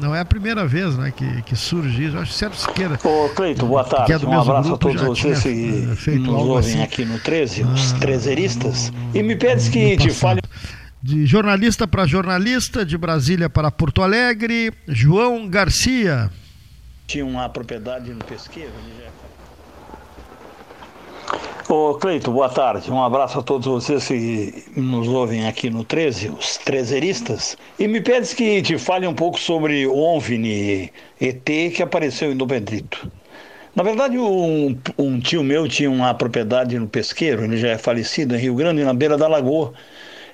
não 0.00 0.14
é 0.14 0.20
a 0.20 0.24
primeira 0.24 0.66
vez 0.66 0.96
né, 0.96 1.12
que, 1.14 1.42
que 1.42 1.56
surge 1.56 2.06
isso. 2.06 2.16
Acho 2.16 2.30
que 2.30 2.38
Sérgio 2.38 2.58
Siqueira. 2.58 2.98
Ô, 3.02 3.28
Cleito, 3.30 3.66
boa 3.66 3.82
tarde. 3.82 4.12
É 4.12 4.18
um 4.18 4.40
abraço 4.40 4.68
grupo, 4.68 4.88
a 4.88 4.92
todos 4.92 5.02
vocês 5.02 5.42
que 5.42 6.10
nos 6.12 6.28
ouvem 6.28 6.74
assim. 6.74 6.82
aqui 6.82 7.04
no 7.04 7.18
13, 7.18 7.64
os 7.64 7.92
ah, 7.92 7.98
trezeristas. 7.98 8.92
E 9.12 9.22
me 9.22 9.34
pedes 9.34 9.68
que 9.68 9.96
te 9.96 10.10
fale. 10.10 10.40
De 11.02 11.24
jornalista 11.26 11.88
para 11.88 12.06
jornalista, 12.06 12.84
de 12.84 12.96
Brasília 12.96 13.48
para 13.48 13.70
Porto 13.70 14.02
Alegre, 14.02 14.70
João 14.86 15.48
Garcia. 15.48 16.30
Tinha 17.06 17.24
uma 17.24 17.48
propriedade 17.48 18.10
no 18.12 18.22
pesqueiro, 18.22 18.70
já 19.02 19.19
Ô 21.68 21.94
Cleito, 21.94 22.32
boa 22.32 22.48
tarde. 22.48 22.90
Um 22.90 23.00
abraço 23.02 23.38
a 23.38 23.42
todos 23.42 23.66
vocês 23.66 24.08
que 24.08 24.64
nos 24.76 25.06
ouvem 25.06 25.46
aqui 25.46 25.70
no 25.70 25.84
13, 25.84 26.30
os 26.30 26.56
trezeristas. 26.56 27.56
E 27.78 27.86
me 27.86 28.00
pedes 28.00 28.34
que 28.34 28.60
te 28.60 28.76
fale 28.76 29.06
um 29.06 29.14
pouco 29.14 29.38
sobre 29.38 29.86
o 29.86 29.96
OVNI 29.96 30.92
ET 31.20 31.44
que 31.44 31.82
apareceu 31.82 32.32
em 32.32 32.36
Dom 32.36 32.48
Pedrito. 32.48 33.10
Na 33.76 33.84
verdade, 33.84 34.18
um, 34.18 34.76
um, 34.98 35.20
tio 35.20 35.44
meu 35.44 35.68
tinha 35.68 35.88
uma 35.88 36.12
propriedade 36.12 36.76
no 36.76 36.88
pesqueiro, 36.88 37.44
ele 37.44 37.56
já 37.56 37.68
é 37.68 37.78
falecido, 37.78 38.34
em 38.34 38.38
Rio 38.38 38.54
Grande, 38.56 38.82
na 38.82 38.92
beira 38.92 39.16
da 39.16 39.28
lagoa. 39.28 39.72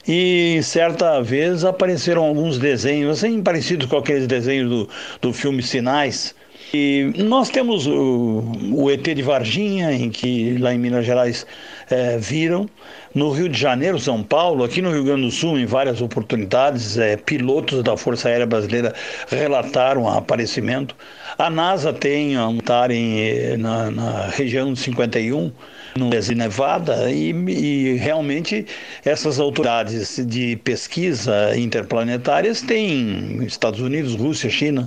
E 0.09 0.61
certa 0.62 1.20
vez 1.20 1.64
apareceram 1.64 2.24
alguns 2.24 2.59
desenhos, 2.59 3.18
assim, 3.18 3.42
parecidos 3.42 3.86
com 3.88 3.99
aqueles 3.99 4.26
desenhos 4.26 4.70
do, 4.70 4.88
do 5.20 5.32
filme 5.34 5.62
Sinais, 5.62 6.34
e 6.77 7.22
nós 7.22 7.49
temos 7.49 7.87
o, 7.87 8.53
o, 8.72 8.91
ET 8.91 9.03
de 9.03 9.22
Varginha, 9.22 9.93
em 9.93 10.11
que 10.11 10.59
lá 10.59 10.74
em 10.74 10.79
Minas 10.79 11.07
Gerais 11.07 11.47
é, 11.89 12.18
viram. 12.18 12.68
No 13.14 13.31
Rio 13.31 13.49
de 13.49 13.59
Janeiro, 13.59 13.99
São 13.99 14.22
Paulo, 14.22 14.62
aqui 14.62 14.83
no 14.83 14.91
Rio 14.91 15.05
Grande 15.05 15.22
do 15.22 15.31
Sul, 15.31 15.59
em 15.59 15.64
várias 15.64 16.03
oportunidades, 16.03 16.99
é, 16.99 17.16
pilotos 17.16 17.83
da 17.83 17.97
Força 17.97 18.29
Aérea 18.29 18.45
Brasileira 18.45 18.95
relataram 19.29 20.03
o 20.03 20.09
aparecimento. 20.09 20.95
A 21.39 21.49
NASA 21.49 21.95
tem 21.95 22.39
um 22.39 22.59
em, 22.91 23.20
eh, 23.20 23.57
na, 23.57 23.91
na 23.91 24.27
região 24.29 24.72
de 24.72 24.79
51 24.81 25.51
no 25.97 26.11
Nevada 26.11 27.11
e, 27.11 27.31
e, 27.31 27.97
realmente 27.97 28.66
essas 29.05 29.41
autoridades 29.41 30.24
de 30.27 30.57
pesquisa 30.57 31.57
interplanetárias 31.57 32.61
têm 32.61 33.43
Estados 33.45 33.81
Unidos, 33.81 34.14
Rússia, 34.14 34.51
China 34.51 34.87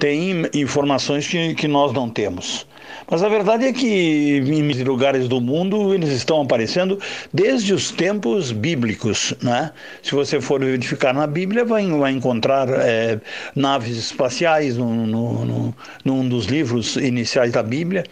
têm 0.00 0.46
informações 0.54 1.28
que, 1.28 1.54
que 1.54 1.68
nós 1.68 1.92
não 1.92 2.08
temos. 2.08 2.66
Mas 3.10 3.22
a 3.22 3.28
verdade 3.28 3.66
é 3.66 3.72
que 3.72 4.38
em 4.38 4.82
lugares 4.84 5.26
do 5.26 5.40
mundo 5.40 5.92
eles 5.92 6.10
estão 6.10 6.40
aparecendo 6.40 6.98
desde 7.32 7.74
os 7.74 7.90
tempos 7.90 8.52
bíblicos. 8.52 9.34
Né? 9.42 9.72
Se 10.02 10.14
você 10.14 10.40
for 10.40 10.60
verificar 10.60 11.12
na 11.12 11.26
Bíblia, 11.26 11.64
vai, 11.64 11.86
vai 11.88 12.12
encontrar 12.12 12.68
é, 12.68 13.20
naves 13.54 13.96
espaciais 13.96 14.76
no, 14.76 15.06
no, 15.06 15.44
no, 15.44 15.76
num 16.04 16.28
dos 16.28 16.46
livros 16.46 16.96
iniciais 16.96 17.52
da 17.52 17.62
Bíblia. 17.62 18.04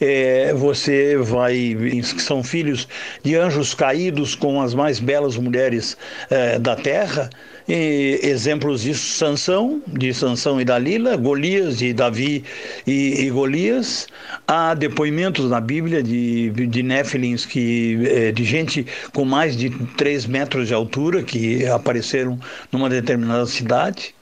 É, 0.00 0.52
você 0.54 1.16
vai. 1.18 1.76
são 2.18 2.42
filhos 2.42 2.88
de 3.22 3.36
anjos 3.36 3.74
caídos 3.74 4.34
com 4.34 4.60
as 4.60 4.74
mais 4.74 4.98
belas 4.98 5.36
mulheres 5.36 5.96
é, 6.30 6.58
da 6.58 6.74
terra. 6.74 7.28
E 7.68 8.18
exemplos 8.22 8.80
disso, 8.80 9.18
Sansão, 9.18 9.82
de 9.86 10.14
Sansão 10.14 10.58
e 10.58 10.64
Dalila, 10.64 11.16
Golias, 11.16 11.76
de 11.76 11.92
Davi 11.92 12.42
e, 12.86 13.26
e 13.26 13.30
Golias. 13.30 14.06
Há 14.46 14.72
depoimentos 14.72 15.50
na 15.50 15.60
Bíblia 15.60 16.02
de, 16.02 16.48
de 16.50 16.82
Néfilins, 16.82 17.44
que, 17.44 17.98
é, 18.06 18.32
de 18.32 18.42
gente 18.42 18.86
com 19.12 19.26
mais 19.26 19.54
de 19.54 19.68
3 19.98 20.24
metros 20.24 20.68
de 20.68 20.72
altura 20.72 21.22
que 21.22 21.66
apareceram 21.66 22.40
numa 22.72 22.88
determinada 22.88 23.44
cidade. 23.44 24.14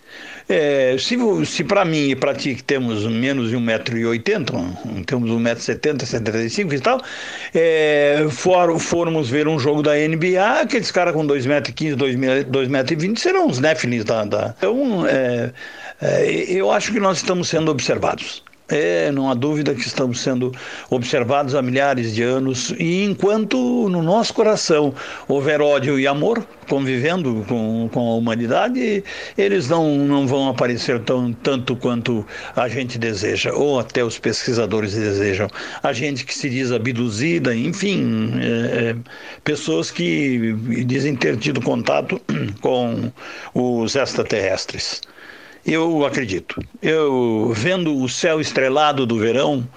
É, 0.49 0.97
se 0.99 1.17
se 1.45 1.65
para 1.65 1.85
mim 1.85 2.11
e 2.11 2.17
para 2.17 2.33
ti 2.33 2.55
que 2.55 2.63
temos 2.63 3.05
menos 3.05 3.51
de 3.51 3.57
1,80m, 3.57 5.05
temos 5.05 5.29
1,70m, 5.29 6.05
75 6.05 6.75
e 6.75 6.81
tal, 6.81 7.03
é, 7.53 8.25
for, 8.31 8.79
formos 8.79 9.29
ver 9.29 9.49
um 9.49 9.59
jogo 9.59 9.83
da 9.83 9.95
NBA, 9.95 10.61
aqueles 10.61 10.93
caras 10.93 11.15
com 11.15 11.27
2,15m, 11.27 12.45
2,20m 12.45 13.19
serão 13.19 13.49
os 13.49 13.59
Néfilins 13.59 14.05
da. 14.05 14.25
da... 14.25 14.55
Então, 14.57 15.05
é, 15.07 15.53
é, 16.01 16.31
eu 16.49 16.71
acho 16.71 16.93
que 16.93 17.01
nós 17.01 17.17
estamos 17.17 17.49
sendo 17.49 17.71
observados. 17.71 18.45
É, 18.69 19.13
não 19.13 19.31
há 19.31 19.35
dúvida 19.35 19.75
que 19.75 19.81
estamos 19.81 20.21
sendo 20.21 20.53
observados 20.91 21.55
há 21.55 21.63
milhares 21.63 22.13
de 22.13 22.23
anos 22.23 22.75
e 22.79 23.05
enquanto 23.05 23.89
no 23.89 24.03
nosso 24.03 24.35
coração 24.35 24.93
houver 25.29 25.61
ódio 25.61 26.01
e 26.01 26.07
amor 26.07 26.45
convivendo 26.69 27.45
com, 27.49 27.89
com 27.93 28.01
a 28.01 28.15
humanidade, 28.15 29.05
eles 29.37 29.69
não, 29.69 29.97
não 29.97 30.27
vão 30.27 30.49
aparecer 30.49 31.01
tão, 31.01 31.33
tanto 31.33 31.77
quanto 31.77 32.27
a 32.55 32.69
gente 32.69 32.99
deseja, 32.99 33.53
ou 33.53 33.79
até 33.79 34.05
os 34.05 34.19
pesquisadores 34.19 34.95
desejam. 34.95 35.49
A 35.83 35.93
gente 35.93 36.25
que 36.25 36.35
se 36.35 36.51
diz 36.51 36.73
abduzida, 36.73 37.55
enfim, 37.55 38.33
é, 38.41 38.91
é 38.91 38.97
pessoas 39.45 39.91
que 39.91 40.53
dizem 40.85 41.15
ter 41.15 41.37
tido 41.37 41.61
contato 41.61 42.21
com 42.61 43.13
os 43.55 43.95
extraterrestres. 43.95 45.01
Eu 45.67 46.07
acredito. 46.07 46.63
Eu 46.81 47.53
vendo 47.53 48.01
o 48.01 48.09
céu 48.09 48.41
estrelado 48.41 49.05
do 49.05 49.19
verão, 49.19 49.69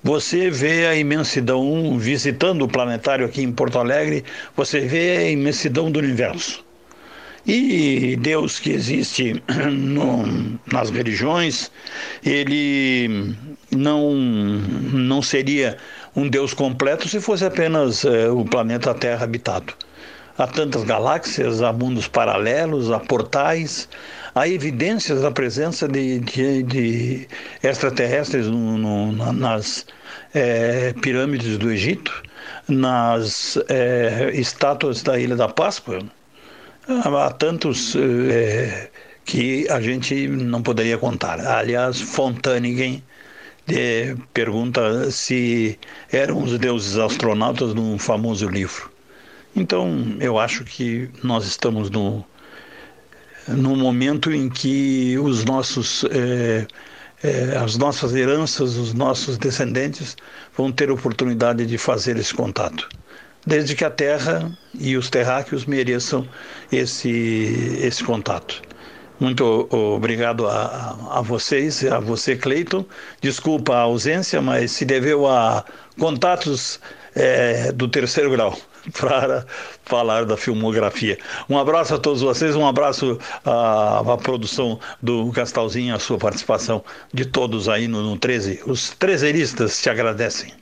você 0.00 0.48
vê 0.48 0.86
a 0.86 0.94
imensidão, 0.94 1.98
visitando 1.98 2.62
o 2.62 2.68
planetário 2.68 3.26
aqui 3.26 3.42
em 3.42 3.50
Porto 3.50 3.80
Alegre, 3.80 4.22
você 4.56 4.80
vê 4.80 5.16
a 5.16 5.30
imensidão 5.30 5.90
do 5.90 5.98
universo. 5.98 6.64
E 7.44 8.16
Deus 8.20 8.60
que 8.60 8.70
existe 8.70 9.42
no, 9.72 10.58
nas 10.72 10.90
religiões, 10.90 11.68
ele 12.24 13.34
não, 13.72 14.14
não 14.14 15.20
seria 15.20 15.76
um 16.14 16.28
Deus 16.28 16.54
completo 16.54 17.08
se 17.08 17.20
fosse 17.20 17.44
apenas 17.44 18.04
é, 18.04 18.30
o 18.30 18.44
planeta 18.44 18.94
Terra 18.94 19.24
habitado. 19.24 19.74
Há 20.38 20.46
tantas 20.46 20.84
galáxias, 20.84 21.60
há 21.60 21.72
mundos 21.72 22.08
paralelos, 22.08 22.90
há 22.90 22.98
portais, 22.98 23.88
há 24.34 24.48
evidências 24.48 25.22
da 25.22 25.30
presença 25.30 25.86
de, 25.86 26.18
de, 26.20 26.62
de 26.64 27.28
extraterrestres 27.62 28.46
no, 28.46 28.76
no, 28.76 29.32
nas 29.32 29.86
é, 30.34 30.92
pirâmides 31.00 31.56
do 31.58 31.70
Egito, 31.70 32.22
nas 32.68 33.56
é, 33.68 34.30
estátuas 34.34 35.02
da 35.02 35.18
Ilha 35.18 35.36
da 35.36 35.48
Páscoa. 35.48 36.00
Há 36.86 37.30
tantos 37.32 37.96
é, 37.96 38.90
que 39.24 39.66
a 39.70 39.80
gente 39.80 40.26
não 40.28 40.62
poderia 40.62 40.98
contar. 40.98 41.40
Aliás, 41.40 42.00
Fontanigen 42.00 43.02
pergunta 44.34 45.10
se 45.10 45.78
eram 46.12 46.42
os 46.42 46.58
deuses 46.58 46.98
astronautas 46.98 47.72
num 47.72 47.98
famoso 47.98 48.46
livro. 48.48 48.90
Então, 49.56 50.16
eu 50.20 50.38
acho 50.38 50.64
que 50.64 51.08
nós 51.22 51.46
estamos 51.46 51.88
no, 51.88 52.24
no 53.48 53.76
momento 53.76 54.32
em 54.32 54.48
que 54.48 55.18
os 55.18 55.44
nossos, 55.44 56.04
é, 56.10 56.66
é, 57.22 57.56
as 57.56 57.76
nossas 57.76 58.14
heranças, 58.14 58.76
os 58.76 58.94
nossos 58.94 59.36
descendentes 59.38 60.16
vão 60.56 60.72
ter 60.72 60.90
oportunidade 60.90 61.66
de 61.66 61.78
fazer 61.78 62.16
esse 62.16 62.34
contato. 62.34 62.88
Desde 63.46 63.74
que 63.74 63.84
a 63.84 63.90
Terra 63.90 64.50
e 64.72 64.96
os 64.96 65.10
terráqueos 65.10 65.66
mereçam 65.66 66.26
esse, 66.72 67.78
esse 67.82 68.02
contato. 68.02 68.62
Muito 69.20 69.68
obrigado 69.70 70.46
a, 70.46 71.18
a 71.18 71.20
vocês, 71.20 71.84
a 71.84 72.00
você, 72.00 72.36
Cleiton. 72.36 72.84
Desculpa 73.20 73.74
a 73.74 73.80
ausência, 73.80 74.40
mas 74.40 74.72
se 74.72 74.84
deveu 74.84 75.26
a 75.26 75.64
contatos 75.98 76.80
é, 77.14 77.70
do 77.70 77.86
terceiro 77.86 78.30
grau 78.30 78.58
para 78.98 79.46
falar 79.84 80.24
da 80.24 80.36
filmografia. 80.36 81.18
Um 81.48 81.58
abraço 81.58 81.94
a 81.94 81.98
todos 81.98 82.22
vocês, 82.22 82.54
um 82.56 82.66
abraço 82.66 83.18
à, 83.44 84.00
à 84.00 84.16
produção 84.16 84.78
do 85.02 85.30
Gastalzinho, 85.30 85.94
a 85.94 85.98
sua 85.98 86.18
participação 86.18 86.84
de 87.12 87.24
todos 87.24 87.68
aí 87.68 87.88
no, 87.88 88.02
no 88.02 88.16
13. 88.16 88.62
Os 88.66 88.90
trezeristas 88.90 89.80
te 89.80 89.88
agradecem. 89.88 90.52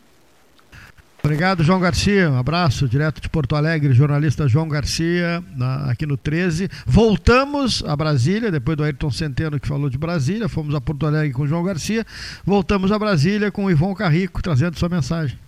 Obrigado, 1.24 1.62
João 1.62 1.78
Garcia. 1.78 2.28
Um 2.28 2.36
abraço 2.36 2.88
direto 2.88 3.20
de 3.20 3.28
Porto 3.28 3.54
Alegre, 3.54 3.92
jornalista 3.92 4.48
João 4.48 4.66
Garcia, 4.66 5.42
na, 5.56 5.92
aqui 5.92 6.04
no 6.04 6.16
13. 6.16 6.68
Voltamos 6.84 7.84
a 7.86 7.94
Brasília, 7.94 8.50
depois 8.50 8.76
do 8.76 8.82
Ayrton 8.82 9.10
Centeno 9.10 9.60
que 9.60 9.68
falou 9.68 9.88
de 9.88 9.96
Brasília, 9.96 10.48
fomos 10.48 10.74
a 10.74 10.80
Porto 10.80 11.06
Alegre 11.06 11.32
com 11.32 11.46
João 11.46 11.62
Garcia. 11.62 12.04
Voltamos 12.44 12.90
a 12.90 12.98
Brasília 12.98 13.52
com 13.52 13.66
o 13.66 13.70
Ivon 13.70 13.94
Carrico, 13.94 14.42
trazendo 14.42 14.76
sua 14.76 14.88
mensagem. 14.88 15.38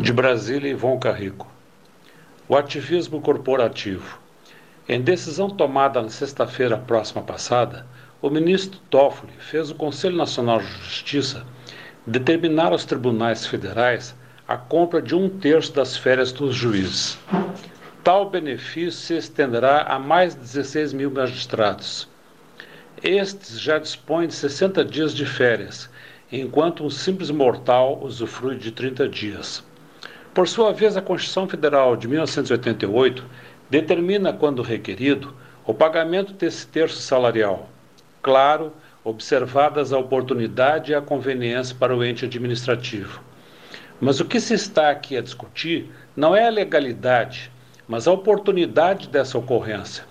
De 0.00 0.12
Brasília, 0.12 0.70
Ivon 0.70 0.96
Carrico. 0.96 1.48
O 2.48 2.54
ativismo 2.54 3.20
corporativo. 3.20 4.20
Em 4.88 5.00
decisão 5.00 5.50
tomada 5.50 6.00
na 6.00 6.08
sexta-feira 6.08 6.78
próxima 6.78 7.20
passada, 7.20 7.84
o 8.22 8.30
ministro 8.30 8.78
Toffoli 8.90 9.32
fez 9.40 9.72
o 9.72 9.74
Conselho 9.74 10.16
Nacional 10.16 10.60
de 10.60 10.68
Justiça 10.68 11.44
determinar 12.06 12.70
aos 12.70 12.84
tribunais 12.84 13.44
federais 13.44 14.14
a 14.46 14.56
compra 14.56 15.02
de 15.02 15.16
um 15.16 15.28
terço 15.28 15.72
das 15.74 15.96
férias 15.96 16.30
dos 16.30 16.54
juízes. 16.54 17.18
Tal 18.04 18.30
benefício 18.30 18.92
se 18.92 19.14
estenderá 19.14 19.82
a 19.82 19.98
mais 19.98 20.32
de 20.32 20.42
16 20.42 20.92
mil 20.92 21.10
magistrados. 21.10 22.08
Estes 23.02 23.60
já 23.60 23.80
dispõem 23.80 24.28
de 24.28 24.34
60 24.34 24.84
dias 24.84 25.12
de 25.12 25.26
férias, 25.26 25.90
enquanto 26.30 26.84
um 26.84 26.90
simples 26.90 27.32
mortal 27.32 27.98
usufrui 28.00 28.56
de 28.56 28.70
30 28.70 29.08
dias. 29.08 29.66
Por 30.34 30.46
sua 30.46 30.72
vez, 30.72 30.96
a 30.96 31.02
Constituição 31.02 31.48
Federal 31.48 31.96
de 31.96 32.06
1988 32.06 33.24
determina, 33.68 34.32
quando 34.32 34.62
requerido, 34.62 35.34
o 35.66 35.74
pagamento 35.74 36.32
desse 36.32 36.66
terço 36.66 36.98
salarial. 36.98 37.68
Claro, 38.22 38.72
observadas 39.04 39.92
a 39.92 39.98
oportunidade 39.98 40.92
e 40.92 40.94
a 40.94 41.00
conveniência 41.00 41.76
para 41.78 41.96
o 41.96 42.04
ente 42.04 42.24
administrativo. 42.24 43.20
Mas 44.00 44.20
o 44.20 44.24
que 44.24 44.38
se 44.38 44.54
está 44.54 44.90
aqui 44.90 45.16
a 45.16 45.20
discutir 45.20 45.90
não 46.16 46.36
é 46.36 46.46
a 46.46 46.50
legalidade, 46.50 47.50
mas 47.86 48.06
a 48.06 48.12
oportunidade 48.12 49.08
dessa 49.08 49.38
ocorrência. 49.38 50.04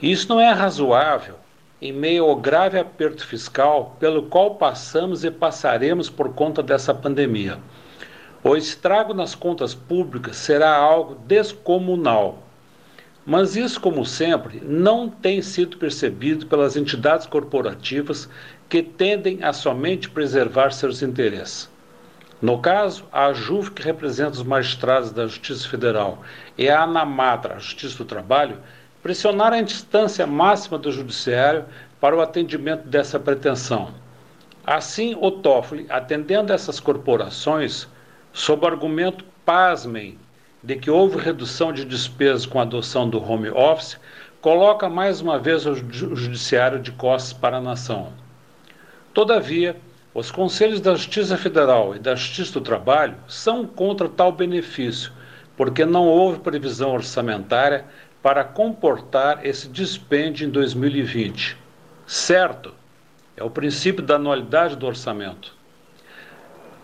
Isso 0.00 0.28
não 0.28 0.40
é 0.40 0.50
razoável 0.52 1.36
em 1.80 1.92
meio 1.92 2.24
ao 2.24 2.36
grave 2.36 2.78
aperto 2.78 3.26
fiscal 3.26 3.96
pelo 3.98 4.24
qual 4.24 4.54
passamos 4.54 5.24
e 5.24 5.30
passaremos 5.30 6.08
por 6.08 6.32
conta 6.32 6.62
dessa 6.62 6.94
pandemia. 6.94 7.58
O 8.44 8.56
estrago 8.56 9.14
nas 9.14 9.36
contas 9.36 9.72
públicas 9.72 10.36
será 10.36 10.74
algo 10.74 11.14
descomunal. 11.26 12.42
Mas 13.24 13.54
isso, 13.54 13.80
como 13.80 14.04
sempre, 14.04 14.60
não 14.64 15.08
tem 15.08 15.40
sido 15.40 15.76
percebido 15.76 16.46
pelas 16.46 16.76
entidades 16.76 17.24
corporativas 17.24 18.28
que 18.68 18.82
tendem 18.82 19.44
a 19.44 19.52
somente 19.52 20.10
preservar 20.10 20.72
seus 20.72 21.02
interesses. 21.02 21.70
No 22.40 22.58
caso, 22.58 23.04
a 23.12 23.32
JUV, 23.32 23.70
que 23.70 23.82
representa 23.82 24.32
os 24.32 24.42
magistrados 24.42 25.12
da 25.12 25.28
Justiça 25.28 25.68
Federal, 25.68 26.20
e 26.58 26.68
a 26.68 26.82
ANAMATRA, 26.82 27.54
a 27.54 27.60
Justiça 27.60 27.98
do 27.98 28.04
Trabalho, 28.04 28.58
pressionaram 29.00 29.56
a 29.56 29.60
instância 29.60 30.26
máxima 30.26 30.76
do 30.76 30.90
Judiciário 30.90 31.64
para 32.00 32.16
o 32.16 32.20
atendimento 32.20 32.88
dessa 32.88 33.20
pretensão. 33.20 33.94
Assim, 34.66 35.16
o 35.20 35.30
Toffoli, 35.30 35.86
atendendo 35.88 36.52
essas 36.52 36.80
corporações, 36.80 37.86
sob 38.32 38.64
o 38.64 38.68
argumento, 38.68 39.24
pasmem, 39.44 40.18
de 40.62 40.76
que 40.76 40.90
houve 40.90 41.18
redução 41.18 41.72
de 41.72 41.84
despesas 41.84 42.46
com 42.46 42.58
a 42.58 42.62
adoção 42.62 43.08
do 43.08 43.22
home 43.22 43.50
office, 43.50 43.98
coloca 44.40 44.88
mais 44.88 45.20
uma 45.20 45.38
vez 45.38 45.66
o 45.66 45.74
judiciário 45.74 46.80
de 46.80 46.92
costas 46.92 47.32
para 47.32 47.58
a 47.58 47.60
nação. 47.60 48.12
Todavia, 49.12 49.76
os 50.14 50.30
conselhos 50.30 50.80
da 50.80 50.94
Justiça 50.94 51.36
Federal 51.36 51.96
e 51.96 51.98
da 51.98 52.14
Justiça 52.14 52.54
do 52.54 52.60
Trabalho 52.60 53.16
são 53.26 53.66
contra 53.66 54.08
tal 54.08 54.30
benefício, 54.30 55.12
porque 55.56 55.84
não 55.84 56.06
houve 56.06 56.40
previsão 56.40 56.92
orçamentária 56.92 57.84
para 58.22 58.44
comportar 58.44 59.44
esse 59.44 59.68
dispêndio 59.68 60.46
em 60.46 60.50
2020. 60.50 61.56
Certo, 62.06 62.74
é 63.36 63.42
o 63.42 63.50
princípio 63.50 64.04
da 64.04 64.16
anualidade 64.16 64.76
do 64.76 64.86
orçamento. 64.86 65.54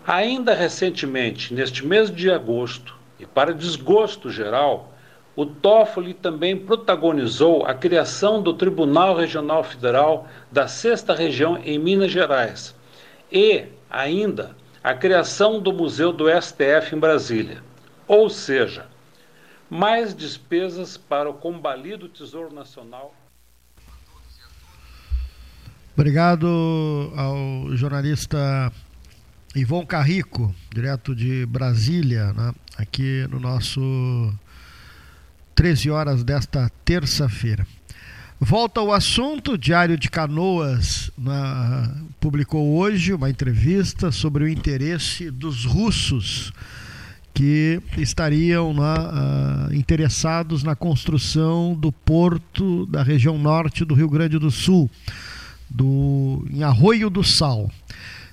Ainda 0.09 0.55
recentemente, 0.55 1.53
neste 1.53 1.85
mês 1.85 2.09
de 2.09 2.31
agosto, 2.31 2.95
e 3.19 3.27
para 3.27 3.53
desgosto 3.53 4.31
geral, 4.31 4.91
o 5.35 5.45
Toffoli 5.45 6.15
também 6.15 6.57
protagonizou 6.57 7.63
a 7.63 7.75
criação 7.75 8.41
do 8.41 8.55
Tribunal 8.55 9.15
Regional 9.15 9.63
Federal 9.63 10.27
da 10.51 10.67
Sexta 10.67 11.13
Região 11.13 11.59
em 11.59 11.77
Minas 11.77 12.11
Gerais 12.11 12.75
e, 13.31 13.65
ainda, 13.87 14.55
a 14.83 14.95
criação 14.95 15.61
do 15.61 15.71
Museu 15.71 16.11
do 16.11 16.25
STF 16.41 16.95
em 16.95 16.99
Brasília. 16.99 17.61
Ou 18.07 18.31
seja, 18.31 18.87
mais 19.69 20.15
despesas 20.15 20.97
para 20.97 21.29
o 21.29 21.35
combalido 21.35 22.09
Tesouro 22.09 22.51
Nacional. 22.51 23.13
Obrigado 25.93 26.47
ao 27.15 27.75
jornalista 27.75 28.71
Ivon 29.55 29.85
Carrico, 29.85 30.53
direto 30.71 31.15
de 31.15 31.45
Brasília, 31.45 32.31
né? 32.33 32.53
aqui 32.77 33.25
no 33.31 33.39
nosso 33.39 34.31
13 35.55 35.89
horas 35.89 36.23
desta 36.23 36.71
terça-feira. 36.85 37.65
Volta 38.39 38.79
ao 38.79 38.93
assunto, 38.93 39.57
Diário 39.57 39.97
de 39.97 40.09
Canoas 40.09 41.11
na, 41.17 41.93
publicou 42.21 42.77
hoje 42.77 43.11
uma 43.11 43.29
entrevista 43.29 44.11
sobre 44.11 44.43
o 44.43 44.47
interesse 44.47 45.29
dos 45.31 45.65
russos 45.65 46.53
que 47.33 47.81
estariam 47.97 48.73
na, 48.73 49.67
uh, 49.67 49.73
interessados 49.73 50.63
na 50.63 50.75
construção 50.75 51.73
do 51.73 51.91
porto 51.91 52.85
da 52.85 53.01
região 53.01 53.37
norte 53.37 53.83
do 53.83 53.95
Rio 53.95 54.09
Grande 54.09 54.37
do 54.37 54.51
Sul, 54.51 54.89
do, 55.69 56.45
em 56.51 56.63
Arroio 56.63 57.09
do 57.09 57.23
Sal. 57.23 57.69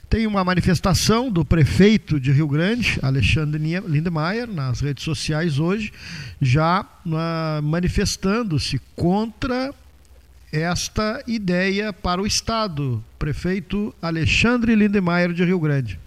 Tem 0.09 0.27
uma 0.27 0.45
manifestação 0.45 1.31
do 1.31 1.45
prefeito 1.45 2.21
de 2.21 2.31
Rio 2.31 2.47
Grande, 2.47 2.99
Alexandre 3.03 3.59
Lindemeyer, 3.59 4.47
nas 4.47 4.81
redes 4.81 5.03
sociais 5.03 5.59
hoje, 5.59 5.93
já 6.41 6.83
uh, 6.83 7.63
manifestando-se 7.63 8.81
contra 8.95 9.75
esta 10.53 11.23
ideia 11.27 11.93
para 11.93 12.23
o 12.23 12.27
Estado. 12.27 13.03
Prefeito 13.19 13.93
Alexandre 14.01 14.77
Lindemeyer 14.77 15.33
de 15.33 15.45
Rio 15.45 15.59
Grande. 15.59 15.99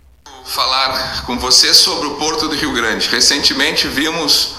Falar 0.45 1.25
com 1.25 1.37
você 1.37 1.73
sobre 1.73 2.07
o 2.07 2.15
Porto 2.15 2.47
do 2.47 2.55
Rio 2.55 2.71
Grande. 2.71 3.09
Recentemente 3.09 3.87
vimos 3.87 4.55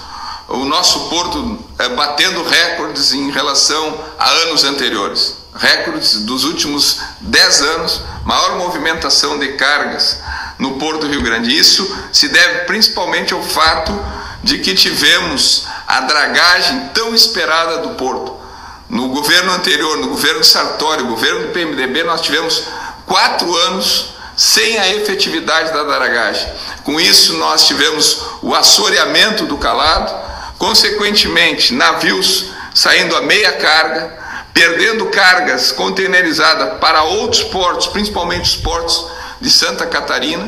o 0.47 0.65
nosso 0.65 1.09
porto 1.09 1.65
é, 1.79 1.89
batendo 1.89 2.43
recordes 2.43 3.11
em 3.11 3.31
relação 3.31 3.99
a 4.19 4.29
anos 4.29 4.63
anteriores. 4.63 5.40
Recordes 5.53 6.21
dos 6.21 6.45
últimos 6.45 6.99
10 7.19 7.61
anos, 7.61 8.01
maior 8.23 8.57
movimentação 8.57 9.37
de 9.37 9.49
cargas 9.53 10.17
no 10.57 10.77
Porto 10.77 11.01
do 11.01 11.07
Rio 11.07 11.21
Grande. 11.21 11.57
Isso 11.57 11.97
se 12.13 12.29
deve 12.29 12.65
principalmente 12.65 13.33
ao 13.33 13.43
fato 13.43 13.91
de 14.43 14.59
que 14.59 14.73
tivemos 14.73 15.65
a 15.87 16.01
dragagem 16.01 16.89
tão 16.93 17.13
esperada 17.13 17.79
do 17.79 17.95
porto. 17.95 18.39
No 18.89 19.09
governo 19.09 19.51
anterior, 19.51 19.97
no 19.97 20.07
governo 20.07 20.43
Sartori, 20.43 21.03
no 21.03 21.09
governo 21.09 21.47
do 21.47 21.53
PMDB, 21.53 22.03
nós 22.03 22.21
tivemos 22.21 22.63
quatro 23.05 23.53
anos 23.55 24.13
sem 24.35 24.77
a 24.77 24.87
efetividade 24.95 25.71
da 25.73 25.83
dragagem. 25.83 26.51
Com 26.83 26.99
isso, 26.99 27.33
nós 27.37 27.67
tivemos 27.67 28.21
o 28.41 28.55
assoreamento 28.55 29.45
do 29.45 29.57
calado, 29.57 30.13
consequentemente, 30.57 31.73
navios 31.73 32.45
saindo 32.73 33.15
a 33.15 33.21
meia 33.21 33.51
carga, 33.53 34.20
perdendo 34.53 35.07
cargas 35.07 35.71
containerizadas 35.71 36.79
para 36.79 37.03
outros 37.03 37.43
portos, 37.43 37.87
principalmente 37.87 38.43
os 38.43 38.55
portos 38.55 39.07
de 39.39 39.49
Santa 39.49 39.85
Catarina, 39.85 40.47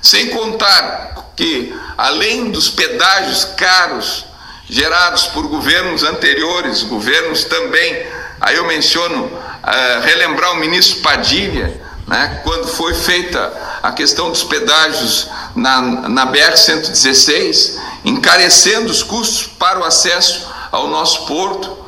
sem 0.00 0.28
contar 0.28 1.32
que, 1.36 1.74
além 1.96 2.50
dos 2.50 2.70
pedágios 2.70 3.44
caros 3.56 4.24
gerados 4.68 5.26
por 5.26 5.46
governos 5.48 6.02
anteriores, 6.04 6.82
governos 6.82 7.44
também, 7.44 8.06
aí 8.40 8.56
eu 8.56 8.66
menciono, 8.66 9.24
uh, 9.24 10.00
relembrar 10.02 10.52
o 10.52 10.56
ministro 10.56 11.00
Padilha, 11.00 11.80
né, 12.06 12.40
quando 12.44 12.68
foi 12.68 12.94
feita 12.94 13.52
a 13.82 13.92
questão 13.92 14.30
dos 14.30 14.42
pedágios 14.44 15.28
na, 15.54 15.80
na 15.80 16.26
BR-116, 16.26 17.78
encarecendo 18.04 18.90
os 18.90 19.02
custos 19.02 19.46
para 19.46 19.80
o 19.80 19.84
acesso 19.84 20.48
ao 20.70 20.88
nosso 20.88 21.26
porto, 21.26 21.79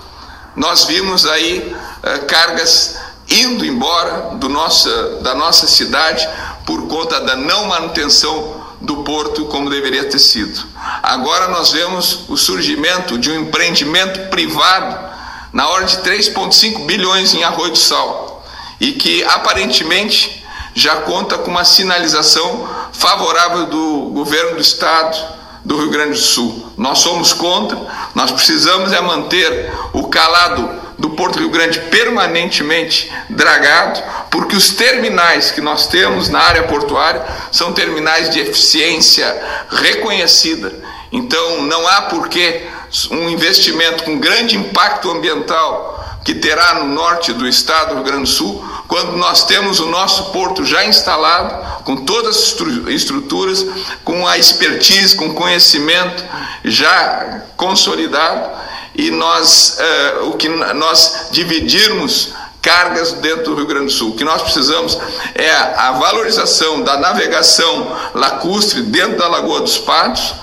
nós 0.56 0.84
vimos 0.84 1.26
aí 1.26 1.74
uh, 2.02 2.26
cargas 2.26 2.96
indo 3.28 3.64
embora 3.64 4.36
nossa, 4.48 5.20
da 5.20 5.34
nossa 5.34 5.66
cidade 5.66 6.28
por 6.66 6.86
conta 6.86 7.20
da 7.20 7.36
não 7.36 7.66
manutenção 7.66 8.62
do 8.80 8.96
porto 9.04 9.46
como 9.46 9.70
deveria 9.70 10.04
ter 10.04 10.18
sido. 10.18 10.62
Agora 11.02 11.48
nós 11.48 11.70
vemos 11.70 12.28
o 12.28 12.36
surgimento 12.36 13.16
de 13.16 13.30
um 13.30 13.42
empreendimento 13.42 14.28
privado 14.28 15.10
na 15.52 15.68
ordem 15.68 15.96
de 15.96 16.02
3,5 16.02 16.84
bilhões 16.84 17.32
em 17.34 17.44
Arroio 17.44 17.72
do 17.72 17.78
Sal 17.78 18.44
e 18.80 18.92
que 18.92 19.22
aparentemente 19.24 20.44
já 20.74 20.96
conta 20.96 21.38
com 21.38 21.50
uma 21.50 21.64
sinalização 21.64 22.68
favorável 22.92 23.66
do 23.66 24.10
governo 24.12 24.56
do 24.56 24.62
estado 24.62 25.16
do 25.64 25.76
Rio 25.76 25.90
Grande 25.90 26.12
do 26.12 26.18
Sul. 26.18 26.72
Nós 26.76 26.98
somos 26.98 27.32
contra, 27.32 27.78
nós 28.14 28.30
precisamos 28.30 28.92
é 28.92 29.00
manter 29.00 29.72
o 29.92 30.08
calado 30.08 30.68
do 30.98 31.10
Porto 31.10 31.38
Rio 31.38 31.50
Grande 31.50 31.80
permanentemente 31.80 33.10
dragado, 33.28 34.00
porque 34.30 34.56
os 34.56 34.70
terminais 34.70 35.50
que 35.50 35.60
nós 35.60 35.86
temos 35.86 36.28
na 36.28 36.40
área 36.40 36.64
portuária 36.64 37.24
são 37.50 37.72
terminais 37.72 38.30
de 38.30 38.40
eficiência 38.40 39.42
reconhecida. 39.68 40.72
Então 41.10 41.62
não 41.62 41.86
há 41.86 42.02
porquê 42.02 42.66
um 43.10 43.28
investimento 43.28 44.04
com 44.04 44.18
grande 44.18 44.56
impacto 44.56 45.10
ambiental 45.10 46.01
que 46.24 46.34
terá 46.34 46.74
no 46.74 46.86
norte 46.86 47.32
do 47.32 47.46
estado 47.46 47.90
do 47.90 47.94
Rio 47.96 48.04
Grande 48.04 48.22
do 48.22 48.28
Sul, 48.28 48.64
quando 48.86 49.16
nós 49.16 49.44
temos 49.44 49.80
o 49.80 49.86
nosso 49.86 50.30
porto 50.30 50.64
já 50.64 50.84
instalado, 50.84 51.82
com 51.84 51.96
todas 52.04 52.36
as 52.36 52.88
estruturas, 52.88 53.66
com 54.04 54.26
a 54.26 54.38
expertise, 54.38 55.16
com 55.16 55.34
conhecimento 55.34 56.22
já 56.64 57.42
consolidado 57.56 58.50
e 58.94 59.10
nós, 59.10 59.76
eh, 59.78 60.18
o 60.22 60.32
que 60.32 60.48
nós 60.48 61.28
dividirmos 61.30 62.34
cargas 62.62 63.12
dentro 63.14 63.46
do 63.46 63.54
Rio 63.56 63.66
Grande 63.66 63.86
do 63.86 63.92
Sul. 63.92 64.10
O 64.10 64.16
que 64.16 64.22
nós 64.22 64.40
precisamos 64.40 64.96
é 65.34 65.50
a 65.50 65.92
valorização 65.92 66.82
da 66.82 66.96
navegação 66.96 67.96
lacustre 68.14 68.82
dentro 68.82 69.18
da 69.18 69.26
Lagoa 69.26 69.60
dos 69.60 69.78
Patos, 69.78 70.34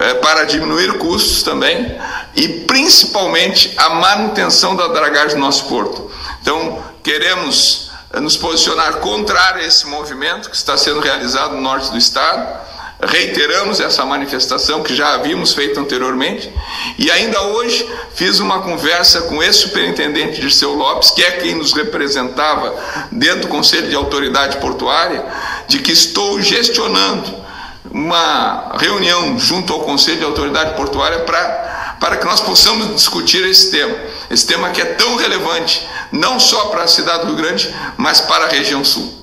eh, 0.00 0.14
para 0.14 0.44
diminuir 0.44 0.98
custos 0.98 1.42
também, 1.42 1.96
e 2.34 2.48
principalmente 2.48 3.72
a 3.76 3.90
manutenção 3.90 4.74
da 4.74 4.88
dragagem 4.88 5.36
do 5.36 5.40
nosso 5.40 5.66
porto. 5.66 6.10
Então, 6.40 6.82
queremos 7.02 7.90
eh, 8.12 8.20
nos 8.20 8.36
posicionar 8.36 8.98
contrário 8.98 9.62
a 9.62 9.64
esse 9.66 9.86
movimento 9.86 10.50
que 10.50 10.56
está 10.56 10.76
sendo 10.76 11.00
realizado 11.00 11.54
no 11.54 11.60
norte 11.60 11.90
do 11.90 11.98
estado 11.98 12.68
reiteramos 13.00 13.78
essa 13.78 14.04
manifestação 14.04 14.82
que 14.82 14.94
já 14.94 15.14
havíamos 15.14 15.54
feito 15.54 15.78
anteriormente 15.78 16.50
e 16.98 17.10
ainda 17.10 17.40
hoje 17.42 17.88
fiz 18.14 18.40
uma 18.40 18.60
conversa 18.60 19.22
com 19.22 19.42
esse 19.42 19.60
superintendente 19.60 20.40
Dirceu 20.40 20.74
Lopes, 20.74 21.12
que 21.12 21.22
é 21.22 21.32
quem 21.32 21.54
nos 21.54 21.72
representava 21.72 22.74
dentro 23.12 23.42
do 23.42 23.48
Conselho 23.48 23.88
de 23.88 23.94
Autoridade 23.94 24.56
Portuária, 24.56 25.24
de 25.68 25.78
que 25.78 25.92
estou 25.92 26.40
gestionando 26.42 27.47
uma 27.90 28.76
reunião 28.78 29.38
junto 29.38 29.72
ao 29.72 29.80
Conselho 29.80 30.18
de 30.18 30.24
Autoridade 30.24 30.74
Portuária 30.74 31.20
para 31.20 31.68
para 31.98 32.16
que 32.16 32.24
nós 32.24 32.40
possamos 32.40 32.94
discutir 32.94 33.44
esse 33.44 33.72
tema, 33.72 33.96
esse 34.30 34.46
tema 34.46 34.70
que 34.70 34.80
é 34.80 34.84
tão 34.84 35.16
relevante, 35.16 35.84
não 36.12 36.38
só 36.38 36.66
para 36.66 36.84
a 36.84 36.88
cidade 36.88 37.22
do 37.22 37.26
Rio 37.26 37.36
Grande, 37.36 37.74
mas 37.96 38.20
para 38.20 38.44
a 38.44 38.48
região 38.48 38.84
sul. 38.84 39.17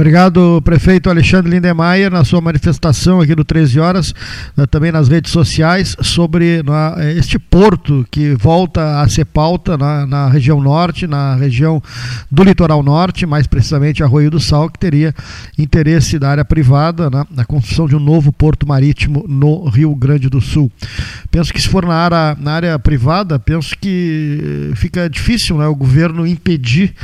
Obrigado, 0.00 0.62
prefeito 0.64 1.10
Alexandre 1.10 1.50
Lindemeyer, 1.50 2.10
na 2.10 2.24
sua 2.24 2.40
manifestação 2.40 3.20
aqui 3.20 3.36
no 3.36 3.44
13 3.44 3.78
Horas, 3.78 4.14
também 4.70 4.90
nas 4.90 5.08
redes 5.08 5.30
sociais, 5.30 5.94
sobre 6.00 6.62
né, 6.62 7.12
este 7.18 7.38
porto 7.38 8.06
que 8.10 8.34
volta 8.34 9.02
a 9.02 9.08
ser 9.10 9.26
pauta 9.26 9.76
na, 9.76 10.06
na, 10.06 10.28
região 10.30 10.58
norte, 10.58 11.06
na 11.06 11.34
região 11.34 11.82
do 12.30 12.42
litoral 12.42 12.82
norte, 12.82 13.26
mais 13.26 13.46
precisamente 13.46 14.02
Arroio 14.02 14.30
do 14.30 14.40
Sal, 14.40 14.70
que 14.70 14.78
teria 14.78 15.14
interesse 15.58 16.18
da 16.18 16.30
área 16.30 16.46
privada 16.46 17.10
né, 17.10 17.22
na 17.30 17.44
construção 17.44 17.86
de 17.86 17.94
um 17.94 18.00
novo 18.00 18.32
porto 18.32 18.66
marítimo 18.66 19.26
no 19.28 19.68
Rio 19.68 19.94
Grande 19.94 20.30
do 20.30 20.40
Sul. 20.40 20.72
Penso 21.30 21.52
que 21.52 21.60
se 21.60 21.68
for 21.68 21.84
na 21.84 21.96
área, 21.96 22.38
na 22.40 22.52
área 22.52 22.78
privada, 22.78 23.38
penso 23.38 23.76
que 23.78 24.72
fica 24.76 25.10
difícil 25.10 25.58
né, 25.58 25.66
o 25.66 25.74
governo 25.74 26.26
impedir, 26.26 26.94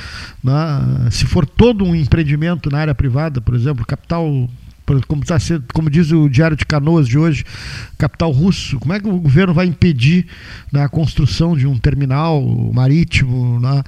né, 0.43 1.11
se 1.11 1.27
for 1.27 1.45
todo 1.45 1.85
um 1.85 1.95
empreendimento 1.95 2.71
na 2.71 2.86
área 2.86 2.86
área 2.87 2.95
privada, 2.95 3.41
por 3.41 3.55
exemplo, 3.55 3.85
capital 3.85 4.49
como, 5.09 5.25
tá 5.25 5.39
sendo, 5.39 5.65
como 5.75 5.91
diz 5.91 6.13
o 6.13 6.29
Diário 6.29 6.57
de 6.57 6.65
Canoas 6.65 7.09
de 7.09 7.19
hoje, 7.19 7.45
capital 7.99 8.31
russo, 8.31 8.79
como 8.79 8.93
é 8.93 9.01
que 9.01 9.09
o 9.09 9.19
governo 9.19 9.53
vai 9.53 9.67
impedir 9.67 10.27
né, 10.73 10.85
a 10.85 10.89
construção 10.89 11.57
de 11.57 11.67
um 11.67 11.77
terminal 11.77 12.41
marítimo 12.73 13.59
né, 13.59 13.83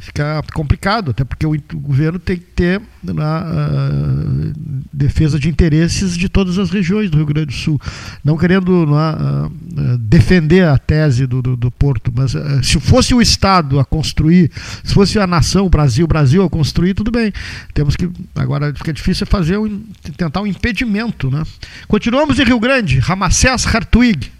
fica 0.00 0.42
complicado, 0.52 1.12
até 1.12 1.24
porque 1.24 1.46
o, 1.46 1.56
governo 1.74 2.18
tem 2.18 2.36
que 2.36 2.44
ter 2.44 2.82
na 3.04 3.44
uh, 3.44 4.52
defesa 4.92 5.38
de 5.38 5.48
interesses 5.48 6.16
de 6.16 6.28
todas 6.28 6.58
as 6.58 6.70
regiões 6.70 7.08
do 7.08 7.18
Rio 7.18 7.26
Grande 7.26 7.46
do 7.46 7.52
Sul. 7.52 7.80
Não 8.24 8.36
querendo 8.36 8.68
uh, 8.68 9.46
uh, 9.46 9.98
defender 9.98 10.66
a 10.66 10.76
tese 10.76 11.24
do, 11.24 11.40
do, 11.40 11.56
do 11.56 11.70
Porto, 11.70 12.12
mas 12.12 12.32
se 12.66 12.80
fosse 12.80 13.14
o 13.14 13.22
Estado 13.22 13.78
a 13.78 13.84
construir, 13.84 14.50
se 14.82 14.92
fosse 14.92 15.20
a 15.20 15.26
nação, 15.26 15.66
o 15.66 15.70
Brasil, 15.70 16.04
o 16.04 16.08
Brasil 16.08 16.42
a 16.42 16.50
construir, 16.50 16.94
tudo 16.94 17.12
bem. 17.12 17.32
Temos 17.72 17.94
que. 17.94 18.10
Agora 18.34 18.74
fica 18.74 18.92
difícil 18.92 19.24
fazer 19.24 19.56
um, 19.56 19.84
tentar 20.16 20.40
um 20.40 20.48
impedimento. 20.48 21.30
Né? 21.30 21.44
Continuamos 21.86 22.40
em 22.40 22.44
Rio 22.44 22.58
Grande, 22.58 22.98
Ramacés 22.98 23.64
Hartwig. 23.64 24.32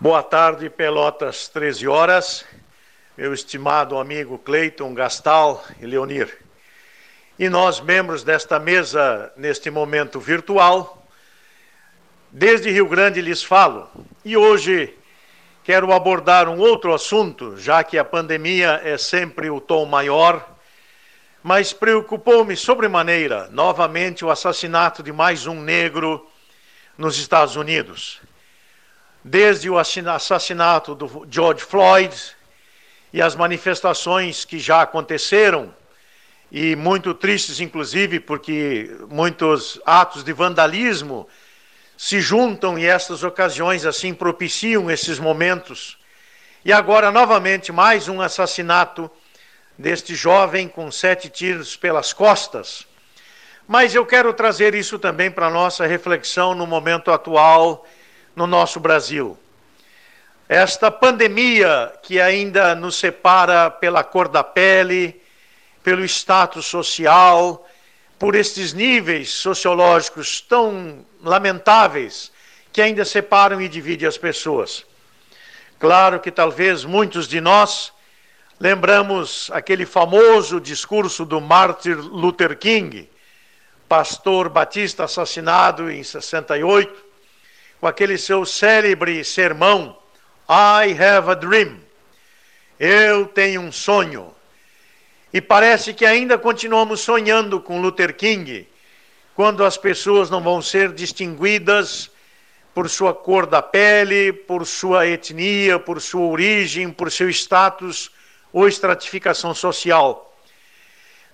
Boa 0.00 0.22
tarde, 0.22 0.68
Pelotas, 0.68 1.48
13 1.48 1.86
horas 1.86 2.44
meu 3.18 3.34
estimado 3.34 3.98
amigo 3.98 4.38
Cleiton 4.38 4.94
Gastal 4.94 5.64
e 5.80 5.86
Leonir. 5.86 6.38
E 7.36 7.48
nós, 7.48 7.80
membros 7.80 8.22
desta 8.22 8.60
mesa, 8.60 9.32
neste 9.36 9.72
momento 9.72 10.20
virtual, 10.20 11.04
desde 12.30 12.70
Rio 12.70 12.86
Grande 12.86 13.20
lhes 13.20 13.42
falo. 13.42 13.90
E 14.24 14.36
hoje 14.36 14.96
quero 15.64 15.92
abordar 15.92 16.48
um 16.48 16.60
outro 16.60 16.94
assunto, 16.94 17.56
já 17.56 17.82
que 17.82 17.98
a 17.98 18.04
pandemia 18.04 18.80
é 18.84 18.96
sempre 18.96 19.50
o 19.50 19.60
tom 19.60 19.84
maior, 19.84 20.48
mas 21.42 21.72
preocupou-me 21.72 22.56
sobremaneira 22.56 23.48
novamente 23.50 24.24
o 24.24 24.30
assassinato 24.30 25.02
de 25.02 25.10
mais 25.10 25.44
um 25.44 25.60
negro 25.60 26.24
nos 26.96 27.18
Estados 27.18 27.56
Unidos. 27.56 28.20
Desde 29.24 29.68
o 29.68 29.76
assassinato 29.76 30.94
do 30.94 31.26
George 31.28 31.64
Floyd, 31.64 32.37
e 33.12 33.22
as 33.22 33.34
manifestações 33.34 34.44
que 34.44 34.58
já 34.58 34.82
aconteceram, 34.82 35.74
e 36.50 36.74
muito 36.74 37.12
tristes, 37.12 37.60
inclusive, 37.60 38.20
porque 38.20 38.90
muitos 39.10 39.80
atos 39.84 40.24
de 40.24 40.32
vandalismo 40.32 41.28
se 41.96 42.20
juntam 42.20 42.78
e 42.78 42.86
estas 42.86 43.22
ocasiões 43.22 43.84
assim 43.84 44.14
propiciam 44.14 44.90
esses 44.90 45.18
momentos 45.18 45.98
E 46.64 46.72
agora, 46.72 47.10
novamente, 47.10 47.72
mais 47.72 48.08
um 48.08 48.20
assassinato 48.20 49.10
deste 49.78 50.14
jovem 50.14 50.68
com 50.68 50.90
sete 50.90 51.28
tiros 51.28 51.76
pelas 51.76 52.12
costas. 52.12 52.86
Mas 53.66 53.94
eu 53.94 54.04
quero 54.04 54.34
trazer 54.34 54.74
isso 54.74 54.98
também 54.98 55.30
para 55.30 55.46
a 55.46 55.50
nossa 55.50 55.86
reflexão 55.86 56.54
no 56.54 56.66
momento 56.66 57.10
atual 57.10 57.86
no 58.34 58.46
nosso 58.46 58.80
Brasil. 58.80 59.38
Esta 60.48 60.90
pandemia 60.90 61.92
que 62.02 62.18
ainda 62.18 62.74
nos 62.74 62.96
separa 62.96 63.70
pela 63.70 64.02
cor 64.02 64.28
da 64.28 64.42
pele, 64.42 65.20
pelo 65.82 66.02
status 66.06 66.64
social, 66.64 67.68
por 68.18 68.34
estes 68.34 68.72
níveis 68.72 69.30
sociológicos 69.30 70.40
tão 70.40 71.04
lamentáveis 71.22 72.32
que 72.72 72.80
ainda 72.80 73.04
separam 73.04 73.60
e 73.60 73.68
dividem 73.68 74.08
as 74.08 74.16
pessoas. 74.16 74.86
Claro 75.78 76.18
que 76.18 76.30
talvez 76.30 76.82
muitos 76.82 77.28
de 77.28 77.42
nós 77.42 77.92
lembramos 78.58 79.50
aquele 79.52 79.84
famoso 79.84 80.58
discurso 80.58 81.26
do 81.26 81.42
Martin 81.42 81.90
Luther 81.90 82.56
King, 82.56 83.08
pastor 83.86 84.48
batista 84.48 85.04
assassinado 85.04 85.90
em 85.90 86.02
68, 86.02 87.04
com 87.80 87.86
aquele 87.86 88.16
seu 88.16 88.46
célebre 88.46 89.22
sermão, 89.24 89.96
I 90.48 90.96
have 90.98 91.30
a 91.30 91.34
dream. 91.34 91.78
Eu 92.80 93.26
tenho 93.26 93.60
um 93.60 93.70
sonho. 93.70 94.34
E 95.30 95.42
parece 95.42 95.92
que 95.92 96.06
ainda 96.06 96.38
continuamos 96.38 97.00
sonhando 97.00 97.60
com 97.60 97.82
Luther 97.82 98.16
King, 98.16 98.66
quando 99.34 99.62
as 99.62 99.76
pessoas 99.76 100.30
não 100.30 100.40
vão 100.40 100.62
ser 100.62 100.92
distinguidas 100.94 102.10
por 102.74 102.88
sua 102.88 103.12
cor 103.12 103.44
da 103.44 103.60
pele, 103.60 104.32
por 104.32 104.66
sua 104.66 105.06
etnia, 105.06 105.78
por 105.78 106.00
sua 106.00 106.26
origem, 106.26 106.90
por 106.90 107.12
seu 107.12 107.28
status 107.28 108.10
ou 108.50 108.66
estratificação 108.66 109.52
social. 109.54 110.34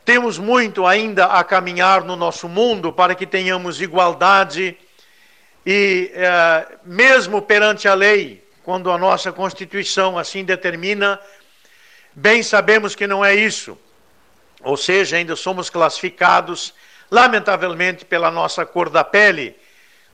Temos 0.04 0.38
muito 0.38 0.84
ainda 0.84 1.26
a 1.26 1.44
caminhar 1.44 2.02
no 2.02 2.16
nosso 2.16 2.48
mundo 2.48 2.92
para 2.92 3.14
que 3.14 3.26
tenhamos 3.26 3.80
igualdade 3.80 4.76
e, 5.64 6.10
eh, 6.12 6.66
mesmo 6.84 7.40
perante 7.40 7.86
a 7.88 7.94
lei, 7.94 8.43
quando 8.64 8.90
a 8.90 8.96
nossa 8.96 9.30
Constituição 9.30 10.18
assim 10.18 10.42
determina, 10.42 11.20
bem 12.14 12.42
sabemos 12.42 12.94
que 12.94 13.06
não 13.06 13.22
é 13.22 13.34
isso. 13.34 13.78
Ou 14.62 14.74
seja, 14.74 15.18
ainda 15.18 15.36
somos 15.36 15.68
classificados, 15.68 16.72
lamentavelmente, 17.10 18.06
pela 18.06 18.30
nossa 18.30 18.64
cor 18.64 18.88
da 18.88 19.04
pele, 19.04 19.54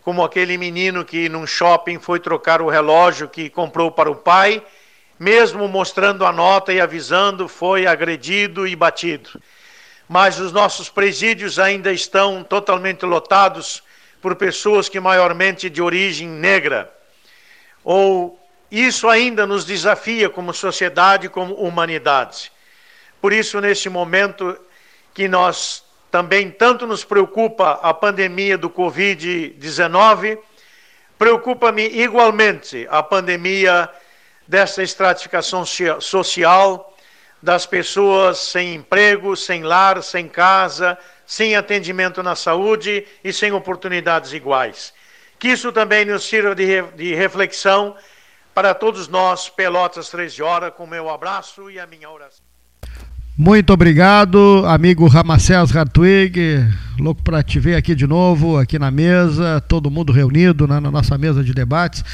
como 0.02 0.24
aquele 0.24 0.58
menino 0.58 1.04
que 1.04 1.28
num 1.28 1.46
shopping 1.46 2.00
foi 2.00 2.18
trocar 2.18 2.60
o 2.60 2.68
relógio 2.68 3.28
que 3.28 3.48
comprou 3.48 3.92
para 3.92 4.10
o 4.10 4.16
pai, 4.16 4.60
mesmo 5.16 5.68
mostrando 5.68 6.26
a 6.26 6.32
nota 6.32 6.72
e 6.72 6.80
avisando, 6.80 7.46
foi 7.46 7.86
agredido 7.86 8.66
e 8.66 8.74
batido. 8.74 9.40
Mas 10.08 10.40
os 10.40 10.50
nossos 10.50 10.88
presídios 10.88 11.60
ainda 11.60 11.92
estão 11.92 12.42
totalmente 12.42 13.06
lotados 13.06 13.80
por 14.20 14.34
pessoas 14.34 14.88
que 14.88 14.98
maiormente 14.98 15.70
de 15.70 15.80
origem 15.80 16.26
negra. 16.26 16.92
Ou 17.84 18.39
isso 18.70 19.08
ainda 19.08 19.46
nos 19.46 19.64
desafia 19.64 20.28
como 20.28 20.54
sociedade, 20.54 21.28
como 21.28 21.54
humanidade. 21.54 22.52
Por 23.20 23.32
isso, 23.32 23.60
nesse 23.60 23.88
momento 23.88 24.58
que 25.12 25.26
nós 25.26 25.84
também 26.10 26.50
tanto 26.50 26.86
nos 26.86 27.04
preocupa 27.04 27.80
a 27.82 27.92
pandemia 27.92 28.56
do 28.56 28.70
Covid-19, 28.70 30.38
preocupa-me 31.18 31.86
igualmente 31.86 32.86
a 32.90 33.02
pandemia 33.02 33.88
dessa 34.46 34.82
estratificação 34.82 35.64
social 36.00 36.96
das 37.42 37.66
pessoas 37.66 38.38
sem 38.38 38.74
emprego, 38.74 39.36
sem 39.36 39.62
lar, 39.62 40.02
sem 40.02 40.28
casa, 40.28 40.98
sem 41.26 41.56
atendimento 41.56 42.22
na 42.22 42.34
saúde 42.34 43.06
e 43.22 43.32
sem 43.32 43.52
oportunidades 43.52 44.32
iguais. 44.32 44.92
Que 45.38 45.48
isso 45.48 45.72
também 45.72 46.04
nos 46.04 46.24
sirva 46.24 46.54
de, 46.54 46.82
de 46.96 47.14
reflexão 47.14 47.96
para 48.54 48.74
todos 48.74 49.08
nós, 49.08 49.48
Pelotas 49.48 50.08
13 50.08 50.42
horas, 50.42 50.72
com 50.76 50.86
meu 50.86 51.08
abraço 51.08 51.70
e 51.70 51.78
a 51.78 51.86
minha 51.86 52.08
oração. 52.10 52.50
Muito 53.36 53.72
obrigado, 53.72 54.64
amigo 54.66 55.06
Ramacés 55.06 55.74
Hartwig. 55.74 56.62
Louco 56.98 57.22
para 57.22 57.42
te 57.42 57.58
ver 57.58 57.74
aqui 57.74 57.94
de 57.94 58.06
novo, 58.06 58.58
aqui 58.58 58.78
na 58.78 58.90
mesa, 58.90 59.62
todo 59.62 59.90
mundo 59.90 60.12
reunido 60.12 60.68
né, 60.68 60.78
na 60.78 60.90
nossa 60.90 61.16
mesa 61.16 61.42
de 61.42 61.54
debates. 61.54 62.04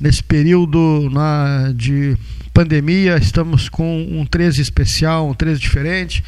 Nesse 0.00 0.22
período 0.22 1.08
na, 1.12 1.70
de 1.72 2.16
pandemia, 2.52 3.16
estamos 3.16 3.68
com 3.68 4.02
um 4.02 4.26
13 4.26 4.60
especial, 4.60 5.28
um 5.28 5.34
13 5.34 5.60
diferente. 5.60 6.24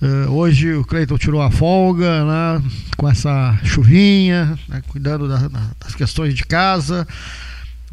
Uh, 0.00 0.30
hoje 0.32 0.72
o 0.72 0.84
Cleiton 0.84 1.18
tirou 1.18 1.42
a 1.42 1.50
folga 1.50 2.24
né, 2.24 2.62
com 2.96 3.06
essa 3.08 3.58
chuvinha, 3.64 4.58
né, 4.66 4.82
cuidando 4.88 5.28
da, 5.28 5.48
das 5.78 5.94
questões 5.94 6.34
de 6.34 6.46
casa. 6.46 7.06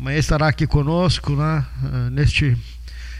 Amanhã 0.01 0.17
estará 0.17 0.47
aqui 0.47 0.65
conosco 0.65 1.33
né, 1.33 1.63
uh, 1.83 2.09
neste 2.09 2.57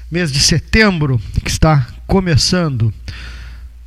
mês 0.09 0.31
de 0.31 0.39
setembro 0.39 1.21
que 1.43 1.51
está 1.51 1.85
começando. 2.07 2.91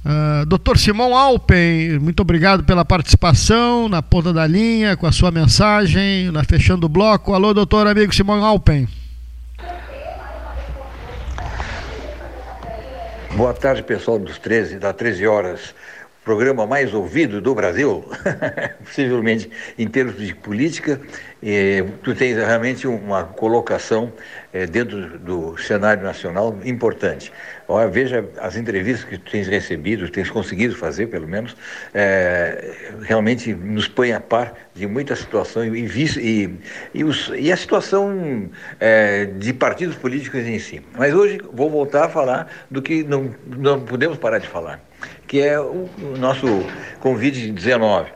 Uh, 0.05 0.47
Doutor 0.47 0.79
Simão 0.79 1.17
Alpen, 1.17 1.99
muito 1.99 2.21
obrigado 2.21 2.63
pela 2.63 2.85
participação 2.85 3.89
na 3.89 4.01
ponta 4.01 4.33
da 4.33 4.47
linha, 4.47 4.97
com 4.97 5.09
a 5.09 5.11
sua 5.11 5.33
mensagem, 5.33 6.31
na 6.31 6.45
fechando 6.45 6.87
o 6.87 6.89
bloco. 6.89 7.35
Alô, 7.35 7.53
doutor 7.53 7.89
amigo 7.89 8.15
Simão 8.15 8.45
Alpen. 8.45 8.87
Boa 13.35 13.55
tarde, 13.55 13.83
pessoal 13.83 14.21
dos 14.21 14.39
13, 14.39 14.79
da 14.79 14.93
13 14.93 15.27
horas 15.27 15.75
programa 16.25 16.67
mais 16.67 16.95
ouvido 16.95 17.41
do 17.41 17.55
Brasil, 17.55 18.03
possivelmente 18.83 19.51
em 19.79 19.87
termos 19.87 20.17
de 20.17 20.35
política, 20.35 20.99
eh, 21.43 21.85
tu 22.03 22.15
tens 22.15 22.37
realmente 22.37 22.87
uma 22.89 23.25
colocação 23.25 24.11
eh, 24.53 24.67
dentro 24.67 25.19
do 25.19 25.57
cenário 25.59 26.03
nacional 26.03 26.59
importante. 26.65 27.31
Olha, 27.69 27.89
veja 27.89 28.25
as 28.41 28.57
entrevistas 28.57 29.05
que 29.05 29.19
tu 29.19 29.31
tens 29.31 29.47
recebido, 29.47 30.09
tens 30.09 30.31
conseguido 30.31 30.75
fazer, 30.75 31.09
pelo 31.09 31.29
menos, 31.29 31.55
eh, 31.93 32.73
realmente 33.03 33.53
nos 33.53 33.87
põe 33.87 34.13
a 34.13 34.21
par 34.21 34.55
de 34.75 34.87
muitas 34.87 35.19
situações 35.19 35.71
e, 35.75 36.21
e, 36.21 36.59
e, 36.95 37.05
os, 37.05 37.31
e 37.37 37.53
a 37.53 37.57
situação 37.57 38.51
de 39.39 39.53
partidos 39.53 39.97
políticos 39.97 40.41
em 40.41 40.59
si. 40.59 40.83
Mas 40.97 41.15
hoje 41.15 41.39
vou 41.53 41.71
voltar 41.71 42.07
a 42.07 42.09
falar 42.09 42.51
do 42.71 42.81
que 42.81 43.05
não, 43.05 43.35
não 43.47 43.81
podemos 43.81 44.19
parar 44.19 44.39
de 44.39 44.49
falar 44.49 44.81
que 45.27 45.41
é 45.41 45.59
o, 45.59 45.89
nosso 46.19 46.47
Covid-19. 47.03 48.07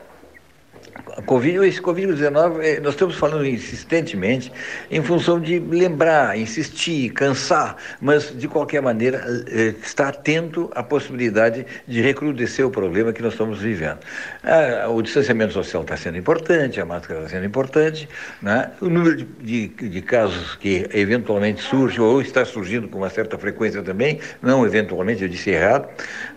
COVID, 1.25 1.67
esse 1.67 1.81
Covid-19, 1.81 2.59
é, 2.61 2.79
nós 2.79 2.93
estamos 2.93 3.15
falando 3.15 3.45
insistentemente 3.45 4.51
em 4.89 5.01
função 5.01 5.39
de 5.39 5.59
lembrar, 5.59 6.37
insistir, 6.37 7.11
cansar, 7.11 7.75
mas 8.01 8.35
de 8.37 8.47
qualquer 8.47 8.81
maneira 8.81 9.23
é, 9.47 9.75
estar 9.83 10.09
atento 10.09 10.69
à 10.73 10.83
possibilidade 10.83 11.65
de 11.87 12.01
recrudescer 12.01 12.65
o 12.65 12.71
problema 12.71 13.13
que 13.13 13.21
nós 13.21 13.33
estamos 13.33 13.59
vivendo. 13.59 13.99
Ah, 14.43 14.87
o 14.89 15.01
distanciamento 15.01 15.53
social 15.53 15.83
está 15.83 15.95
sendo 15.97 16.17
importante, 16.17 16.79
a 16.79 16.85
máscara 16.85 17.19
está 17.19 17.31
sendo 17.31 17.45
importante, 17.45 18.07
né? 18.41 18.71
o 18.81 18.89
número 18.89 19.15
de, 19.17 19.25
de, 19.67 19.89
de 19.89 20.01
casos 20.01 20.55
que 20.55 20.87
eventualmente 20.93 21.61
surge 21.61 21.99
ou 22.01 22.21
está 22.21 22.45
surgindo 22.45 22.87
com 22.87 22.97
uma 22.99 23.09
certa 23.09 23.37
frequência 23.37 23.81
também, 23.81 24.19
não 24.41 24.65
eventualmente, 24.65 25.23
eu 25.23 25.29
disse 25.29 25.49
errado, 25.49 25.87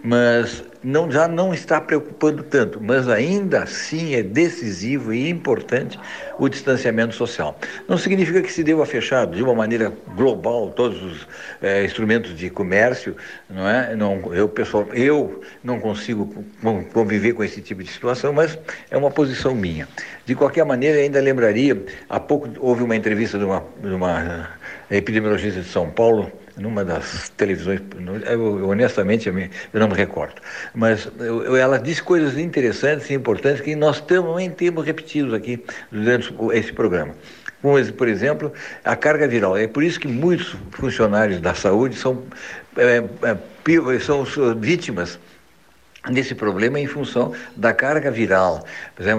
mas 0.02 0.64
não, 0.82 1.10
já 1.10 1.28
não 1.28 1.54
está 1.54 1.80
preocupando 1.80 2.42
tanto, 2.42 2.80
mas 2.82 3.08
ainda 3.08 3.62
assim 3.62 4.14
é 4.14 4.22
decisivo 4.22 5.12
e 5.12 5.28
importante 5.28 5.98
o 6.38 6.48
distanciamento 6.48 7.14
social. 7.14 7.56
Não 7.88 7.96
significa 7.96 8.42
que 8.42 8.52
se 8.52 8.64
deva 8.64 8.84
fechar 8.84 9.26
de 9.26 9.42
uma 9.42 9.54
maneira 9.54 9.92
global 10.16 10.70
todos 10.70 11.02
os 11.02 11.28
é, 11.60 11.84
instrumentos 11.84 12.36
de 12.36 12.50
comércio, 12.50 13.16
não 13.48 13.68
é? 13.68 13.94
Não, 13.94 14.34
eu 14.34 14.48
pessoal, 14.48 14.86
eu 14.92 15.42
não 15.62 15.78
consigo 15.78 16.44
conviver 16.92 17.32
com 17.34 17.44
esse 17.44 17.60
tipo 17.60 17.82
de 17.82 17.90
situação, 17.90 18.32
mas 18.32 18.58
é 18.90 18.96
uma 18.96 19.10
posição 19.10 19.54
minha. 19.54 19.88
De 20.26 20.34
qualquer 20.34 20.64
maneira, 20.64 20.98
ainda 20.98 21.20
lembraria, 21.20 21.84
há 22.08 22.18
pouco 22.18 22.48
houve 22.58 22.82
uma 22.82 22.96
entrevista 22.96 23.38
de 23.38 23.44
uma, 23.44 23.64
de 23.80 23.94
uma 23.94 24.50
epidemiologista 24.90 25.60
de 25.60 25.68
São 25.68 25.90
Paulo 25.90 26.30
numa 26.56 26.84
das 26.84 27.28
televisões, 27.30 27.80
eu, 28.30 28.68
honestamente 28.68 29.28
eu, 29.28 29.34
me, 29.34 29.50
eu, 29.72 29.80
não 29.80 29.88
me 29.88 29.94
recordo, 29.94 30.34
mas 30.74 31.08
eu, 31.18 31.56
ela 31.56 31.78
disse 31.78 32.02
coisas 32.02 32.36
interessantes 32.36 33.08
e 33.10 33.14
importantes 33.14 33.60
que 33.60 33.74
nós 33.74 34.00
também 34.00 34.50
temos 34.50 34.84
repetidos 34.84 35.34
aqui 35.34 35.64
durante 35.90 36.34
esse 36.52 36.72
programa. 36.72 37.14
Como, 37.62 37.92
por 37.92 38.08
exemplo, 38.08 38.52
a 38.84 38.96
carga 38.96 39.28
viral. 39.28 39.56
É 39.56 39.68
por 39.68 39.84
isso 39.84 40.00
que 40.00 40.08
muitos 40.08 40.56
funcionários 40.72 41.40
da 41.40 41.54
saúde 41.54 41.94
são, 41.94 42.24
é, 42.76 43.04
é, 43.22 43.98
são 44.00 44.24
vítimas 44.58 45.18
nesse 46.10 46.34
problema 46.34 46.80
em 46.80 46.86
função 46.86 47.32
da 47.54 47.72
carga 47.72 48.10
viral. 48.10 48.64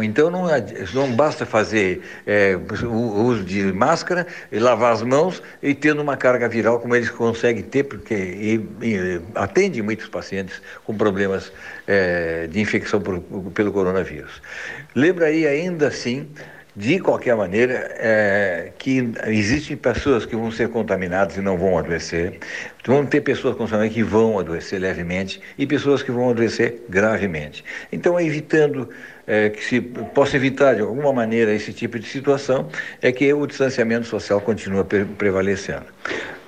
Então 0.04 0.30
não, 0.30 0.46
não 0.94 1.12
basta 1.16 1.46
fazer 1.46 2.02
é, 2.28 2.58
o 2.84 3.24
uso 3.24 3.44
de 3.44 3.72
máscara 3.72 4.28
lavar 4.52 4.92
as 4.92 5.02
mãos 5.02 5.42
e 5.62 5.74
tendo 5.74 6.02
uma 6.02 6.18
carga 6.18 6.50
viral 6.50 6.80
como 6.80 6.96
eles 6.96 7.10
conseguem 7.10 7.64
ter, 7.64 7.84
porque 7.84 8.14
e, 8.14 8.70
e, 8.82 9.22
atende 9.36 9.82
muitos 9.82 10.08
pacientes 10.10 10.62
com 10.84 10.96
problemas 10.96 11.52
é, 11.88 12.48
de 12.48 12.60
infecção 12.60 13.00
por, 13.00 13.22
pelo 13.54 13.72
coronavírus. 13.72 14.42
Lembra 14.94 15.28
aí 15.28 15.48
ainda 15.48 15.88
assim 15.88 16.28
de 16.76 16.99
qualquer 16.99 17.36
maneira, 17.36 17.74
é, 17.99 18.71
que 18.80 19.11
existem 19.28 19.78
pessoas 19.78 20.26
que 20.26 20.36
vão 20.36 20.51
ser 20.51 20.69
contaminadas 20.69 21.38
e 21.38 21.41
não 21.41 21.55
vão 21.57 21.78
adoecer, 21.78 22.39
vão 22.86 23.05
ter 23.05 23.21
pessoas 23.21 23.55
contaminadas 23.55 23.93
que 23.93 24.03
vão 24.03 24.39
adoecer 24.39 24.80
levemente 24.80 25.39
e 25.57 25.67
pessoas 25.67 26.01
que 26.01 26.11
vão 26.11 26.32
adoecer 26.32 26.84
gravemente. 26.89 27.63
Então, 27.91 28.19
evitando 28.19 28.89
é, 29.26 29.49
que 29.49 29.63
se 29.63 29.82
possa 29.82 30.36
evitar 30.36 30.76
de 30.76 30.82
alguma 30.82 31.13
maneira 31.13 31.53
esse 31.53 31.74
tipo 31.74 31.97
de 31.97 32.07
situação, 32.07 32.67
é 33.01 33.11
que 33.11 33.34
o 33.34 33.45
distanciamento 33.45 34.05
social 34.07 34.41
continua 34.41 34.84
prevalecendo. 34.84 35.86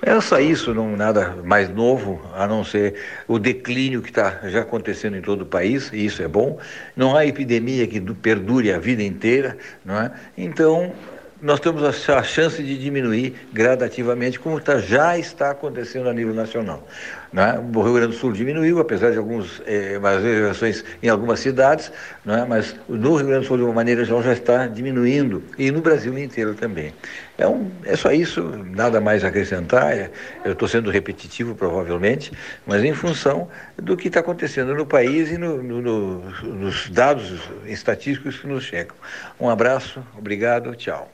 É 0.02 0.20
só 0.20 0.38
isso, 0.38 0.74
não 0.74 0.94
nada 0.94 1.36
mais 1.42 1.68
novo, 1.68 2.20
a 2.34 2.46
não 2.46 2.62
ser 2.62 2.94
o 3.26 3.38
declínio 3.38 4.02
que 4.02 4.10
está 4.10 4.40
já 4.44 4.60
acontecendo 4.60 5.16
em 5.16 5.22
todo 5.22 5.42
o 5.42 5.46
país, 5.46 5.90
e 5.92 6.04
isso 6.04 6.22
é 6.22 6.28
bom. 6.28 6.58
Não 6.94 7.16
há 7.16 7.24
epidemia 7.24 7.86
que 7.86 8.00
perdure 8.00 8.72
a 8.72 8.78
vida 8.78 9.02
inteira, 9.02 9.56
não 9.84 10.00
é? 10.00 10.12
Então, 10.36 10.92
nós 11.40 11.60
temos 11.60 11.82
a 11.82 12.22
chance 12.22 12.62
de 12.62 12.78
diminuir 12.78 13.34
gradativamente, 13.52 14.38
como 14.38 14.60
tá, 14.60 14.78
já 14.78 15.18
está 15.18 15.50
acontecendo 15.50 16.08
a 16.08 16.12
nível 16.12 16.34
nacional. 16.34 16.86
Né? 17.32 17.58
O 17.58 17.82
Rio 17.82 17.94
Grande 17.94 18.12
do 18.12 18.18
Sul 18.18 18.32
diminuiu, 18.32 18.78
apesar 18.78 19.10
de 19.10 19.18
algumas 19.18 19.60
eh, 19.66 19.98
variações 19.98 20.84
em 21.02 21.08
algumas 21.08 21.40
cidades, 21.40 21.92
né? 22.24 22.46
mas 22.48 22.76
no 22.88 23.16
Rio 23.16 23.26
Grande 23.26 23.44
do 23.44 23.48
Sul, 23.48 23.56
de 23.58 23.62
uma 23.64 23.72
maneira 23.72 24.04
geral, 24.04 24.22
já 24.22 24.32
está 24.32 24.66
diminuindo, 24.66 25.42
e 25.58 25.70
no 25.70 25.80
Brasil 25.80 26.16
inteiro 26.18 26.54
também. 26.54 26.92
É, 27.38 27.46
um, 27.46 27.70
é 27.84 27.96
só 27.96 28.12
isso, 28.12 28.42
nada 28.64 29.00
mais 29.00 29.24
a 29.24 29.28
acrescentar. 29.28 29.92
É, 29.92 30.10
eu 30.44 30.52
estou 30.52 30.66
sendo 30.66 30.90
repetitivo, 30.90 31.54
provavelmente, 31.54 32.32
mas 32.66 32.82
em 32.82 32.94
função 32.94 33.48
do 33.76 33.96
que 33.96 34.08
está 34.08 34.20
acontecendo 34.20 34.74
no 34.74 34.86
país 34.86 35.30
e 35.30 35.36
no, 35.36 35.62
no, 35.62 35.82
no, 35.82 36.20
nos 36.54 36.88
dados 36.88 37.40
estatísticos 37.66 38.38
que 38.38 38.46
nos 38.46 38.64
chegam. 38.64 38.96
Um 39.38 39.50
abraço, 39.50 40.02
obrigado, 40.16 40.74
tchau. 40.74 41.12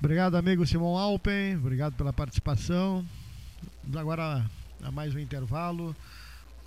Obrigado, 0.00 0.36
amigo 0.36 0.66
Simão 0.66 0.98
Alpen. 0.98 1.56
Obrigado 1.56 1.94
pela 1.94 2.12
participação. 2.12 3.04
Agora 3.94 4.44
a 4.82 4.90
mais 4.90 5.14
um 5.14 5.18
intervalo. 5.18 5.94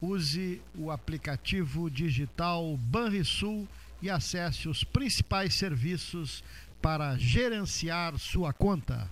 Use 0.01 0.61
o 0.75 0.91
aplicativo 0.91 1.89
digital 1.89 2.77
Banrisul 2.77 3.67
e 4.01 4.09
acesse 4.09 4.67
os 4.69 4.83
principais 4.83 5.55
serviços 5.55 6.43
para 6.81 7.17
gerenciar 7.17 8.17
sua 8.17 8.53
conta. 8.53 9.09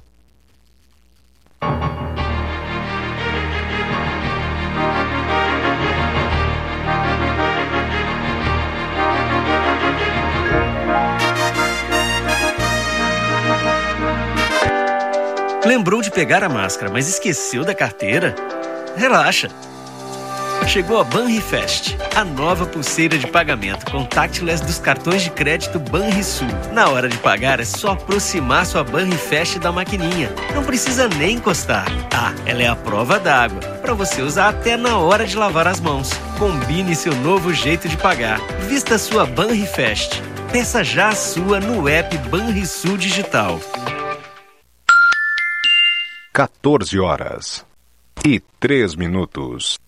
Lembrou 15.66 15.99
de 15.99 16.11
pegar 16.11 16.43
a 16.43 16.49
máscara, 16.49 16.91
mas 16.91 17.09
esqueceu 17.09 17.66
da 17.66 17.74
carteira? 17.74 18.36
Relaxa! 18.95 19.49
Chegou 20.68 20.99
a 20.99 21.03
Banrifest, 21.03 21.97
a 22.16 22.24
nova 22.24 22.68
pulseira 22.68 23.18
de 23.18 23.26
pagamento 23.26 23.91
contactless 23.91 24.63
dos 24.63 24.78
cartões 24.78 25.24
de 25.24 25.32
crédito 25.32 25.80
Banrisul. 25.80 26.47
Na 26.72 26.89
hora 26.89 27.09
de 27.09 27.18
pagar 27.18 27.59
é 27.59 27.66
só 27.66 27.93
aproximar 27.93 28.68
sua 28.68 28.84
Banrifest 28.84 29.57
da 29.57 29.72
maquininha. 29.72 30.32
Não 30.53 30.63
precisa 30.63 31.07
nem 31.07 31.38
encostar. 31.38 31.88
Ah, 32.13 32.32
ela 32.45 32.61
é 32.61 32.68
a 32.68 32.76
prova 32.76 33.20
d'água, 33.20 33.59
para 33.82 33.95
você 33.95 34.22
usar 34.22 34.49
até 34.49 34.78
na 34.78 34.99
hora 34.99 35.26
de 35.26 35.36
lavar 35.36 35.68
as 35.68 35.80
mãos. 35.80 36.11
Combine 36.38 36.95
seu 36.95 37.16
novo 37.16 37.51
jeito 37.51 37.89
de 37.89 37.97
pagar. 37.97 38.39
Vista 38.68 38.99
sua 38.99 39.26
Banrifest. 39.26 40.22
Peça 40.51 40.84
já 40.84 41.09
a 41.09 41.16
sua 41.16 41.59
no 41.59 41.89
app 41.89 42.16
Banrisul 42.30 42.97
Digital. 42.97 43.59
14 46.36 46.99
horas 46.99 47.65
e 48.25 48.41
3 48.59 48.97
minutos. 48.97 49.79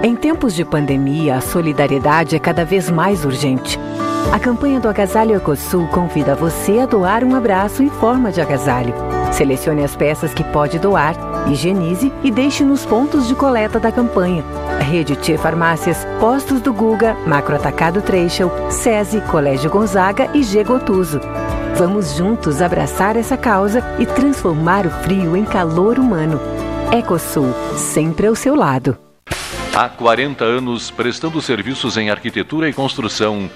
Em 0.00 0.14
tempos 0.14 0.54
de 0.54 0.64
pandemia, 0.64 1.34
a 1.34 1.40
solidariedade 1.40 2.36
é 2.36 2.38
cada 2.38 2.64
vez 2.64 2.88
mais 2.88 3.24
urgente. 3.24 3.76
A 4.32 4.38
campanha 4.38 4.78
do 4.78 4.88
Agasalho 4.88 5.34
Ecosul 5.34 5.88
convida 5.88 6.36
você 6.36 6.78
a 6.78 6.86
doar 6.86 7.24
um 7.24 7.34
abraço 7.34 7.82
em 7.82 7.90
forma 7.90 8.30
de 8.30 8.40
agasalho. 8.40 8.94
Selecione 9.32 9.82
as 9.82 9.96
peças 9.96 10.32
que 10.32 10.44
pode 10.44 10.78
doar, 10.78 11.16
higienize 11.50 12.12
e 12.22 12.30
deixe 12.30 12.62
nos 12.62 12.86
pontos 12.86 13.26
de 13.26 13.34
coleta 13.34 13.80
da 13.80 13.90
campanha. 13.90 14.44
Rede 14.88 15.16
T 15.16 15.36
Farmácias, 15.36 16.06
Postos 16.20 16.60
do 16.60 16.72
Guga, 16.72 17.16
Macro 17.26 17.56
Atacado 17.56 18.00
Treixel, 18.02 18.52
SESI, 18.70 19.20
Colégio 19.22 19.68
Gonzaga 19.68 20.30
e 20.32 20.44
G 20.44 20.62
Gotuso. 20.62 21.20
Vamos 21.78 22.16
juntos 22.16 22.62
abraçar 22.62 23.16
essa 23.16 23.36
causa 23.36 23.84
e 23.98 24.06
transformar 24.06 24.86
o 24.86 24.90
frio 24.90 25.36
em 25.36 25.44
calor 25.44 25.98
humano. 25.98 26.40
Ecosul, 26.90 27.52
sempre 27.76 28.26
ao 28.26 28.34
seu 28.34 28.54
lado. 28.54 28.96
Há 29.74 29.86
40 29.86 30.42
anos 30.42 30.90
prestando 30.90 31.38
serviços 31.42 31.98
em 31.98 32.08
arquitetura 32.08 32.66
e 32.66 32.72
construção, 32.72 33.50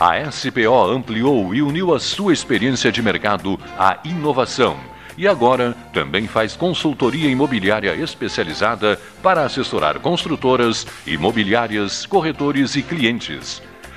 a 0.00 0.18
SPO 0.32 0.90
ampliou 0.90 1.54
e 1.54 1.60
uniu 1.60 1.94
a 1.94 2.00
sua 2.00 2.32
experiência 2.32 2.90
de 2.90 3.02
mercado 3.02 3.60
à 3.78 3.98
inovação. 4.04 4.78
E 5.18 5.28
agora 5.28 5.76
também 5.92 6.26
faz 6.26 6.56
consultoria 6.56 7.28
imobiliária 7.28 7.94
especializada 7.94 8.98
para 9.22 9.44
assessorar 9.44 10.00
construtoras, 10.00 10.86
imobiliárias, 11.06 12.06
corretores 12.06 12.74
e 12.74 12.82
clientes 12.82 13.60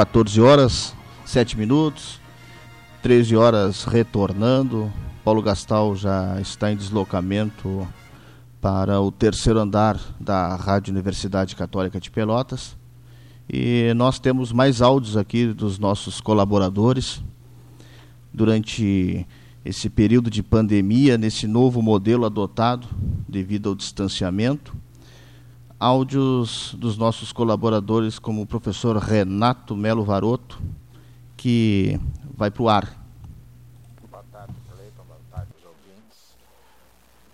Quatorze 0.00 0.40
horas, 0.40 0.94
sete 1.26 1.58
minutos, 1.58 2.18
13 3.02 3.36
horas 3.36 3.84
retornando. 3.84 4.90
Paulo 5.22 5.42
Gastal 5.42 5.94
já 5.94 6.40
está 6.40 6.72
em 6.72 6.76
deslocamento 6.76 7.86
para 8.62 8.98
o 8.98 9.12
terceiro 9.12 9.58
andar 9.58 10.00
da 10.18 10.56
Rádio 10.56 10.90
Universidade 10.90 11.54
Católica 11.54 12.00
de 12.00 12.10
Pelotas. 12.10 12.78
E 13.46 13.92
nós 13.94 14.18
temos 14.18 14.52
mais 14.52 14.80
áudios 14.80 15.18
aqui 15.18 15.48
dos 15.48 15.78
nossos 15.78 16.18
colaboradores 16.18 17.22
durante 18.32 19.26
esse 19.62 19.90
período 19.90 20.30
de 20.30 20.42
pandemia, 20.42 21.18
nesse 21.18 21.46
novo 21.46 21.82
modelo 21.82 22.24
adotado 22.24 22.88
devido 23.28 23.68
ao 23.68 23.74
distanciamento. 23.74 24.74
Áudios 25.80 26.74
dos 26.74 26.98
nossos 26.98 27.32
colaboradores, 27.32 28.18
como 28.18 28.42
o 28.42 28.46
professor 28.46 28.98
Renato 28.98 29.74
Melo 29.74 30.04
Varoto, 30.04 30.60
que 31.38 31.98
vai 32.36 32.50
para 32.50 32.62
o 32.62 32.68
ar. 32.68 32.84
Boa 34.10 34.22
tarde, 34.30 34.52
Cleiton. 34.68 35.02
Boa 35.04 35.20
tarde, 35.30 35.52
os 35.58 35.64
ouvintes. 35.64 36.36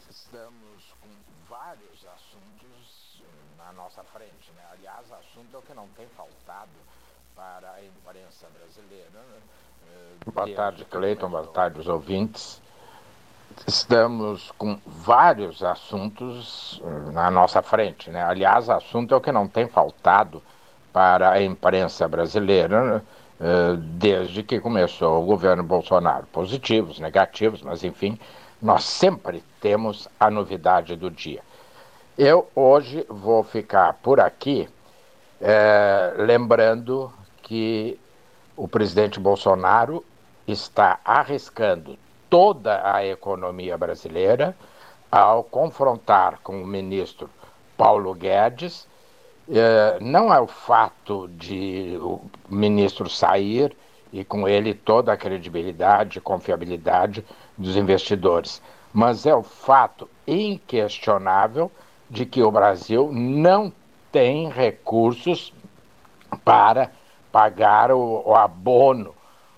Estamos 0.09 0.95
com 1.01 1.09
vários 1.51 2.07
assuntos 2.15 3.21
na 3.59 3.73
nossa 3.73 4.05
frente. 4.05 4.53
Né? 4.55 4.63
Aliás, 4.75 5.07
assunto 5.11 5.53
é 5.53 5.59
o 5.59 5.63
que 5.63 5.75
não 5.75 5.89
tem 5.97 6.07
faltado 6.17 6.71
para 7.35 7.69
a 7.69 7.85
imprensa 7.85 8.47
brasileira. 8.57 9.11
Né? 9.13 9.41
Boa 10.33 10.55
tarde, 10.55 10.85
Cleiton. 10.85 11.29
Boa 11.29 11.49
tarde, 11.49 11.81
os 11.81 11.89
ouvintes. 11.89 12.63
Estamos 13.65 14.53
com 14.59 14.79
vários 14.85 15.63
assuntos 15.63 16.83
na 17.13 17.31
nossa 17.31 17.63
frente. 17.63 18.11
Né? 18.11 18.23
Aliás, 18.23 18.69
assunto 18.69 19.15
é 19.15 19.17
o 19.17 19.21
que 19.21 19.31
não 19.31 19.47
tem 19.47 19.69
faltado 19.69 20.43
para 20.93 21.31
a 21.31 21.43
imprensa 21.43 22.09
brasileira. 22.09 22.95
Né? 22.95 23.03
desde 23.99 24.43
que 24.43 24.59
começou 24.59 25.23
o 25.23 25.27
governo 25.27 25.63
Bolsonaro. 25.63 26.27
Positivos, 26.33 26.99
negativos, 26.99 27.61
mas 27.61 27.85
enfim, 27.85 28.19
nós 28.63 28.85
sempre 28.85 29.45
temos 29.61 30.09
a 30.19 30.31
novidade 30.31 30.97
do 30.97 31.11
dia. 31.11 31.43
Eu 32.17 32.49
hoje 32.55 33.05
vou 33.11 33.45
ficar 33.45 33.93
por 34.03 34.21
aqui 34.21 34.69
é, 35.41 36.15
lembrando 36.17 37.13
que 37.43 38.01
o 38.57 38.67
presidente 38.67 39.21
Bolsonaro 39.21 40.03
está 40.49 40.99
arriscando 41.05 41.99
toda 42.29 42.81
a 42.93 43.05
economia 43.05 43.77
brasileira 43.77 44.57
ao 45.11 45.45
confrontar 45.45 46.41
com 46.43 46.63
o 46.63 46.67
ministro 46.67 47.31
Paulo 47.77 48.15
Guedes. 48.15 48.87
É, 49.49 49.99
não 50.01 50.33
é 50.35 50.41
o 50.41 50.47
fato 50.47 51.29
de 51.29 51.97
o 52.01 52.21
ministro 52.49 53.09
sair 53.09 53.77
e 54.13 54.25
com 54.25 54.49
ele 54.49 54.75
toda 54.75 55.13
a 55.13 55.17
credibilidade 55.17 56.19
e 56.19 56.21
confiabilidade 56.21 57.25
dos 57.57 57.77
investidores, 57.77 58.61
mas 58.93 59.27
é 59.27 59.35
o 59.35 59.43
fato 59.43 60.09
inquestionável 60.27 61.71
de 62.09 62.25
que 62.25 62.43
o 62.43 62.51
Brasil 62.51 63.11
não 63.13 63.73
tem 64.11 64.49
recursos 64.49 65.53
para 66.45 66.91
pagar 67.31 67.93
o, 67.93 68.23
o 68.25 68.35
abono, 68.35 69.15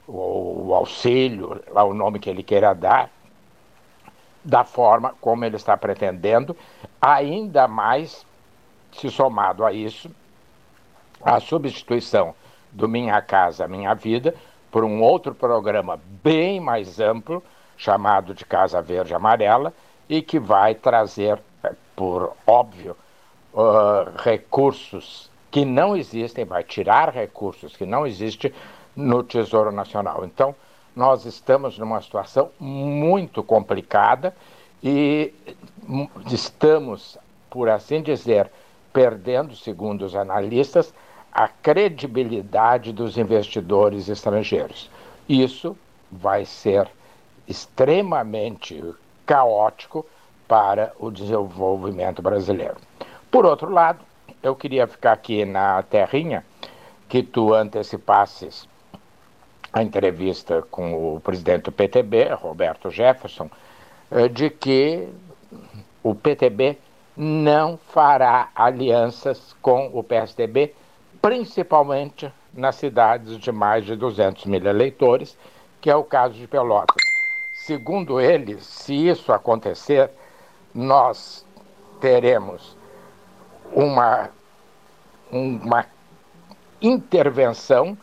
o, 0.09 0.69
o 0.69 0.75
auxílio, 0.75 1.63
lá 1.71 1.85
o 1.85 1.93
nome 1.93 2.19
que 2.19 2.31
ele 2.31 2.43
queira 2.43 2.75
dar, 2.75 3.11
da 4.43 4.65
forma 4.65 5.15
como 5.21 5.45
ele 5.45 5.57
está 5.57 5.77
pretendendo, 5.77 6.57
ainda 7.01 7.69
mais 7.69 8.27
se 8.93 9.11
somado 9.11 9.65
a 9.65 9.73
isso, 9.73 10.11
a 11.23 11.39
substituição 11.39 12.35
do 12.73 12.89
Minha 12.89 13.21
Casa 13.21 13.69
Minha 13.69 13.95
Vida 13.95 14.35
por 14.71 14.85
um 14.85 15.03
outro 15.03 15.35
programa 15.35 16.01
bem 16.23 16.61
mais 16.61 17.01
amplo, 17.01 17.43
chamado 17.77 18.35
de 18.35 18.45
Casa 18.45 18.81
Verde 18.83 19.15
Amarela, 19.15 19.73
e 20.09 20.23
que 20.23 20.39
vai 20.39 20.75
trazer, 20.75 21.39
eh, 21.63 21.73
por 21.95 22.33
óbvio, 22.47 22.97
uh, 23.53 24.11
recursos 24.19 25.31
que 25.51 25.65
não 25.65 25.97
existem, 25.97 26.45
vai 26.45 26.63
tirar 26.63 27.11
recursos 27.11 27.77
que 27.77 27.87
não 27.87 28.07
existem 28.07 28.53
no 28.99 29.23
Tesouro 29.23 29.71
Nacional. 29.71 30.25
Então, 30.25 30.57
nós 30.95 31.25
estamos 31.25 31.79
numa 31.79 32.03
situação 32.03 32.51
muito 32.59 33.45
complicada 33.45 34.35
e 34.83 35.33
hum, 35.89 36.09
estamos, 36.27 37.17
por 37.49 37.69
assim 37.69 38.03
dizer, 38.03 38.51
perdendo, 38.93 39.55
segundo 39.55 40.05
os 40.05 40.17
analistas, 40.17 40.93
a 41.33 41.47
credibilidade 41.47 42.93
dos 42.93 43.17
investidores 43.17 44.09
estrangeiros. 44.09 44.91
Isso 45.29 45.77
vai 46.11 46.45
ser 46.45 46.89
extremamente 47.47 48.83
caótico 49.25 50.05
para 50.49 50.93
o 50.99 51.09
desenvolvimento 51.09 52.21
brasileiro. 52.21 52.79
Por 53.31 53.47
outro 53.47 53.71
lado, 53.71 54.01
eu 54.43 54.57
queria 54.57 54.89
ficar 54.89 55.13
aqui 55.13 55.45
na 55.45 55.85
terrinha 55.85 56.45
que 57.09 57.23
tu 57.23 57.55
antecipasses 57.55 58.67
a 59.79 59.83
entrevista 59.83 60.63
com 60.71 61.15
o 61.15 61.21
presidente 61.21 61.65
do 61.65 61.73
PTB, 61.73 62.35
Roberto 62.35 62.91
Jefferson, 62.91 63.49
eh, 64.11 64.29
de 64.29 64.51
que 64.51 65.09
o 66.03 66.15
PTB 66.15 66.77
não 67.17 67.77
fará 67.77 68.51
alianças 68.55 69.55
com 69.63 69.91
o 69.93 70.03
PSDB, 70.03 70.75
principalmente 71.23 72.33
nas 72.53 72.77
cidades 72.77 73.39
de 73.39 73.53
mais 73.53 73.85
de 73.85 73.95
200 73.95 74.47
mil 74.47 74.65
eleitores, 74.65 75.37
que 75.81 75.91
é 75.91 75.95
o 75.95 76.05
caso 76.05 76.35
de 76.35 76.47
Pelotas. 76.47 76.97
Segundo 77.65 78.21
ele, 78.21 78.61
se 78.61 78.95
isso 78.95 79.33
acontecer, 79.33 80.11
nós 80.75 81.47
teremos 82.01 82.77
uma, 83.73 84.31
uma 85.31 85.87
intervenção 86.81 87.97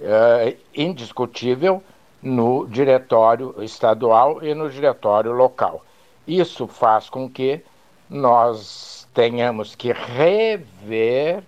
uh, 0.00 0.56
indiscutível 0.74 1.82
no 2.22 2.66
diretório 2.66 3.54
estadual 3.62 4.42
e 4.42 4.54
no 4.54 4.70
diretório 4.70 5.32
local. 5.32 5.84
Isso 6.26 6.66
faz 6.66 7.08
com 7.08 7.28
que 7.28 7.62
nós 8.08 9.08
tenhamos 9.14 9.74
que 9.74 9.92
rever 9.92 11.42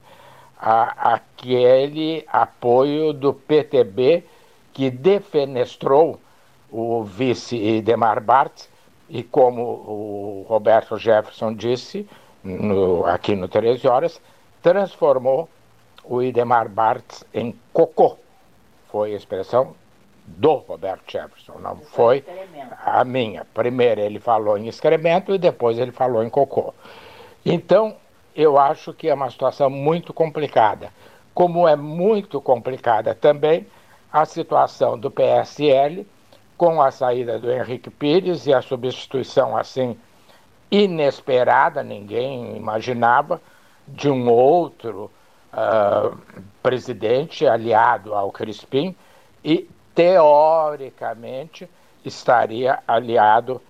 a, 0.58 1.14
aquele 1.14 2.24
apoio 2.28 3.12
do 3.12 3.32
PTB 3.32 4.24
que 4.72 4.90
defenestrou 4.90 6.20
o 6.70 7.02
vice 7.02 7.80
Demar 7.82 8.20
Bart 8.20 8.66
e 9.08 9.22
como 9.24 9.62
o 9.62 10.46
Roberto 10.48 10.96
Jefferson 10.96 11.52
disse 11.52 12.08
no, 12.44 13.04
aqui 13.06 13.34
no 13.34 13.48
13 13.48 13.86
Horas, 13.88 14.20
transformou 14.62 15.48
o 16.04 16.22
Idemar 16.22 16.68
Bartz 16.68 17.24
em 17.34 17.54
cocô. 17.72 18.16
Foi 18.90 19.12
a 19.12 19.16
expressão 19.16 19.74
do 20.26 20.54
Roberto 20.54 21.10
Jefferson, 21.10 21.58
não 21.58 21.76
foi 21.76 22.24
a 22.84 23.04
minha. 23.04 23.44
Primeiro 23.52 24.00
ele 24.00 24.20
falou 24.20 24.56
em 24.56 24.68
excremento 24.68 25.34
e 25.34 25.38
depois 25.38 25.78
ele 25.78 25.92
falou 25.92 26.22
em 26.22 26.30
cocô. 26.30 26.74
Então, 27.44 27.96
eu 28.34 28.58
acho 28.58 28.92
que 28.92 29.08
é 29.08 29.14
uma 29.14 29.30
situação 29.30 29.68
muito 29.70 30.12
complicada. 30.12 30.92
Como 31.34 31.66
é 31.66 31.76
muito 31.76 32.40
complicada 32.40 33.14
também 33.14 33.66
a 34.12 34.24
situação 34.24 34.98
do 34.98 35.10
PSL, 35.10 36.06
com 36.56 36.82
a 36.82 36.90
saída 36.90 37.38
do 37.38 37.50
Henrique 37.50 37.90
Pires 37.90 38.46
e 38.46 38.52
a 38.52 38.60
substituição 38.60 39.56
assim 39.56 39.96
inesperada, 40.70 41.82
ninguém 41.82 42.56
imaginava, 42.56 43.40
de 43.88 44.08
um 44.08 44.28
outro 44.30 45.10
uh, 45.52 46.16
presidente 46.62 47.46
aliado 47.46 48.14
ao 48.14 48.30
Crispim 48.30 48.94
e, 49.44 49.68
teoricamente, 49.94 51.68
estaria 52.04 52.78
aliado 52.86 53.60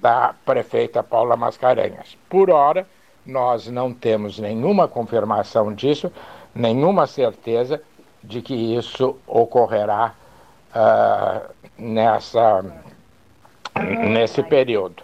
da 0.00 0.34
prefeita 0.44 1.02
Paula 1.02 1.36
Mascarenhas. 1.36 2.16
Por 2.28 2.50
hora, 2.50 2.86
nós 3.24 3.66
não 3.66 3.92
temos 3.92 4.38
nenhuma 4.38 4.86
confirmação 4.86 5.72
disso, 5.74 6.12
nenhuma 6.54 7.06
certeza 7.06 7.82
de 8.22 8.40
que 8.40 8.54
isso 8.54 9.16
ocorrerá 9.26 10.14
uh, 10.70 11.54
nessa, 11.76 12.64
nesse 14.08 14.42
período. 14.42 15.02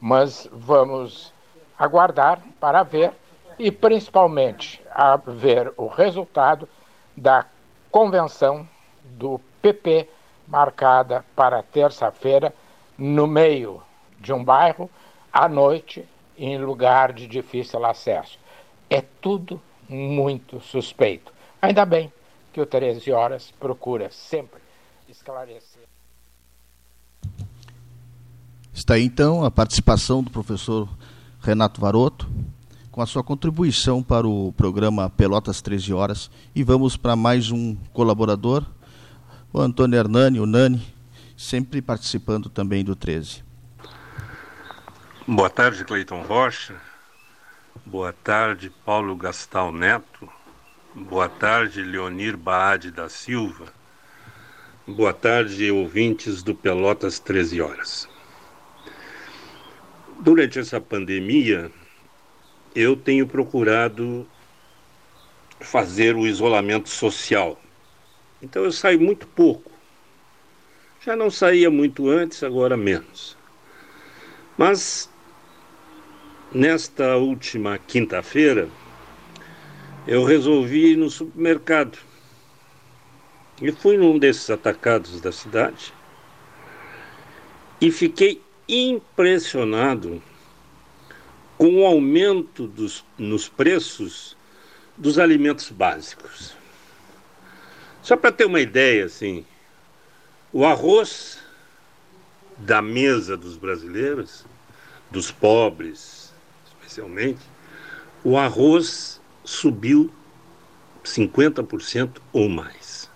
Mas 0.00 0.48
vamos 0.52 1.32
aguardar 1.78 2.40
para 2.60 2.82
ver 2.82 3.12
e 3.58 3.70
principalmente 3.70 4.83
a 4.94 5.16
ver 5.16 5.72
o 5.76 5.88
resultado 5.88 6.68
da 7.16 7.46
convenção 7.90 8.66
do 9.02 9.40
PP 9.60 10.08
marcada 10.46 11.24
para 11.34 11.62
terça-feira 11.62 12.54
no 12.96 13.26
meio 13.26 13.82
de 14.20 14.32
um 14.32 14.44
bairro 14.44 14.88
à 15.32 15.48
noite 15.48 16.06
em 16.38 16.58
lugar 16.58 17.12
de 17.12 17.26
difícil 17.26 17.84
acesso. 17.84 18.38
É 18.88 19.00
tudo 19.00 19.60
muito 19.88 20.60
suspeito. 20.60 21.32
Ainda 21.60 21.84
bem 21.84 22.12
que 22.52 22.60
o 22.60 22.66
13 22.66 23.10
horas 23.10 23.52
procura 23.58 24.10
sempre 24.10 24.60
esclarecer. 25.08 25.82
Está 28.72 28.94
aí 28.94 29.04
então 29.04 29.44
a 29.44 29.50
participação 29.50 30.22
do 30.22 30.30
professor 30.30 30.88
Renato 31.40 31.80
Varoto 31.80 32.28
com 32.94 33.02
a 33.02 33.06
sua 33.06 33.24
contribuição 33.24 34.04
para 34.04 34.24
o 34.24 34.52
programa 34.52 35.10
Pelotas 35.10 35.60
13 35.60 35.92
Horas. 35.92 36.30
E 36.54 36.62
vamos 36.62 36.96
para 36.96 37.16
mais 37.16 37.50
um 37.50 37.74
colaborador, 37.92 38.64
o 39.52 39.60
Antônio 39.60 39.98
Hernani, 39.98 40.38
o 40.38 40.46
Nani, 40.46 40.80
sempre 41.36 41.82
participando 41.82 42.48
também 42.48 42.84
do 42.84 42.94
13. 42.94 43.42
Boa 45.26 45.50
tarde, 45.50 45.84
Cleiton 45.84 46.22
Rocha. 46.22 46.76
Boa 47.84 48.12
tarde, 48.12 48.70
Paulo 48.84 49.16
Gastal 49.16 49.72
Neto. 49.72 50.28
Boa 50.94 51.28
tarde, 51.28 51.82
Leonir 51.82 52.36
Baade 52.36 52.92
da 52.92 53.08
Silva. 53.08 53.64
Boa 54.86 55.12
tarde, 55.12 55.68
ouvintes 55.68 56.44
do 56.44 56.54
Pelotas 56.54 57.18
13 57.18 57.60
Horas. 57.60 58.08
Durante 60.20 60.60
essa 60.60 60.80
pandemia, 60.80 61.72
eu 62.74 62.96
tenho 62.96 63.26
procurado 63.26 64.26
fazer 65.60 66.16
o 66.16 66.26
isolamento 66.26 66.88
social. 66.88 67.60
Então 68.42 68.64
eu 68.64 68.72
saio 68.72 69.00
muito 69.00 69.26
pouco. 69.26 69.70
Já 71.04 71.14
não 71.14 71.30
saía 71.30 71.70
muito 71.70 72.08
antes, 72.08 72.42
agora 72.42 72.76
menos. 72.76 73.36
Mas 74.56 75.10
nesta 76.52 77.16
última 77.16 77.78
quinta-feira 77.78 78.68
eu 80.06 80.24
resolvi 80.24 80.92
ir 80.92 80.96
no 80.96 81.08
supermercado. 81.08 81.98
E 83.62 83.70
fui 83.70 83.96
num 83.96 84.18
desses 84.18 84.50
atacados 84.50 85.20
da 85.20 85.30
cidade 85.30 85.92
e 87.80 87.90
fiquei 87.90 88.42
impressionado 88.68 90.22
com 91.56 91.82
o 91.82 91.86
aumento 91.86 92.66
dos, 92.66 93.04
nos 93.16 93.48
preços 93.48 94.36
dos 94.96 95.18
alimentos 95.18 95.70
básicos. 95.70 96.54
Só 98.02 98.16
para 98.16 98.32
ter 98.32 98.44
uma 98.44 98.60
ideia, 98.60 99.06
assim, 99.06 99.44
o 100.52 100.64
arroz 100.64 101.38
da 102.58 102.82
mesa 102.82 103.36
dos 103.36 103.56
brasileiros, 103.56 104.44
dos 105.10 105.30
pobres 105.30 106.24
especialmente, 106.94 107.40
o 108.22 108.36
arroz 108.36 109.20
subiu 109.44 110.12
50% 111.04 112.20
ou 112.32 112.48
mais. 112.48 113.10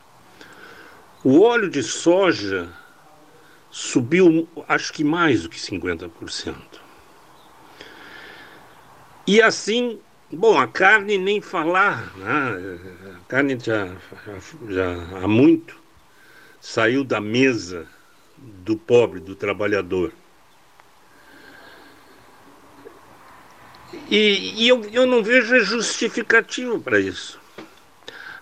O 1.22 1.40
óleo 1.40 1.70
de 1.70 1.82
soja 1.82 2.68
subiu, 3.70 4.48
acho 4.68 4.92
que 4.92 5.04
mais 5.04 5.42
do 5.42 5.48
que 5.48 5.58
50%. 5.58 6.54
E 9.28 9.42
assim, 9.42 10.00
bom, 10.32 10.58
a 10.58 10.66
carne 10.66 11.18
nem 11.18 11.38
falar, 11.38 12.16
né? 12.16 12.78
a 13.14 13.28
carne 13.28 13.58
já, 13.62 13.86
já, 13.86 14.38
já 14.70 15.18
há 15.18 15.28
muito 15.28 15.76
saiu 16.62 17.04
da 17.04 17.20
mesa 17.20 17.86
do 18.38 18.74
pobre, 18.74 19.20
do 19.20 19.34
trabalhador. 19.34 20.14
E, 24.10 24.64
e 24.64 24.66
eu, 24.66 24.82
eu 24.90 25.06
não 25.06 25.22
vejo 25.22 25.60
justificativo 25.60 26.80
para 26.80 26.98
isso. 26.98 27.38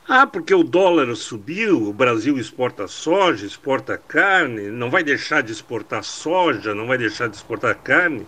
Ah, 0.08 0.24
porque 0.24 0.54
o 0.54 0.62
dólar 0.62 1.12
subiu, 1.16 1.82
o 1.88 1.92
Brasil 1.92 2.38
exporta 2.38 2.86
soja, 2.86 3.44
exporta 3.44 3.98
carne, 3.98 4.70
não 4.70 4.88
vai 4.88 5.02
deixar 5.02 5.42
de 5.42 5.50
exportar 5.50 6.04
soja, 6.04 6.76
não 6.76 6.86
vai 6.86 6.96
deixar 6.96 7.28
de 7.28 7.34
exportar 7.34 7.76
carne. 7.82 8.24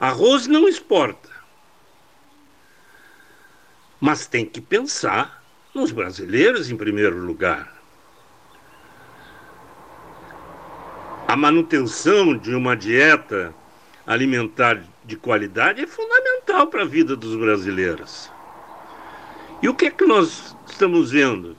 Arroz 0.00 0.46
não 0.46 0.66
exporta. 0.66 1.29
Mas 4.00 4.26
tem 4.26 4.46
que 4.46 4.60
pensar 4.60 5.42
nos 5.74 5.92
brasileiros 5.92 6.70
em 6.70 6.76
primeiro 6.76 7.18
lugar. 7.18 7.80
A 11.28 11.36
manutenção 11.36 12.36
de 12.36 12.54
uma 12.54 12.76
dieta 12.76 13.54
alimentar 14.06 14.82
de 15.04 15.16
qualidade 15.16 15.82
é 15.82 15.86
fundamental 15.86 16.66
para 16.66 16.82
a 16.82 16.86
vida 16.86 17.14
dos 17.14 17.36
brasileiros. 17.36 18.30
E 19.62 19.68
o 19.68 19.74
que 19.74 19.86
é 19.86 19.90
que 19.90 20.04
nós 20.04 20.56
estamos 20.68 21.12
vendo? 21.12 21.56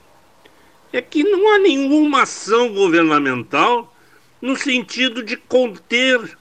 É 0.91 1.01
que 1.01 1.23
não 1.23 1.53
há 1.53 1.59
nenhuma 1.59 2.23
ação 2.23 2.73
governamental 2.73 3.95
no 4.41 4.57
sentido 4.57 5.23
de 5.23 5.38
conter 5.38 6.38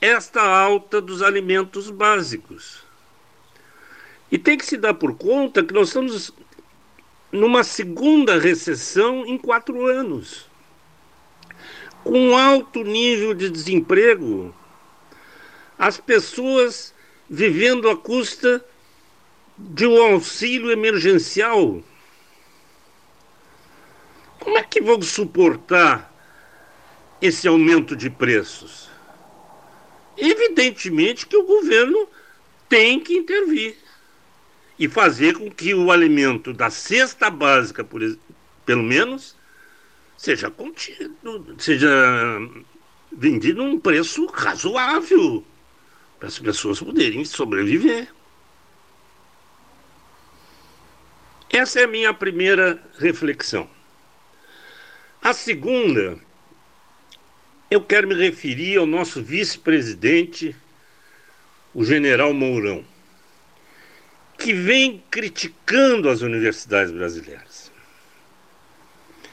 esta 0.00 0.42
alta 0.42 1.00
dos 1.00 1.22
alimentos 1.22 1.88
básicos. 1.88 2.83
E 4.34 4.38
tem 4.38 4.58
que 4.58 4.66
se 4.66 4.76
dar 4.76 4.94
por 4.94 5.14
conta 5.16 5.62
que 5.62 5.72
nós 5.72 5.86
estamos 5.86 6.32
numa 7.30 7.62
segunda 7.62 8.36
recessão 8.36 9.24
em 9.24 9.38
quatro 9.38 9.86
anos, 9.86 10.50
com 12.02 12.36
alto 12.36 12.82
nível 12.82 13.32
de 13.32 13.48
desemprego, 13.48 14.52
as 15.78 15.98
pessoas 15.98 16.92
vivendo 17.30 17.88
à 17.88 17.96
custa 17.96 18.66
de 19.56 19.86
um 19.86 20.02
auxílio 20.02 20.72
emergencial. 20.72 21.80
Como 24.40 24.58
é 24.58 24.64
que 24.64 24.80
vão 24.80 25.00
suportar 25.00 26.12
esse 27.22 27.46
aumento 27.46 27.94
de 27.94 28.10
preços? 28.10 28.90
Evidentemente 30.16 31.24
que 31.24 31.36
o 31.36 31.46
governo 31.46 32.08
tem 32.68 32.98
que 32.98 33.16
intervir 33.16 33.83
e 34.78 34.88
fazer 34.88 35.34
com 35.38 35.50
que 35.50 35.74
o 35.74 35.90
alimento 35.90 36.52
da 36.52 36.70
cesta 36.70 37.30
básica, 37.30 37.84
por, 37.84 38.00
pelo 38.66 38.82
menos, 38.82 39.36
seja 40.16 40.50
contido, 40.50 41.56
seja 41.58 41.88
vendido 43.12 43.62
a 43.62 43.64
um 43.64 43.78
preço 43.78 44.26
razoável 44.26 45.44
para 46.18 46.28
as 46.28 46.38
pessoas 46.38 46.80
poderem 46.80 47.24
sobreviver. 47.24 48.08
Essa 51.50 51.80
é 51.80 51.84
a 51.84 51.88
minha 51.88 52.12
primeira 52.12 52.82
reflexão. 52.98 53.70
A 55.22 55.32
segunda, 55.32 56.18
eu 57.70 57.80
quero 57.80 58.08
me 58.08 58.14
referir 58.14 58.76
ao 58.76 58.86
nosso 58.86 59.22
vice-presidente, 59.22 60.54
o 61.72 61.84
general 61.84 62.34
Mourão, 62.34 62.84
que 64.38 64.52
vem 64.52 65.02
criticando 65.10 66.08
as 66.08 66.20
universidades 66.20 66.92
brasileiras. 66.92 67.72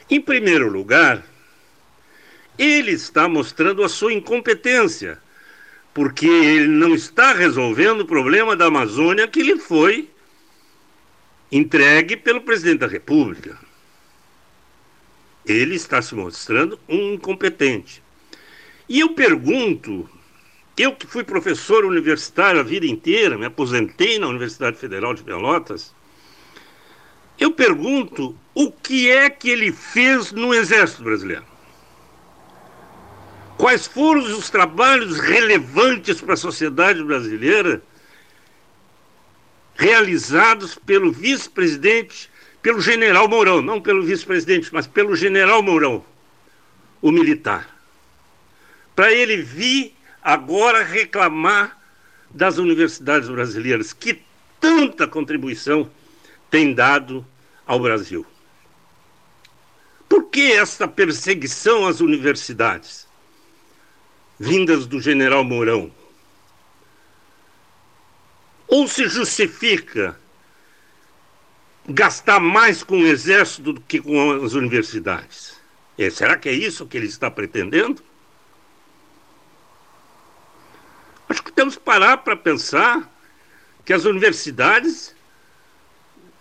Em 0.10 0.19
primeiro 0.19 0.69
lugar, 0.69 1.23
ele 2.57 2.91
está 2.91 3.28
mostrando 3.28 3.84
a 3.84 3.90
sua 3.90 4.14
incompetência, 4.14 5.18
porque 5.94 6.28
ele 6.28 6.68
não 6.68 6.94
está 6.94 7.34
resolvendo 7.34 8.02
o 8.02 8.06
problema 8.06 8.56
da 8.56 8.65
Amazônia 8.65 9.28
que 9.28 9.41
lhe 9.41 9.57
foi 9.57 10.10
entregue 11.52 12.15
pelo 12.15 12.41
presidente 12.41 12.80
da 12.80 12.88
República. 12.88 13.57
Ele 15.45 15.76
está 15.76 16.02
se 16.02 16.14
mostrando 16.14 16.80
um 16.88 17.14
incompetente. 17.14 18.02
E 18.88 18.99
eu 18.99 19.14
pergunto, 19.14 20.10
eu 20.82 20.95
que 20.95 21.06
fui 21.06 21.24
professor 21.24 21.86
universitário 21.86 22.60
a 22.60 22.64
vida 22.64 22.88
inteira, 22.88 23.38
me 23.38 23.45
aposentei 23.45 24.18
na 24.18 24.28
Universidade 24.28 24.78
Federal 24.78 25.14
de 25.14 25.22
Pelotas, 25.22 25.94
eu 27.40 27.52
pergunto 27.52 28.36
o 28.56 28.72
que 28.72 29.10
é 29.12 29.30
que 29.30 29.49
ele 29.49 29.72
fez 29.72 30.32
no 30.32 30.53
Exército 30.53 31.03
Brasileiro? 31.03 31.45
Quais 33.58 33.86
foram 33.86 34.22
os 34.22 34.49
trabalhos 34.49 35.20
relevantes 35.20 36.20
para 36.20 36.34
a 36.34 36.38
sociedade 36.38 37.03
brasileira 37.03 37.84
realizados 39.76 40.74
pelo 40.74 41.12
vice-presidente, 41.12 42.28
pelo 42.60 42.82
general 42.82 43.28
Mourão, 43.28 43.62
não 43.62 43.80
pelo 43.80 44.03
vice-presidente, 44.03 44.74
mas 44.74 44.88
pelo 44.88 45.16
general 45.16 45.62
Mourão, 45.62 46.03
o 47.03 47.12
militar? 47.12 47.70
Para 48.95 49.12
ele 49.12 49.38
vir 49.38 49.95
agora 50.22 50.84
reclamar 50.84 51.77
das 52.30 52.57
universidades 52.57 53.27
brasileiras, 53.27 53.93
que 53.93 54.22
tanta 54.60 55.07
contribuição 55.07 55.89
tem 56.49 56.73
dado 56.73 57.26
ao 57.65 57.80
Brasil. 57.80 58.26
Por 60.07 60.26
que 60.26 60.52
essa 60.52 60.88
perseguição 60.88 61.88
às 61.88 62.02
universidades, 62.02 63.07
vindas 64.39 64.85
do 64.85 64.99
general 64.99 65.43
Mourão? 65.43 65.91
Ou 68.68 68.88
se 68.88 69.07
justifica 69.07 70.18
gastar 71.88 72.39
mais 72.39 72.84
com 72.84 72.99
o 72.99 73.07
exército 73.07 73.73
do 73.73 73.81
que 73.81 74.02
com 74.02 74.43
as 74.43 74.53
universidades? 74.53 75.60
É, 75.98 76.10
será 76.10 76.38
que 76.38 76.48
é 76.48 76.53
isso 76.53 76.85
que 76.85 76.98
ele 76.98 77.07
está 77.07 77.30
pretendendo? 77.30 78.02
Acho 81.32 81.44
que 81.44 81.52
temos 81.53 81.78
que 81.78 81.82
parar 81.84 82.18
para 82.18 82.36
pensar 82.36 83.10
que 83.86 83.94
as 83.94 84.03
universidades 84.03 85.16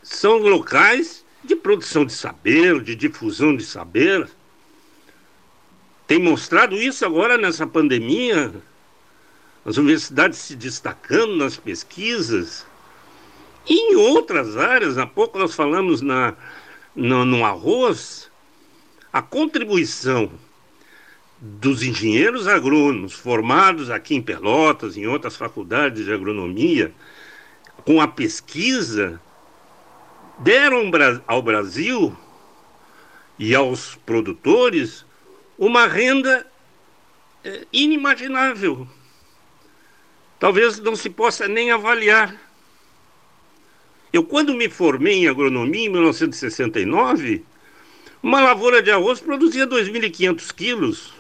são 0.03 0.39
locais 0.39 1.25
de 1.45 1.55
produção 1.55 2.05
de 2.05 2.13
saber, 2.13 2.83
de 2.83 2.97
difusão 2.97 3.57
de 3.57 3.65
saber. 3.65 4.29
Tem 6.09 6.19
mostrado 6.19 6.75
isso 6.75 7.07
agora 7.07 7.39
nessa 7.39 7.69
pandemia, 7.69 8.53
as 9.65 9.77
universidades 9.77 10.41
se 10.41 10.57
destacando 10.57 11.37
nas 11.37 11.57
pesquisas. 11.57 12.67
E 13.69 13.93
em 13.93 13.95
outras 13.95 14.57
áreas, 14.57 14.99
há 14.99 15.07
pouco 15.07 15.39
nós 15.39 15.55
falamos 15.55 16.01
na, 16.01 16.35
no, 16.97 17.25
no 17.25 17.45
arroz, 17.45 18.29
a 19.13 19.23
contribuição 19.23 20.33
dos 21.41 21.83
engenheiros 21.83 22.47
agrônomos 22.47 23.15
formados 23.15 23.89
aqui 23.91 24.15
em 24.15 24.21
Pelotas, 24.21 24.97
em 24.97 25.07
outras 25.07 25.37
faculdades 25.37 26.05
de 26.05 26.13
agronomia, 26.13 26.93
com 27.87 27.99
a 27.99 28.07
pesquisa, 28.07 29.19
deram 30.39 30.91
ao 31.27 31.41
Brasil 31.41 32.15
e 33.39 33.55
aos 33.55 33.95
produtores 34.05 35.07
uma 35.59 35.87
renda 35.87 36.47
é, 37.43 37.67
inimaginável. 37.73 38.87
Talvez 40.39 40.79
não 40.79 40.95
se 40.95 41.09
possa 41.09 41.49
nem 41.49 41.71
avaliar. 41.71 42.35
Eu, 44.13 44.25
quando 44.25 44.53
me 44.53 44.69
formei 44.69 45.25
em 45.25 45.29
agronomia 45.29 45.87
em 45.87 45.89
1969, 45.89 47.45
uma 48.23 48.41
lavoura 48.41 48.83
de 48.83 48.91
arroz 48.91 49.21
produzia 49.21 49.67
2.500 49.67 50.53
quilos 50.53 51.20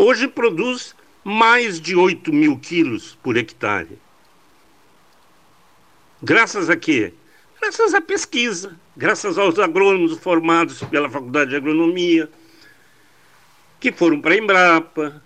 Hoje 0.00 0.28
produz 0.28 0.94
mais 1.24 1.80
de 1.80 1.96
8 1.96 2.32
mil 2.32 2.56
quilos 2.56 3.18
por 3.20 3.36
hectare. 3.36 3.98
Graças 6.22 6.70
a 6.70 6.76
quê? 6.76 7.12
Graças 7.60 7.92
à 7.92 8.00
pesquisa, 8.00 8.78
graças 8.96 9.36
aos 9.36 9.58
agrônomos 9.58 10.16
formados 10.18 10.80
pela 10.84 11.10
Faculdade 11.10 11.50
de 11.50 11.56
Agronomia, 11.56 12.30
que 13.80 13.90
foram 13.90 14.20
para 14.20 14.34
a 14.34 14.38
Embrapa, 14.38 15.20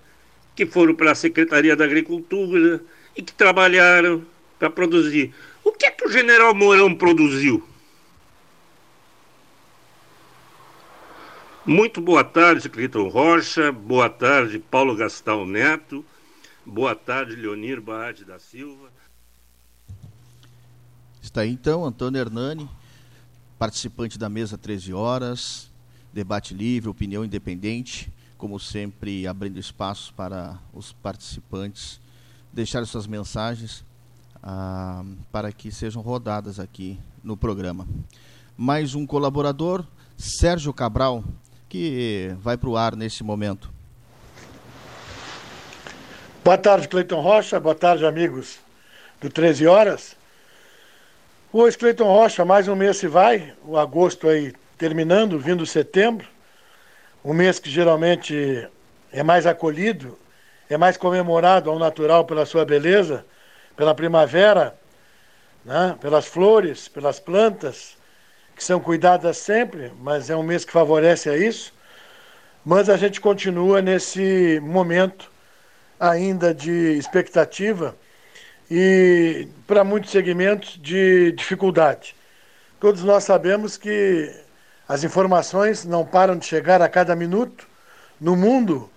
que 0.56 0.64
foram 0.64 0.94
para 0.94 1.12
a 1.12 1.14
Secretaria 1.14 1.76
da 1.76 1.84
Agricultura 1.84 2.82
e 3.14 3.20
que 3.20 3.34
trabalharam 3.34 4.24
para 4.58 4.70
produzir. 4.70 5.34
O 5.62 5.72
que 5.72 5.84
é 5.84 5.90
que 5.90 6.06
o 6.06 6.10
general 6.10 6.54
Mourão 6.54 6.94
produziu? 6.94 7.62
Muito 11.64 12.00
boa 12.00 12.24
tarde, 12.24 12.68
Cleiton 12.68 13.08
Rocha. 13.08 13.70
Boa 13.70 14.10
tarde, 14.10 14.58
Paulo 14.58 14.96
Gastal 14.96 15.46
Neto. 15.46 16.04
Boa 16.66 16.94
tarde, 16.94 17.36
Leonir 17.36 17.80
Baade 17.80 18.24
da 18.24 18.38
Silva. 18.40 18.90
Está 21.22 21.42
aí 21.42 21.50
então 21.50 21.84
Antônio 21.84 22.20
Hernani, 22.20 22.68
participante 23.58 24.18
da 24.18 24.28
mesa 24.28 24.58
13 24.58 24.92
horas, 24.92 25.70
debate 26.12 26.52
livre, 26.52 26.90
opinião 26.90 27.24
independente, 27.24 28.12
como 28.36 28.58
sempre 28.58 29.26
abrindo 29.26 29.58
espaço 29.58 30.12
para 30.14 30.58
os 30.74 30.92
participantes 30.92 32.00
deixarem 32.52 32.86
suas 32.86 33.06
mensagens 33.06 33.84
ah, 34.42 35.04
para 35.30 35.52
que 35.52 35.70
sejam 35.70 36.02
rodadas 36.02 36.58
aqui 36.60 36.98
no 37.22 37.36
programa. 37.36 37.86
Mais 38.56 38.94
um 38.94 39.06
colaborador, 39.06 39.86
Sérgio 40.18 40.72
Cabral, 40.72 41.24
que 41.72 42.36
vai 42.38 42.54
para 42.54 42.68
o 42.68 42.76
ar 42.76 42.94
nesse 42.94 43.24
momento. 43.24 43.72
Boa 46.44 46.58
tarde, 46.58 46.86
Cleiton 46.86 47.22
Rocha. 47.22 47.58
Boa 47.58 47.74
tarde, 47.74 48.04
amigos 48.04 48.58
do 49.22 49.30
13 49.30 49.66
Horas. 49.66 50.14
Hoje, 51.50 51.78
Cleiton 51.78 52.04
Rocha, 52.04 52.44
mais 52.44 52.68
um 52.68 52.76
mês 52.76 52.98
se 52.98 53.08
vai, 53.08 53.54
o 53.64 53.78
agosto 53.78 54.28
aí 54.28 54.52
terminando, 54.76 55.38
vindo 55.38 55.64
setembro, 55.64 56.28
um 57.24 57.32
mês 57.32 57.58
que 57.58 57.70
geralmente 57.70 58.68
é 59.10 59.22
mais 59.22 59.46
acolhido, 59.46 60.18
é 60.68 60.76
mais 60.76 60.98
comemorado 60.98 61.70
ao 61.70 61.78
natural 61.78 62.26
pela 62.26 62.44
sua 62.44 62.66
beleza, 62.66 63.24
pela 63.74 63.94
primavera, 63.94 64.78
né? 65.64 65.96
pelas 66.02 66.26
flores, 66.26 66.86
pelas 66.86 67.18
plantas, 67.18 67.96
que 68.54 68.62
são 68.64 68.80
cuidadas 68.80 69.36
sempre, 69.38 69.92
mas 70.00 70.30
é 70.30 70.36
um 70.36 70.42
mês 70.42 70.64
que 70.64 70.72
favorece 70.72 71.28
a 71.28 71.36
isso. 71.36 71.72
Mas 72.64 72.88
a 72.88 72.96
gente 72.96 73.20
continua 73.20 73.82
nesse 73.82 74.60
momento 74.62 75.30
ainda 75.98 76.54
de 76.54 76.96
expectativa 76.98 77.96
e, 78.70 79.48
para 79.66 79.84
muitos 79.84 80.10
segmentos, 80.10 80.78
de 80.80 81.32
dificuldade. 81.32 82.14
Todos 82.80 83.02
nós 83.02 83.24
sabemos 83.24 83.76
que 83.76 84.32
as 84.88 85.04
informações 85.04 85.84
não 85.84 86.04
param 86.04 86.36
de 86.36 86.46
chegar 86.46 86.82
a 86.82 86.88
cada 86.88 87.14
minuto 87.14 87.66
no 88.20 88.36
mundo 88.36 88.90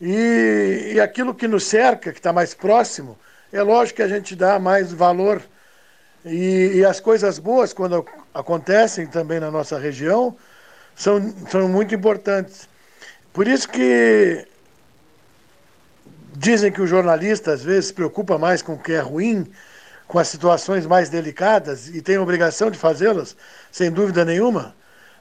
e, 0.00 0.92
e 0.94 1.00
aquilo 1.00 1.34
que 1.34 1.46
nos 1.46 1.64
cerca, 1.64 2.12
que 2.12 2.18
está 2.18 2.32
mais 2.32 2.54
próximo, 2.54 3.18
é 3.52 3.62
lógico 3.62 3.96
que 3.96 4.02
a 4.02 4.08
gente 4.08 4.34
dá 4.34 4.58
mais 4.58 4.92
valor. 4.92 5.42
E, 6.24 6.72
e 6.76 6.84
as 6.84 7.00
coisas 7.00 7.38
boas, 7.38 7.72
quando 7.72 8.04
acontecem 8.34 9.06
também 9.06 9.40
na 9.40 9.50
nossa 9.50 9.78
região 9.78 10.36
são, 10.94 11.34
são 11.48 11.68
muito 11.68 11.94
importantes. 11.94 12.68
Por 13.32 13.48
isso 13.48 13.68
que 13.68 14.46
dizem 16.36 16.70
que 16.70 16.80
o 16.80 16.86
jornalista 16.86 17.52
às 17.52 17.62
vezes 17.62 17.86
se 17.86 17.94
preocupa 17.94 18.38
mais 18.38 18.62
com 18.62 18.74
o 18.74 18.78
que 18.78 18.92
é 18.92 19.00
ruim, 19.00 19.50
com 20.06 20.18
as 20.18 20.28
situações 20.28 20.86
mais 20.86 21.08
delicadas 21.08 21.88
e 21.88 22.02
tem 22.02 22.16
a 22.16 22.22
obrigação 22.22 22.70
de 22.70 22.78
fazê-las, 22.78 23.36
sem 23.70 23.90
dúvida 23.90 24.24
nenhuma. 24.24 24.74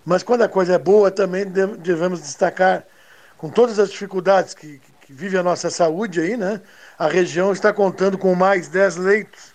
Mas 0.06 0.24
quando 0.24 0.42
a 0.42 0.50
coisa 0.50 0.76
é 0.76 0.80
boa, 0.80 1.12
também 1.12 1.46
devemos 1.46 2.22
destacar, 2.22 2.84
com 3.38 3.50
todas 3.50 3.80
as 3.80 3.92
dificuldades 3.92 4.54
que, 4.54 4.82
que 5.02 5.14
vive 5.14 5.38
a 5.38 5.44
nossa 5.44 5.70
saúde 5.70 6.20
aí, 6.20 6.36
né? 6.36 6.62
A 6.98 7.08
região 7.08 7.52
está 7.52 7.72
contando 7.72 8.18
com 8.18 8.34
mais 8.36 8.68
10 8.68 8.96
leitos 8.98 9.54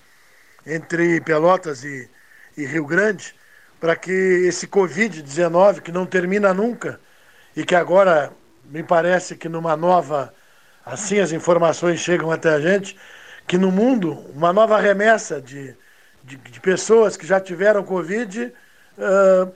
entre 0.66 1.20
Pelotas 1.20 1.84
e, 1.84 2.08
e 2.56 2.64
Rio 2.64 2.86
Grande 2.86 3.34
para 3.84 3.96
que 3.96 4.10
esse 4.10 4.66
Covid-19, 4.66 5.82
que 5.82 5.92
não 5.92 6.06
termina 6.06 6.54
nunca, 6.54 6.98
e 7.54 7.66
que 7.66 7.74
agora 7.74 8.32
me 8.64 8.82
parece 8.82 9.36
que 9.36 9.46
numa 9.46 9.76
nova, 9.76 10.32
assim 10.86 11.20
as 11.20 11.32
informações 11.32 12.00
chegam 12.00 12.30
até 12.30 12.48
a 12.48 12.58
gente, 12.58 12.96
que 13.46 13.58
no 13.58 13.70
mundo 13.70 14.12
uma 14.34 14.54
nova 14.54 14.80
remessa 14.80 15.38
de, 15.38 15.76
de, 16.22 16.34
de 16.38 16.60
pessoas 16.60 17.14
que 17.14 17.26
já 17.26 17.38
tiveram 17.38 17.84
Covid 17.84 18.54
uh, 18.96 19.52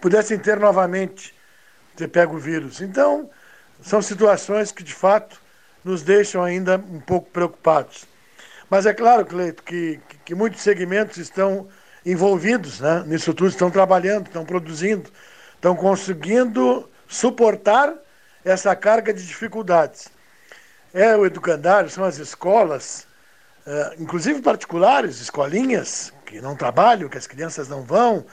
pudessem 0.00 0.36
ter 0.36 0.58
novamente 0.58 1.32
ter 1.94 2.08
pego 2.08 2.34
o 2.34 2.40
vírus. 2.40 2.80
Então, 2.80 3.30
são 3.80 4.02
situações 4.02 4.72
que 4.72 4.82
de 4.82 4.92
fato 4.92 5.40
nos 5.84 6.02
deixam 6.02 6.42
ainda 6.42 6.78
um 6.78 6.98
pouco 6.98 7.30
preocupados. 7.30 8.06
Mas 8.68 8.86
é 8.86 8.92
claro, 8.92 9.24
Cleito, 9.24 9.62
que, 9.62 10.00
que, 10.08 10.18
que 10.18 10.34
muitos 10.34 10.62
segmentos 10.62 11.16
estão 11.16 11.68
envolvidos 12.10 12.80
né, 12.80 13.04
nisso 13.06 13.34
tudo, 13.34 13.50
estão 13.50 13.70
trabalhando, 13.70 14.26
estão 14.26 14.44
produzindo, 14.44 15.10
estão 15.54 15.76
conseguindo 15.76 16.88
suportar 17.06 17.92
essa 18.44 18.74
carga 18.74 19.12
de 19.12 19.26
dificuldades. 19.26 20.08
É 20.94 21.16
o 21.16 21.26
educandário, 21.26 21.90
são 21.90 22.04
as 22.04 22.18
escolas, 22.18 23.06
uh, 23.66 24.02
inclusive 24.02 24.40
particulares, 24.40 25.20
escolinhas 25.20 26.12
que 26.24 26.40
não 26.40 26.56
trabalham, 26.56 27.08
que 27.08 27.18
as 27.18 27.26
crianças 27.26 27.68
não 27.68 27.82
vão, 27.82 28.24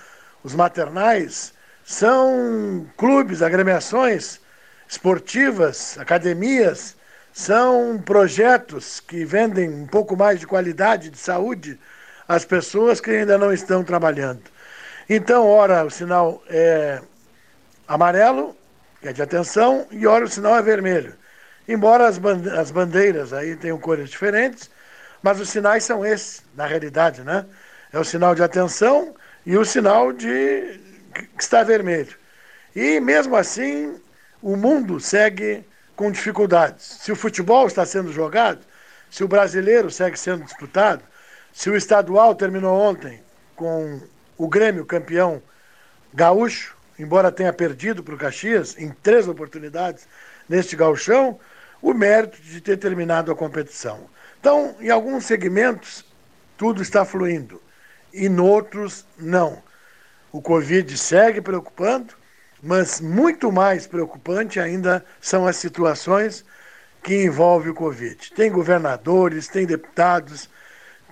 os 0.43 0.56
maternais, 0.56 1.53
são 1.84 2.88
clubes, 2.95 3.41
agremiações 3.41 4.39
esportivas, 4.88 5.97
academias, 5.97 6.95
são 7.34 8.02
projetos 8.03 8.99
que 8.99 9.26
vendem 9.26 9.69
um 9.69 9.88
pouco 9.88 10.15
mais 10.15 10.39
de 10.39 10.47
qualidade 10.47 11.10
de 11.10 11.18
saúde 11.18 11.77
às 12.27 12.45
pessoas 12.45 12.99
que 12.99 13.11
ainda 13.11 13.38
não 13.38 13.53
estão 13.53 13.84
trabalhando. 13.84 14.41
Então, 15.10 15.47
ora 15.47 15.85
o 15.85 15.89
sinal 15.89 16.43
é 16.49 17.02
amarelo, 17.88 18.56
que 19.02 19.10
é 19.10 19.14
de 19.14 19.22
atenção, 19.22 19.85
e 19.91 20.07
ora 20.07 20.26
o 20.26 20.30
sinal 20.30 20.57
é 20.57 20.61
vermelho. 20.61 21.14
Embora 21.68 22.07
as, 22.07 22.19
as 22.57 22.72
bandeiras 22.72 23.34
aí 23.34 23.56
tenham 23.56 23.77
cores 23.77 24.10
diferentes, 24.10 24.69
mas 25.22 25.39
os 25.39 25.49
sinais 25.49 25.84
são 25.84 26.06
esses, 26.06 26.43
na 26.56 26.65
realidade, 26.65 27.22
né? 27.22 27.45
É 27.91 27.99
o 27.99 28.03
sinal 28.03 28.35
de 28.35 28.43
atenção 28.43 29.15
e 29.45 29.57
o 29.57 29.65
sinal 29.65 30.11
de 30.11 30.80
que 31.14 31.27
está 31.39 31.64
vermelho. 31.64 32.15
E 32.76 32.99
mesmo 32.99 33.35
assim, 33.35 33.99
o 34.41 34.56
mundo 34.56 34.99
segue 34.99 35.64
com 35.95 36.11
dificuldades. 36.11 36.97
Se 37.02 37.11
o 37.11 37.15
futebol 37.15 37.68
está 37.68 37.85
sendo 37.85 38.11
jogado, 38.11 38.60
se 39.10 39.23
o 39.23 39.27
brasileiro 39.27 39.89
segue 39.89 40.19
sendo 40.19 40.43
disputado, 40.43 41.02
se 41.56 41.69
o 41.69 41.76
estadual 41.77 42.36
terminou 42.36 42.77
ontem 42.77 43.23
com 43.56 44.02
o 44.38 44.45
Grêmio 44.45 44.86
campeão 44.86 45.41
gaúcho, 46.14 46.76
embora 46.99 47.32
tenha 47.32 47.53
perdido 47.53 48.03
para 48.03 48.14
o 48.14 48.18
Caxias 48.18 48.77
em 48.77 48.90
três 48.91 49.26
oportunidades 49.26 50.06
neste 50.49 50.76
gauchão, 50.76 51.40
o 51.82 51.94
mérito 51.94 52.41
de 52.41 52.60
ter 52.60 52.76
terminado 52.76 53.32
a 53.32 53.36
competição. 53.36 54.10
Então, 54.38 54.76
em 54.82 54.90
alguns 54.90 55.23
segmentos, 55.23 56.03
tudo 56.57 56.82
está 56.82 57.06
fluindo, 57.06 57.61
em 58.14 58.38
outros, 58.38 59.06
não. 59.18 59.64
O 60.34 60.41
Covid 60.41 60.98
segue 60.98 61.40
preocupando, 61.40 62.15
mas 62.61 62.99
muito 62.99 63.49
mais 63.49 63.88
preocupante 63.88 64.60
ainda 64.60 65.06
são 65.22 65.48
as 65.48 65.56
situações 65.56 66.44
que 67.02 67.23
envolvem 67.23 67.72
o 67.72 67.76
Covid. 67.76 68.34
Tem 68.34 68.52
governadores, 68.52 69.48
tem 69.48 69.65
deputados, 69.65 70.49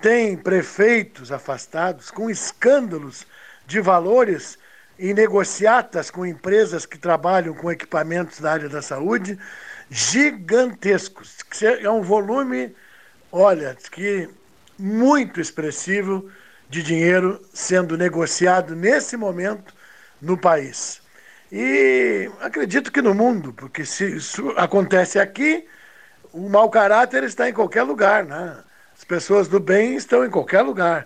tem 0.04 0.36
prefeitos 0.36 1.32
afastados 1.32 2.12
com 2.12 2.30
escândalos 2.30 3.26
de 3.66 3.80
valores 3.80 4.60
em 5.00 5.14
negociatas 5.14 6.12
com 6.12 6.26
empresas 6.26 6.86
que 6.86 6.98
trabalham 6.98 7.54
com 7.54 7.72
equipamentos 7.72 8.42
da 8.42 8.52
área 8.52 8.68
da 8.68 8.82
saúde 8.82 9.40
gigantescos. 9.90 11.38
É 11.62 11.90
um 11.90 12.02
volume, 12.02 12.76
olha, 13.32 13.78
que 13.94 14.30
muito 14.78 15.40
expressivo 15.40 16.30
de 16.70 16.84
dinheiro 16.84 17.42
sendo 17.54 17.98
negociado 17.98 18.76
nesse 18.76 19.16
momento 19.16 19.74
no 20.22 20.38
país. 20.38 21.02
E 21.50 22.30
acredito 22.42 22.92
que 22.92 23.02
no 23.02 23.14
mundo, 23.14 23.54
porque 23.54 23.86
se 23.86 24.18
isso 24.18 24.50
acontece 24.58 25.18
aqui, 25.18 25.66
o 26.34 26.50
mau 26.50 26.70
caráter 26.70 27.24
está 27.24 27.48
em 27.48 27.54
qualquer 27.54 27.84
lugar, 27.84 28.26
né? 28.26 28.62
As 29.04 29.06
pessoas 29.06 29.50
do 29.50 29.60
bem 29.60 29.98
estão 29.98 30.24
em 30.24 30.30
qualquer 30.30 30.62
lugar. 30.62 31.06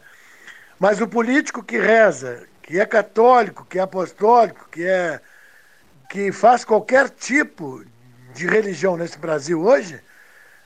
Mas 0.79 1.01
o 1.01 1.07
político 1.07 1.63
que 1.63 1.79
reza, 1.79 2.47
que 2.61 2.79
é 2.79 2.85
católico, 2.85 3.65
que 3.65 3.79
é 3.79 3.81
apostólico, 3.81 4.69
que 4.69 4.85
é 4.85 5.19
que 6.07 6.31
faz 6.31 6.63
qualquer 6.63 7.09
tipo 7.09 7.83
de 8.35 8.45
religião 8.45 8.95
nesse 8.95 9.17
Brasil 9.17 9.59
hoje, 9.59 9.99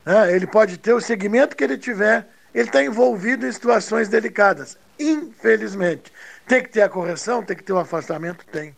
né, 0.06 0.36
ele 0.36 0.45
pode 0.45 0.78
ter 0.78 0.91
o 0.91 0.99
segmento 0.99 1.56
que 1.56 1.64
ele 1.64 1.78
tiver, 1.78 2.28
ele 2.53 2.68
está 2.68 2.84
envolvido 2.84 3.48
em 3.48 3.52
situações 3.52 4.10
delicadas. 4.10 4.78
Infelizmente. 4.99 6.12
Tem 6.45 6.62
que 6.62 6.70
ter 6.70 6.82
a 6.82 6.90
correção, 6.90 7.41
tem 7.41 7.56
que 7.56 7.64
ter 7.64 7.72
o 7.72 7.80
afastamento? 7.80 8.45
Tem. 8.45 8.76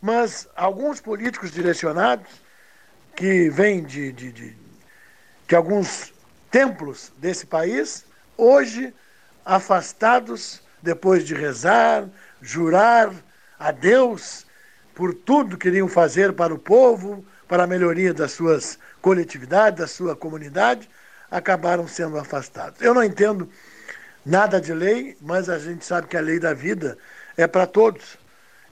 Mas 0.00 0.48
alguns 0.56 0.98
políticos 0.98 1.50
direcionados, 1.50 2.40
que 3.14 3.50
vêm 3.50 3.82
de, 3.82 4.12
de, 4.12 4.32
de, 4.32 4.56
de 5.46 5.54
alguns 5.54 6.15
templos 6.56 7.12
desse 7.18 7.44
país, 7.44 8.06
hoje 8.34 8.94
afastados, 9.44 10.62
depois 10.80 11.22
de 11.22 11.34
rezar, 11.34 12.08
jurar 12.40 13.12
a 13.58 13.70
Deus 13.70 14.46
por 14.94 15.12
tudo 15.12 15.58
que 15.58 15.68
iriam 15.68 15.86
fazer 15.86 16.32
para 16.32 16.54
o 16.54 16.58
povo, 16.58 17.22
para 17.46 17.64
a 17.64 17.66
melhoria 17.66 18.14
das 18.14 18.32
suas 18.32 18.78
coletividades, 19.02 19.80
da 19.80 19.86
sua 19.86 20.16
comunidade, 20.16 20.88
acabaram 21.30 21.86
sendo 21.86 22.18
afastados. 22.18 22.80
Eu 22.80 22.94
não 22.94 23.04
entendo 23.04 23.50
nada 24.24 24.58
de 24.58 24.72
lei, 24.72 25.14
mas 25.20 25.50
a 25.50 25.58
gente 25.58 25.84
sabe 25.84 26.06
que 26.06 26.16
a 26.16 26.22
lei 26.22 26.38
da 26.38 26.54
vida 26.54 26.96
é 27.36 27.46
para 27.46 27.66
todos. 27.66 28.16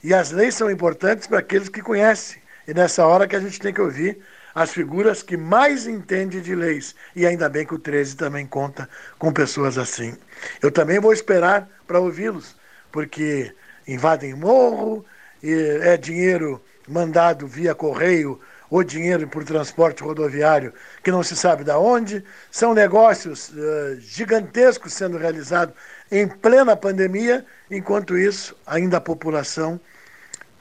E 0.03 0.11
as 0.11 0.31
leis 0.31 0.55
são 0.55 0.71
importantes 0.71 1.27
para 1.27 1.37
aqueles 1.37 1.69
que 1.69 1.83
conhecem. 1.83 2.41
E 2.67 2.73
nessa 2.73 3.05
hora 3.05 3.27
que 3.27 3.35
a 3.35 3.39
gente 3.39 3.59
tem 3.59 3.71
que 3.71 3.81
ouvir 3.81 4.19
as 4.55 4.71
figuras 4.71 5.21
que 5.21 5.35
mais 5.35 5.85
entendem 5.85 6.41
de 6.41 6.55
leis. 6.55 6.95
E 7.13 7.27
ainda 7.27 7.49
bem 7.49 7.65
que 7.65 7.75
o 7.75 7.79
13 7.79 8.15
também 8.15 8.47
conta 8.47 8.89
com 9.19 9.33
pessoas 9.33 9.77
assim. 9.77 10.17
Eu 10.61 10.71
também 10.71 10.97
vou 10.97 11.11
esperar 11.11 11.67
para 11.85 11.99
ouvi-los, 11.99 12.55
porque 12.89 13.53
invadem 13.85 14.33
morro, 14.33 15.05
é 15.43 15.97
dinheiro 15.97 16.63
mandado 16.87 17.45
via 17.45 17.75
correio 17.75 18.39
ou 18.69 18.83
dinheiro 18.83 19.27
por 19.27 19.43
transporte 19.43 20.01
rodoviário 20.01 20.73
que 21.03 21.11
não 21.11 21.21
se 21.21 21.35
sabe 21.35 21.63
de 21.63 21.71
onde, 21.71 22.23
são 22.49 22.73
negócios 22.73 23.49
uh, 23.49 23.99
gigantescos 23.99 24.93
sendo 24.93 25.17
realizados 25.17 25.75
em 26.11 26.27
plena 26.27 26.75
pandemia, 26.75 27.45
enquanto 27.69 28.17
isso, 28.17 28.55
ainda 28.65 28.97
a 28.97 29.01
população 29.01 29.79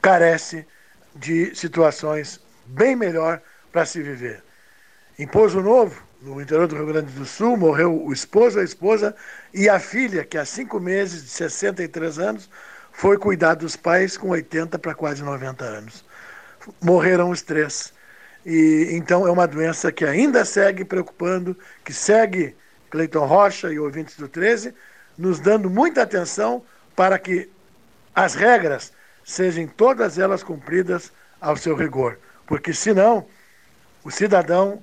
carece 0.02 0.66
de 1.14 1.54
situações 1.54 2.40
bem 2.66 2.94
melhor 2.94 3.40
para 3.74 3.84
se 3.84 4.00
viver. 4.00 4.40
Em 5.18 5.26
Pouso 5.26 5.60
Novo, 5.60 6.00
no 6.22 6.40
interior 6.40 6.68
do 6.68 6.76
Rio 6.76 6.86
Grande 6.86 7.12
do 7.12 7.26
Sul, 7.26 7.56
morreu 7.56 8.04
o 8.04 8.12
esposo, 8.12 8.60
a 8.60 8.62
esposa 8.62 9.16
e 9.52 9.68
a 9.68 9.80
filha, 9.80 10.24
que 10.24 10.38
há 10.38 10.44
cinco 10.44 10.78
meses, 10.78 11.24
de 11.24 11.28
63 11.30 12.20
anos, 12.20 12.48
foi 12.92 13.18
cuidar 13.18 13.54
dos 13.54 13.74
pais 13.74 14.16
com 14.16 14.28
80 14.28 14.78
para 14.78 14.94
quase 14.94 15.24
90 15.24 15.64
anos. 15.64 16.04
Morreram 16.80 17.30
os 17.30 17.42
três. 17.42 17.92
E 18.46 18.90
então 18.92 19.26
é 19.26 19.30
uma 19.30 19.46
doença 19.46 19.90
que 19.90 20.04
ainda 20.04 20.44
segue 20.44 20.84
preocupando, 20.84 21.58
que 21.84 21.92
segue 21.92 22.54
Cleiton 22.90 23.26
Rocha 23.26 23.72
e 23.72 23.80
ouvintes 23.80 24.16
do 24.16 24.28
13, 24.28 24.72
nos 25.18 25.40
dando 25.40 25.68
muita 25.68 26.02
atenção 26.02 26.62
para 26.94 27.18
que 27.18 27.50
as 28.14 28.36
regras 28.36 28.92
sejam 29.24 29.66
todas 29.66 30.16
elas 30.16 30.44
cumpridas 30.44 31.12
ao 31.40 31.56
seu 31.56 31.74
rigor. 31.74 32.20
Porque 32.46 32.72
senão, 32.72 33.26
o 34.04 34.10
cidadão 34.10 34.82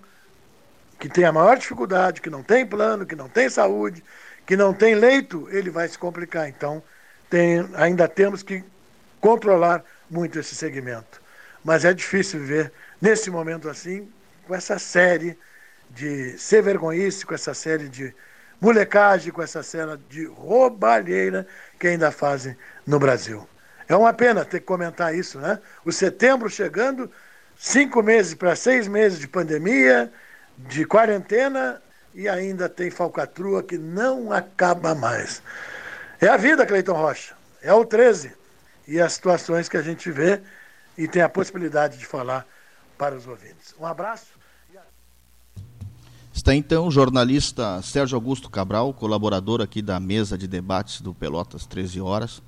que 1.00 1.08
tem 1.08 1.24
a 1.24 1.32
maior 1.32 1.58
dificuldade, 1.58 2.22
que 2.22 2.30
não 2.30 2.44
tem 2.44 2.66
plano, 2.66 3.06
que 3.06 3.16
não 3.16 3.30
tem 3.30 3.50
saúde, 3.50 4.04
que 4.46 4.56
não 4.56 4.74
tem 4.74 4.96
leito, 4.96 5.48
ele 5.52 5.70
vai 5.70 5.88
se 5.88 5.98
complicar. 5.98 6.48
Então, 6.50 6.84
tem, 7.30 7.68
ainda 7.76 8.08
temos 8.08 8.44
que 8.44 8.64
controlar 9.20 9.84
muito 10.10 10.38
esse 10.38 10.54
segmento. 10.54 11.22
Mas 11.64 11.86
é 11.86 11.94
difícil 11.94 12.40
viver 12.40 12.72
nesse 13.02 13.30
momento 13.30 13.70
assim, 13.70 14.12
com 14.48 14.54
essa 14.54 14.78
série 14.78 15.38
de 15.90 16.38
ser 16.38 16.62
vergonhice, 16.62 17.26
com 17.26 17.34
essa 17.34 17.54
série 17.54 17.88
de 17.88 18.14
molecagem, 18.60 19.32
com 19.32 19.42
essa 19.42 19.64
cena 19.64 20.00
de 20.10 20.26
roubalheira 20.26 21.48
que 21.80 21.88
ainda 21.88 22.12
fazem 22.12 22.56
no 22.86 23.00
Brasil. 23.00 23.48
É 23.88 23.96
uma 23.96 24.14
pena 24.14 24.46
ter 24.46 24.60
que 24.60 24.66
comentar 24.66 25.14
isso, 25.16 25.40
né? 25.40 25.60
O 25.84 25.92
setembro 25.92 26.50
chegando, 26.50 27.12
cinco 27.62 28.02
meses 28.02 28.34
para 28.34 28.56
seis 28.56 28.88
meses 28.88 29.20
de 29.20 29.28
pandemia, 29.28 30.12
de 30.58 30.84
quarentena, 30.84 31.80
e 32.14 32.28
ainda 32.28 32.68
tem 32.68 32.90
falcatrua 32.90 33.62
que 33.62 33.78
não 33.78 34.32
acaba 34.32 34.96
mais. 34.96 35.44
É 36.20 36.28
a 36.28 36.38
vida, 36.38 36.66
Cleiton 36.66 36.94
Rocha. 36.94 37.36
É 37.62 37.72
o 37.72 37.86
13. 37.86 38.34
E 38.88 39.00
as 39.00 39.14
situações 39.14 39.70
que 39.70 39.78
a 39.78 39.82
gente 39.84 40.10
vê 40.12 40.42
e 40.98 41.08
tem 41.08 41.22
a 41.22 41.30
possibilidade 41.30 42.00
de 42.00 42.06
falar 42.06 42.48
para 42.98 43.16
os 43.16 43.28
ouvintes. 43.28 43.76
Um 43.80 43.86
abraço. 43.86 44.42
Está 46.34 46.56
então 46.56 46.88
o 46.88 46.92
jornalista 46.92 47.80
Sérgio 47.84 48.16
Augusto 48.16 48.50
Cabral, 48.50 48.94
colaborador 48.94 49.62
aqui 49.62 49.82
da 49.82 50.00
mesa 50.00 50.38
de 50.38 50.48
debates 50.48 51.00
do 51.02 51.14
Pelotas 51.14 51.68
13 51.68 52.02
horas. 52.02 52.42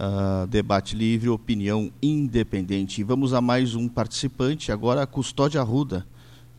Uh, 0.00 0.46
debate 0.46 0.94
livre, 0.94 1.28
opinião 1.28 1.90
independente. 2.00 3.00
E 3.00 3.04
vamos 3.04 3.34
a 3.34 3.40
mais 3.40 3.74
um 3.74 3.88
participante, 3.88 4.70
agora 4.70 5.02
a 5.02 5.06
Custódia 5.08 5.60
Arruda, 5.60 6.06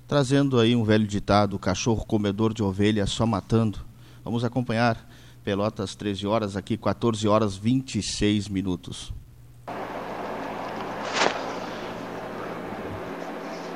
trazendo 0.05 0.59
aí 0.59 0.75
um 0.75 0.83
velho 0.83 1.07
ditado: 1.07 1.57
cachorro 1.57 2.05
comedor 2.05 2.53
de 2.53 2.61
ovelha 2.61 3.05
só 3.05 3.25
matando. 3.25 3.79
Vamos 4.25 4.43
acompanhar 4.43 5.09
Pelotas 5.41 5.95
13 5.95 6.27
horas, 6.27 6.57
aqui 6.57 6.75
14 6.75 7.25
horas 7.29 7.55
26 7.55 8.49
minutos. 8.49 9.13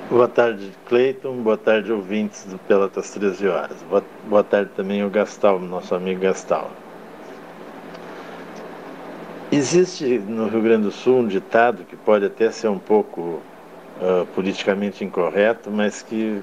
Boa 0.10 0.28
tarde, 0.28 0.72
Cleiton. 0.86 1.42
Boa 1.42 1.58
tarde, 1.58 1.92
ouvintes 1.92 2.44
do 2.46 2.58
Pelotas 2.60 3.10
13 3.12 3.48
Horas. 3.48 3.82
Boa, 3.90 4.04
boa 4.28 4.44
tarde 4.44 4.72
também 4.76 5.04
o 5.04 5.10
Gastal, 5.10 5.58
nosso 5.60 5.96
amigo 5.96 6.20
Gastal. 6.20 6.70
Existe 9.56 10.18
no 10.18 10.48
Rio 10.48 10.64
Grande 10.64 10.86
do 10.86 10.92
Sul 10.92 11.20
um 11.20 11.28
ditado 11.28 11.84
que 11.84 11.96
pode 11.96 12.26
até 12.26 12.50
ser 12.50 12.70
um 12.70 12.80
pouco 12.80 13.40
uh, 14.02 14.26
politicamente 14.34 15.06
incorreto, 15.06 15.70
mas 15.70 16.02
que 16.02 16.42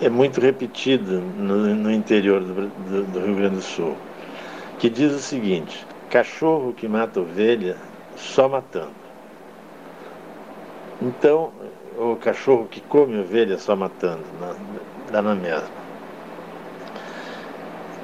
é 0.00 0.08
muito 0.08 0.40
repetido 0.40 1.20
no, 1.20 1.74
no 1.74 1.90
interior 1.90 2.40
do, 2.40 2.68
do, 2.68 3.02
do 3.10 3.26
Rio 3.26 3.34
Grande 3.34 3.56
do 3.56 3.62
Sul, 3.62 3.96
que 4.78 4.88
diz 4.88 5.10
o 5.12 5.18
seguinte: 5.18 5.84
cachorro 6.08 6.72
que 6.72 6.86
mata 6.86 7.18
ovelha 7.18 7.76
só 8.14 8.48
matando. 8.48 8.92
Então, 11.02 11.50
o 11.98 12.14
cachorro 12.14 12.68
que 12.70 12.80
come 12.80 13.18
ovelha 13.18 13.58
só 13.58 13.74
matando, 13.74 14.22
dá 15.10 15.20
na 15.20 15.34
mesma. 15.34 15.82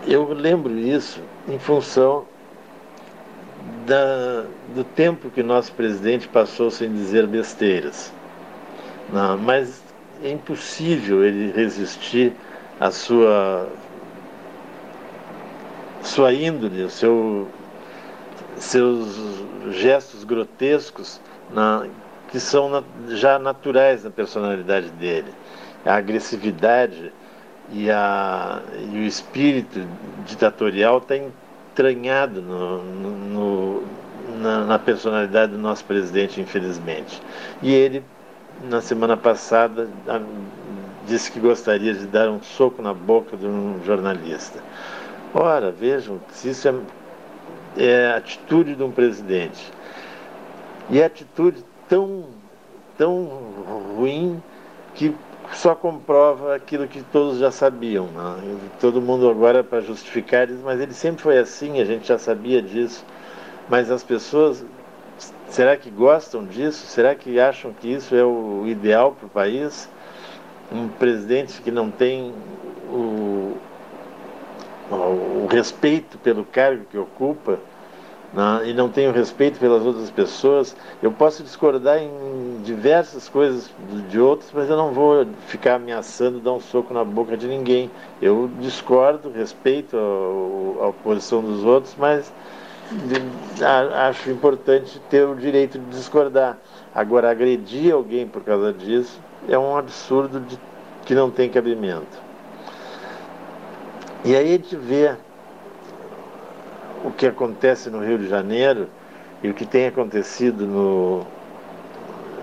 Eu 0.04 0.32
lembro 0.32 0.76
isso 0.76 1.22
em 1.48 1.60
função 1.60 2.26
da, 3.86 4.44
do 4.74 4.84
tempo 4.84 5.30
que 5.30 5.42
nosso 5.42 5.72
presidente 5.72 6.28
passou 6.28 6.70
sem 6.70 6.92
dizer 6.92 7.26
besteiras. 7.26 8.12
Não, 9.12 9.38
mas 9.38 9.82
é 10.22 10.30
impossível 10.30 11.24
ele 11.24 11.52
resistir 11.52 12.32
à 12.78 12.90
sua 12.90 13.68
sua 16.02 16.32
índole, 16.32 16.84
o 16.84 16.90
seu, 16.90 17.48
seus 18.56 19.42
gestos 19.70 20.24
grotescos 20.24 21.20
na, 21.50 21.86
que 22.28 22.38
são 22.38 22.84
já 23.08 23.38
naturais 23.38 24.04
na 24.04 24.10
personalidade 24.10 24.90
dele. 24.90 25.32
A 25.84 25.94
agressividade 25.94 27.12
e, 27.72 27.90
a, 27.90 28.60
e 28.92 28.98
o 28.98 29.02
espírito 29.02 29.86
ditatorial 30.26 30.98
está 30.98 31.16
entranhado 31.78 32.42
no, 32.42 32.82
no, 32.82 33.82
na, 34.40 34.64
na, 34.64 34.78
personalidade 34.78 35.52
do 35.52 35.58
nosso 35.58 35.84
presidente, 35.84 36.40
infelizmente. 36.40 37.22
E 37.62 37.72
ele, 37.72 38.02
na 38.64 38.80
semana 38.80 39.16
passada, 39.16 39.88
disse 41.06 41.30
que 41.30 41.38
gostaria 41.38 41.94
de 41.94 42.06
dar 42.06 42.28
um 42.28 42.42
soco 42.42 42.82
na 42.82 42.92
boca 42.92 43.36
de 43.36 43.46
um 43.46 43.80
jornalista. 43.84 44.60
Ora, 45.32 45.70
vejam, 45.70 46.20
se 46.32 46.50
isso 46.50 46.68
é, 46.68 46.74
é 47.76 48.16
atitude 48.16 48.74
de 48.74 48.82
um 48.82 48.90
presidente. 48.90 49.72
E 50.90 51.00
a 51.00 51.06
atitude 51.06 51.64
tão, 51.88 52.24
tão 52.96 53.24
ruim 53.96 54.42
que 54.94 55.14
só 55.52 55.74
comprova 55.74 56.54
aquilo 56.54 56.86
que 56.86 57.02
todos 57.02 57.38
já 57.38 57.50
sabiam. 57.50 58.06
Né? 58.06 58.58
Todo 58.80 59.00
mundo 59.00 59.28
agora 59.28 59.64
para 59.64 59.80
justificar 59.80 60.46
diz, 60.46 60.60
mas 60.62 60.80
ele 60.80 60.94
sempre 60.94 61.22
foi 61.22 61.38
assim, 61.38 61.80
a 61.80 61.84
gente 61.84 62.06
já 62.08 62.18
sabia 62.18 62.62
disso. 62.62 63.04
Mas 63.68 63.90
as 63.90 64.02
pessoas, 64.02 64.64
será 65.48 65.76
que 65.76 65.90
gostam 65.90 66.44
disso? 66.44 66.86
Será 66.86 67.14
que 67.14 67.38
acham 67.38 67.72
que 67.72 67.92
isso 67.92 68.14
é 68.14 68.24
o 68.24 68.64
ideal 68.66 69.12
para 69.12 69.26
o 69.26 69.30
país? 69.30 69.88
Um 70.72 70.88
presidente 70.88 71.60
que 71.62 71.70
não 71.70 71.90
tem 71.90 72.32
o, 72.90 73.56
o 74.90 75.48
respeito 75.50 76.18
pelo 76.18 76.44
cargo 76.44 76.84
que 76.90 76.96
ocupa, 76.96 77.58
né, 78.32 78.68
e 78.68 78.74
não 78.74 78.88
tenho 78.88 79.12
respeito 79.12 79.58
pelas 79.58 79.84
outras 79.84 80.10
pessoas, 80.10 80.76
eu 81.02 81.10
posso 81.10 81.42
discordar 81.42 81.98
em 81.98 82.60
diversas 82.62 83.28
coisas 83.28 83.70
de 84.10 84.20
outros, 84.20 84.50
mas 84.52 84.68
eu 84.68 84.76
não 84.76 84.92
vou 84.92 85.26
ficar 85.46 85.76
ameaçando 85.76 86.40
dar 86.40 86.52
um 86.52 86.60
soco 86.60 86.92
na 86.92 87.04
boca 87.04 87.36
de 87.36 87.46
ninguém. 87.46 87.90
Eu 88.20 88.50
discordo, 88.60 89.30
respeito 89.30 89.96
a, 89.96 90.88
a 90.88 90.92
posição 90.92 91.40
dos 91.42 91.64
outros, 91.64 91.94
mas 91.98 92.32
acho 94.08 94.30
importante 94.30 95.00
ter 95.10 95.26
o 95.26 95.34
direito 95.34 95.78
de 95.78 95.86
discordar. 95.86 96.58
Agora, 96.94 97.30
agredir 97.30 97.94
alguém 97.94 98.26
por 98.26 98.42
causa 98.42 98.72
disso 98.72 99.20
é 99.48 99.58
um 99.58 99.76
absurdo 99.76 100.40
de, 100.40 100.58
que 101.04 101.14
não 101.14 101.30
tem 101.30 101.48
cabimento. 101.48 102.28
E 104.24 104.34
aí 104.34 104.48
a 104.48 104.52
gente 104.52 104.74
vê 104.76 105.16
o 107.04 107.10
que 107.10 107.26
acontece 107.26 107.90
no 107.90 108.04
Rio 108.04 108.18
de 108.18 108.28
Janeiro 108.28 108.88
e 109.42 109.48
o 109.48 109.54
que 109.54 109.64
tem 109.64 109.86
acontecido 109.86 110.66
no, 110.66 111.20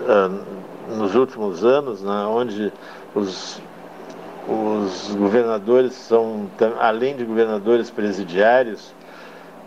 uh, 0.02 0.94
nos 0.96 1.14
últimos 1.14 1.64
anos, 1.64 2.02
né, 2.02 2.26
onde 2.26 2.72
os, 3.14 3.60
os 4.48 5.14
governadores 5.14 5.92
são, 5.94 6.48
além 6.78 7.16
de 7.16 7.24
governadores 7.24 7.90
presidiários, 7.90 8.94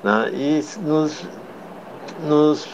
né, 0.03 0.31
e 0.33 0.63
nos, 0.81 1.27
nos 2.27 2.67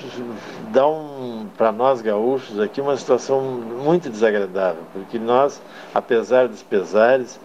dá 0.71 0.87
um, 0.87 1.47
para 1.57 1.71
nós 1.71 2.01
gaúchos 2.01 2.59
aqui 2.59 2.79
uma 2.79 2.95
situação 2.95 3.41
muito 3.41 4.09
desagradável, 4.09 4.83
porque 4.93 5.19
nós, 5.19 5.61
apesar 5.93 6.47
dos 6.47 6.63
pesares, 6.63 7.39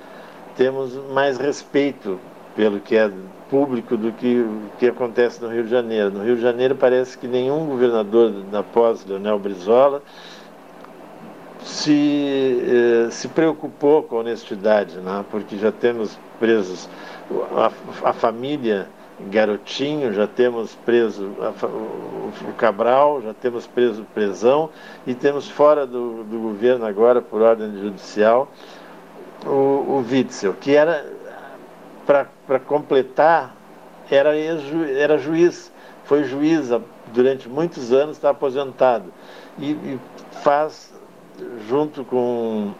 temos 0.56 0.94
mais 1.12 1.38
respeito 1.38 2.20
pelo 2.54 2.80
que 2.80 2.96
é 2.96 3.10
público 3.50 3.96
do 3.96 4.12
que 4.12 4.46
que 4.78 4.86
acontece 4.86 5.42
no 5.42 5.48
Rio 5.48 5.64
de 5.64 5.70
Janeiro. 5.70 6.10
No 6.10 6.24
Rio 6.24 6.36
de 6.36 6.42
Janeiro 6.42 6.76
parece 6.76 7.18
que 7.18 7.26
nenhum 7.26 7.66
governador 7.66 8.30
da 8.50 8.62
pós 8.62 9.04
Leonel 9.04 9.38
Brizola 9.38 10.02
se, 11.62 12.62
eh, 12.66 13.10
se 13.10 13.28
preocupou 13.28 14.02
com 14.04 14.16
a 14.16 14.20
honestidade, 14.20 14.96
né? 14.98 15.24
porque 15.30 15.58
já 15.58 15.70
temos 15.70 16.18
presos 16.38 16.88
a, 17.56 17.70
a 18.08 18.12
família 18.12 18.88
Garotinho, 19.28 20.14
já 20.14 20.26
temos 20.26 20.74
preso 20.86 21.26
o 21.28 22.52
Cabral, 22.56 23.20
já 23.20 23.34
temos 23.34 23.66
preso 23.66 24.06
Presão 24.14 24.70
e 25.06 25.14
temos 25.14 25.48
fora 25.48 25.86
do, 25.86 26.24
do 26.24 26.38
governo 26.38 26.86
agora, 26.86 27.20
por 27.20 27.42
ordem 27.42 27.70
judicial, 27.78 28.48
o, 29.44 29.50
o 29.50 30.04
Witzel, 30.10 30.54
que 30.54 30.74
era 30.74 31.04
para 32.06 32.58
completar, 32.60 33.54
era, 34.10 34.36
era 34.36 35.18
juiz, 35.18 35.72
foi 36.04 36.24
juiz 36.24 36.70
durante 37.12 37.48
muitos 37.48 37.92
anos, 37.92 38.16
está 38.16 38.30
aposentado. 38.30 39.12
E, 39.58 39.70
e, 39.70 40.00
faz, 40.42 40.92
junto 41.68 42.04
com, 42.04 42.72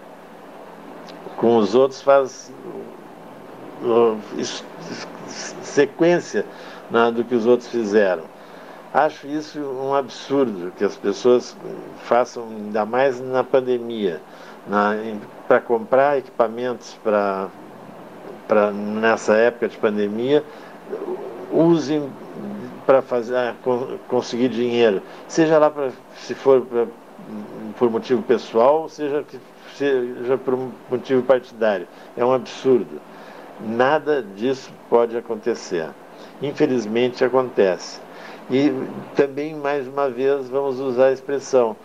com 1.37 1.57
os 1.57 1.75
outros, 1.75 2.03
faz 2.03 2.53
uh, 3.83 4.19
sequência 5.63 6.45
né, 6.91 7.11
do 7.11 7.25
que 7.25 7.35
os 7.35 7.47
outros 7.47 7.69
fizeram. 7.69 8.25
Acho 8.93 9.29
isso 9.29 9.61
um 9.61 9.95
absurdo 9.95 10.73
que 10.77 10.85
as 10.85 10.97
pessoas 10.97 11.57
façam, 12.03 12.49
ainda 12.49 12.85
mais 12.85 13.21
na 13.21 13.45
pandemia, 13.45 14.21
para 15.47 15.61
comprar 15.61 16.19
equipamentos 16.19 16.99
para 17.03 17.49
para 18.51 18.73
nessa 18.73 19.37
época 19.37 19.69
de 19.69 19.79
pandemia 19.79 20.43
usem 21.53 22.11
para 22.85 23.01
fazer 23.01 23.37
ah, 23.37 23.55
conseguir 24.09 24.49
dinheiro, 24.49 25.01
seja 25.29 25.57
lá 25.57 25.71
para 25.71 25.93
se 26.17 26.35
for 26.35 26.63
pra, 26.63 26.87
por 27.79 27.89
motivo 27.89 28.21
pessoal, 28.23 28.89
seja 28.89 29.23
que 29.23 29.39
seja 29.77 30.37
por 30.37 30.59
motivo 30.91 31.23
partidário. 31.23 31.87
É 32.17 32.25
um 32.25 32.33
absurdo. 32.33 33.01
Nada 33.61 34.21
disso 34.21 34.73
pode 34.89 35.17
acontecer. 35.17 35.89
Infelizmente 36.43 37.25
acontece. 37.25 38.01
E 38.51 38.73
também 39.15 39.55
mais 39.55 39.87
uma 39.87 40.11
vez 40.11 40.49
vamos 40.49 40.81
usar 40.81 41.07
a 41.07 41.13
expressão 41.13 41.77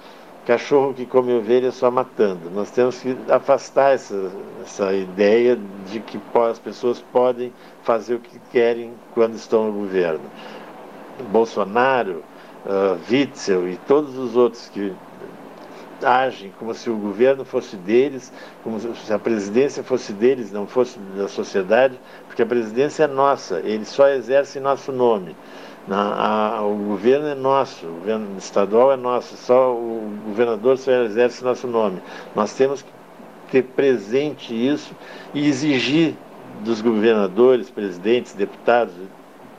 cachorro 0.46 0.94
que 0.94 1.06
come 1.06 1.34
ovelha 1.34 1.72
só 1.72 1.90
matando. 1.90 2.50
Nós 2.52 2.70
temos 2.72 3.00
que 3.00 3.18
afastar 3.30 3.94
essa, 3.94 4.32
essa 4.62 4.94
ideia 4.94 5.58
de 5.90 6.00
que 6.00 6.20
as 6.50 6.60
pessoas 6.60 7.02
podem 7.12 7.52
fazer 7.84 8.16
o 8.16 8.20
que 8.20 8.40
querem 8.52 8.94
quando 9.14 9.36
estão 9.36 9.66
no 9.66 9.80
governo. 9.80 10.24
Bolsonaro, 11.32 12.24
uh, 12.66 13.00
Witzel 13.10 13.70
e 13.70 13.78
todos 13.88 14.18
os 14.18 14.36
outros 14.36 14.70
que 14.70 14.94
agem 16.04 16.52
como 16.60 16.74
se 16.74 16.90
o 16.90 16.98
governo 16.98 17.46
fosse 17.46 17.76
deles, 17.78 18.32
como 18.64 18.80
se 18.80 19.14
a 19.14 19.18
presidência 19.18 19.84
fosse 19.84 20.14
deles, 20.14 20.52
não 20.52 20.68
fosse 20.68 21.00
da 21.16 21.28
sociedade, 21.28 22.00
porque 22.28 22.42
a 22.42 22.46
presidência 22.46 23.04
é 23.04 23.08
nossa, 23.08 23.60
eles 23.62 23.88
só 23.88 24.08
exercem 24.10 24.62
nosso 24.62 24.92
nome. 24.92 25.36
Na, 25.88 26.56
a, 26.58 26.66
o 26.66 26.76
governo 26.76 27.28
é 27.28 27.36
nosso, 27.36 27.86
o 27.86 27.92
governo 28.00 28.38
estadual 28.38 28.92
é 28.92 28.96
nosso, 28.96 29.38
só 29.38 29.74
o 29.74 30.20
governador 30.26 30.78
só 30.78 30.92
exerce 31.04 31.44
nosso 31.44 31.68
nome. 31.68 32.02
Nós 32.36 32.54
temos 32.54 32.82
que 32.82 32.90
ter 33.52 33.64
presente 33.64 34.54
isso 34.54 34.96
e 35.34 35.48
exigir 35.48 36.16
dos 36.64 36.82
governadores, 36.82 37.70
presidentes, 37.70 38.34
deputados, 38.34 38.94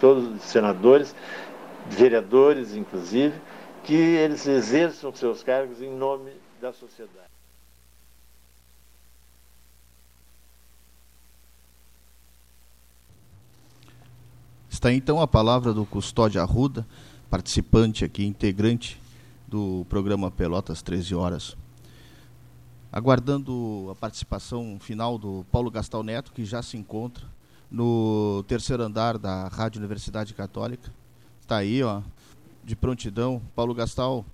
todos 0.00 0.26
os 0.34 0.42
senadores, 0.42 1.14
vereadores, 1.88 2.74
inclusive, 2.74 3.34
que 3.84 3.94
eles 3.94 4.46
exerçam 4.46 5.14
seus 5.14 5.44
cargos 5.44 5.80
em 5.80 5.90
nome 5.90 6.32
da 6.60 6.72
sociedade. 6.72 7.25
Está 14.76 14.92
então 14.92 15.22
a 15.22 15.26
palavra 15.26 15.72
do 15.72 15.86
Custódio 15.86 16.38
Arruda, 16.38 16.86
participante 17.30 18.04
aqui, 18.04 18.26
integrante 18.26 19.00
do 19.48 19.86
programa 19.88 20.30
Pelotas 20.30 20.82
13 20.82 21.14
Horas. 21.14 21.56
Aguardando 22.92 23.88
a 23.90 23.94
participação 23.94 24.76
final 24.78 25.16
do 25.16 25.46
Paulo 25.50 25.70
Gastal 25.70 26.02
Neto, 26.02 26.30
que 26.30 26.44
já 26.44 26.62
se 26.62 26.76
encontra 26.76 27.24
no 27.70 28.44
terceiro 28.46 28.82
andar 28.82 29.16
da 29.16 29.48
Rádio 29.48 29.78
Universidade 29.78 30.34
Católica. 30.34 30.92
Está 31.40 31.56
aí, 31.56 31.82
ó, 31.82 32.02
de 32.62 32.76
prontidão. 32.76 33.40
Paulo 33.54 33.72
Gastal. 33.72 34.26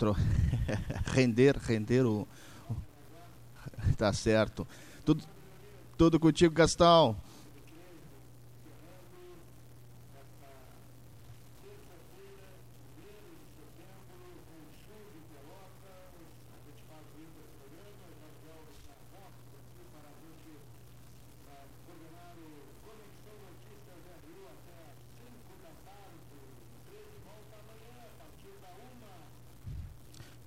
render, 1.14 1.56
render 1.56 2.04
o, 2.04 2.26
Tá 3.96 4.12
certo. 4.12 4.66
Tudo, 5.04 5.24
tudo 5.96 6.18
contigo, 6.20 6.54
Gastão. 6.54 7.16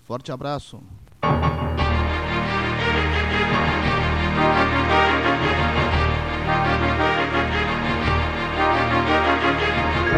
Forte 0.04 0.32
abraço. 0.32 0.82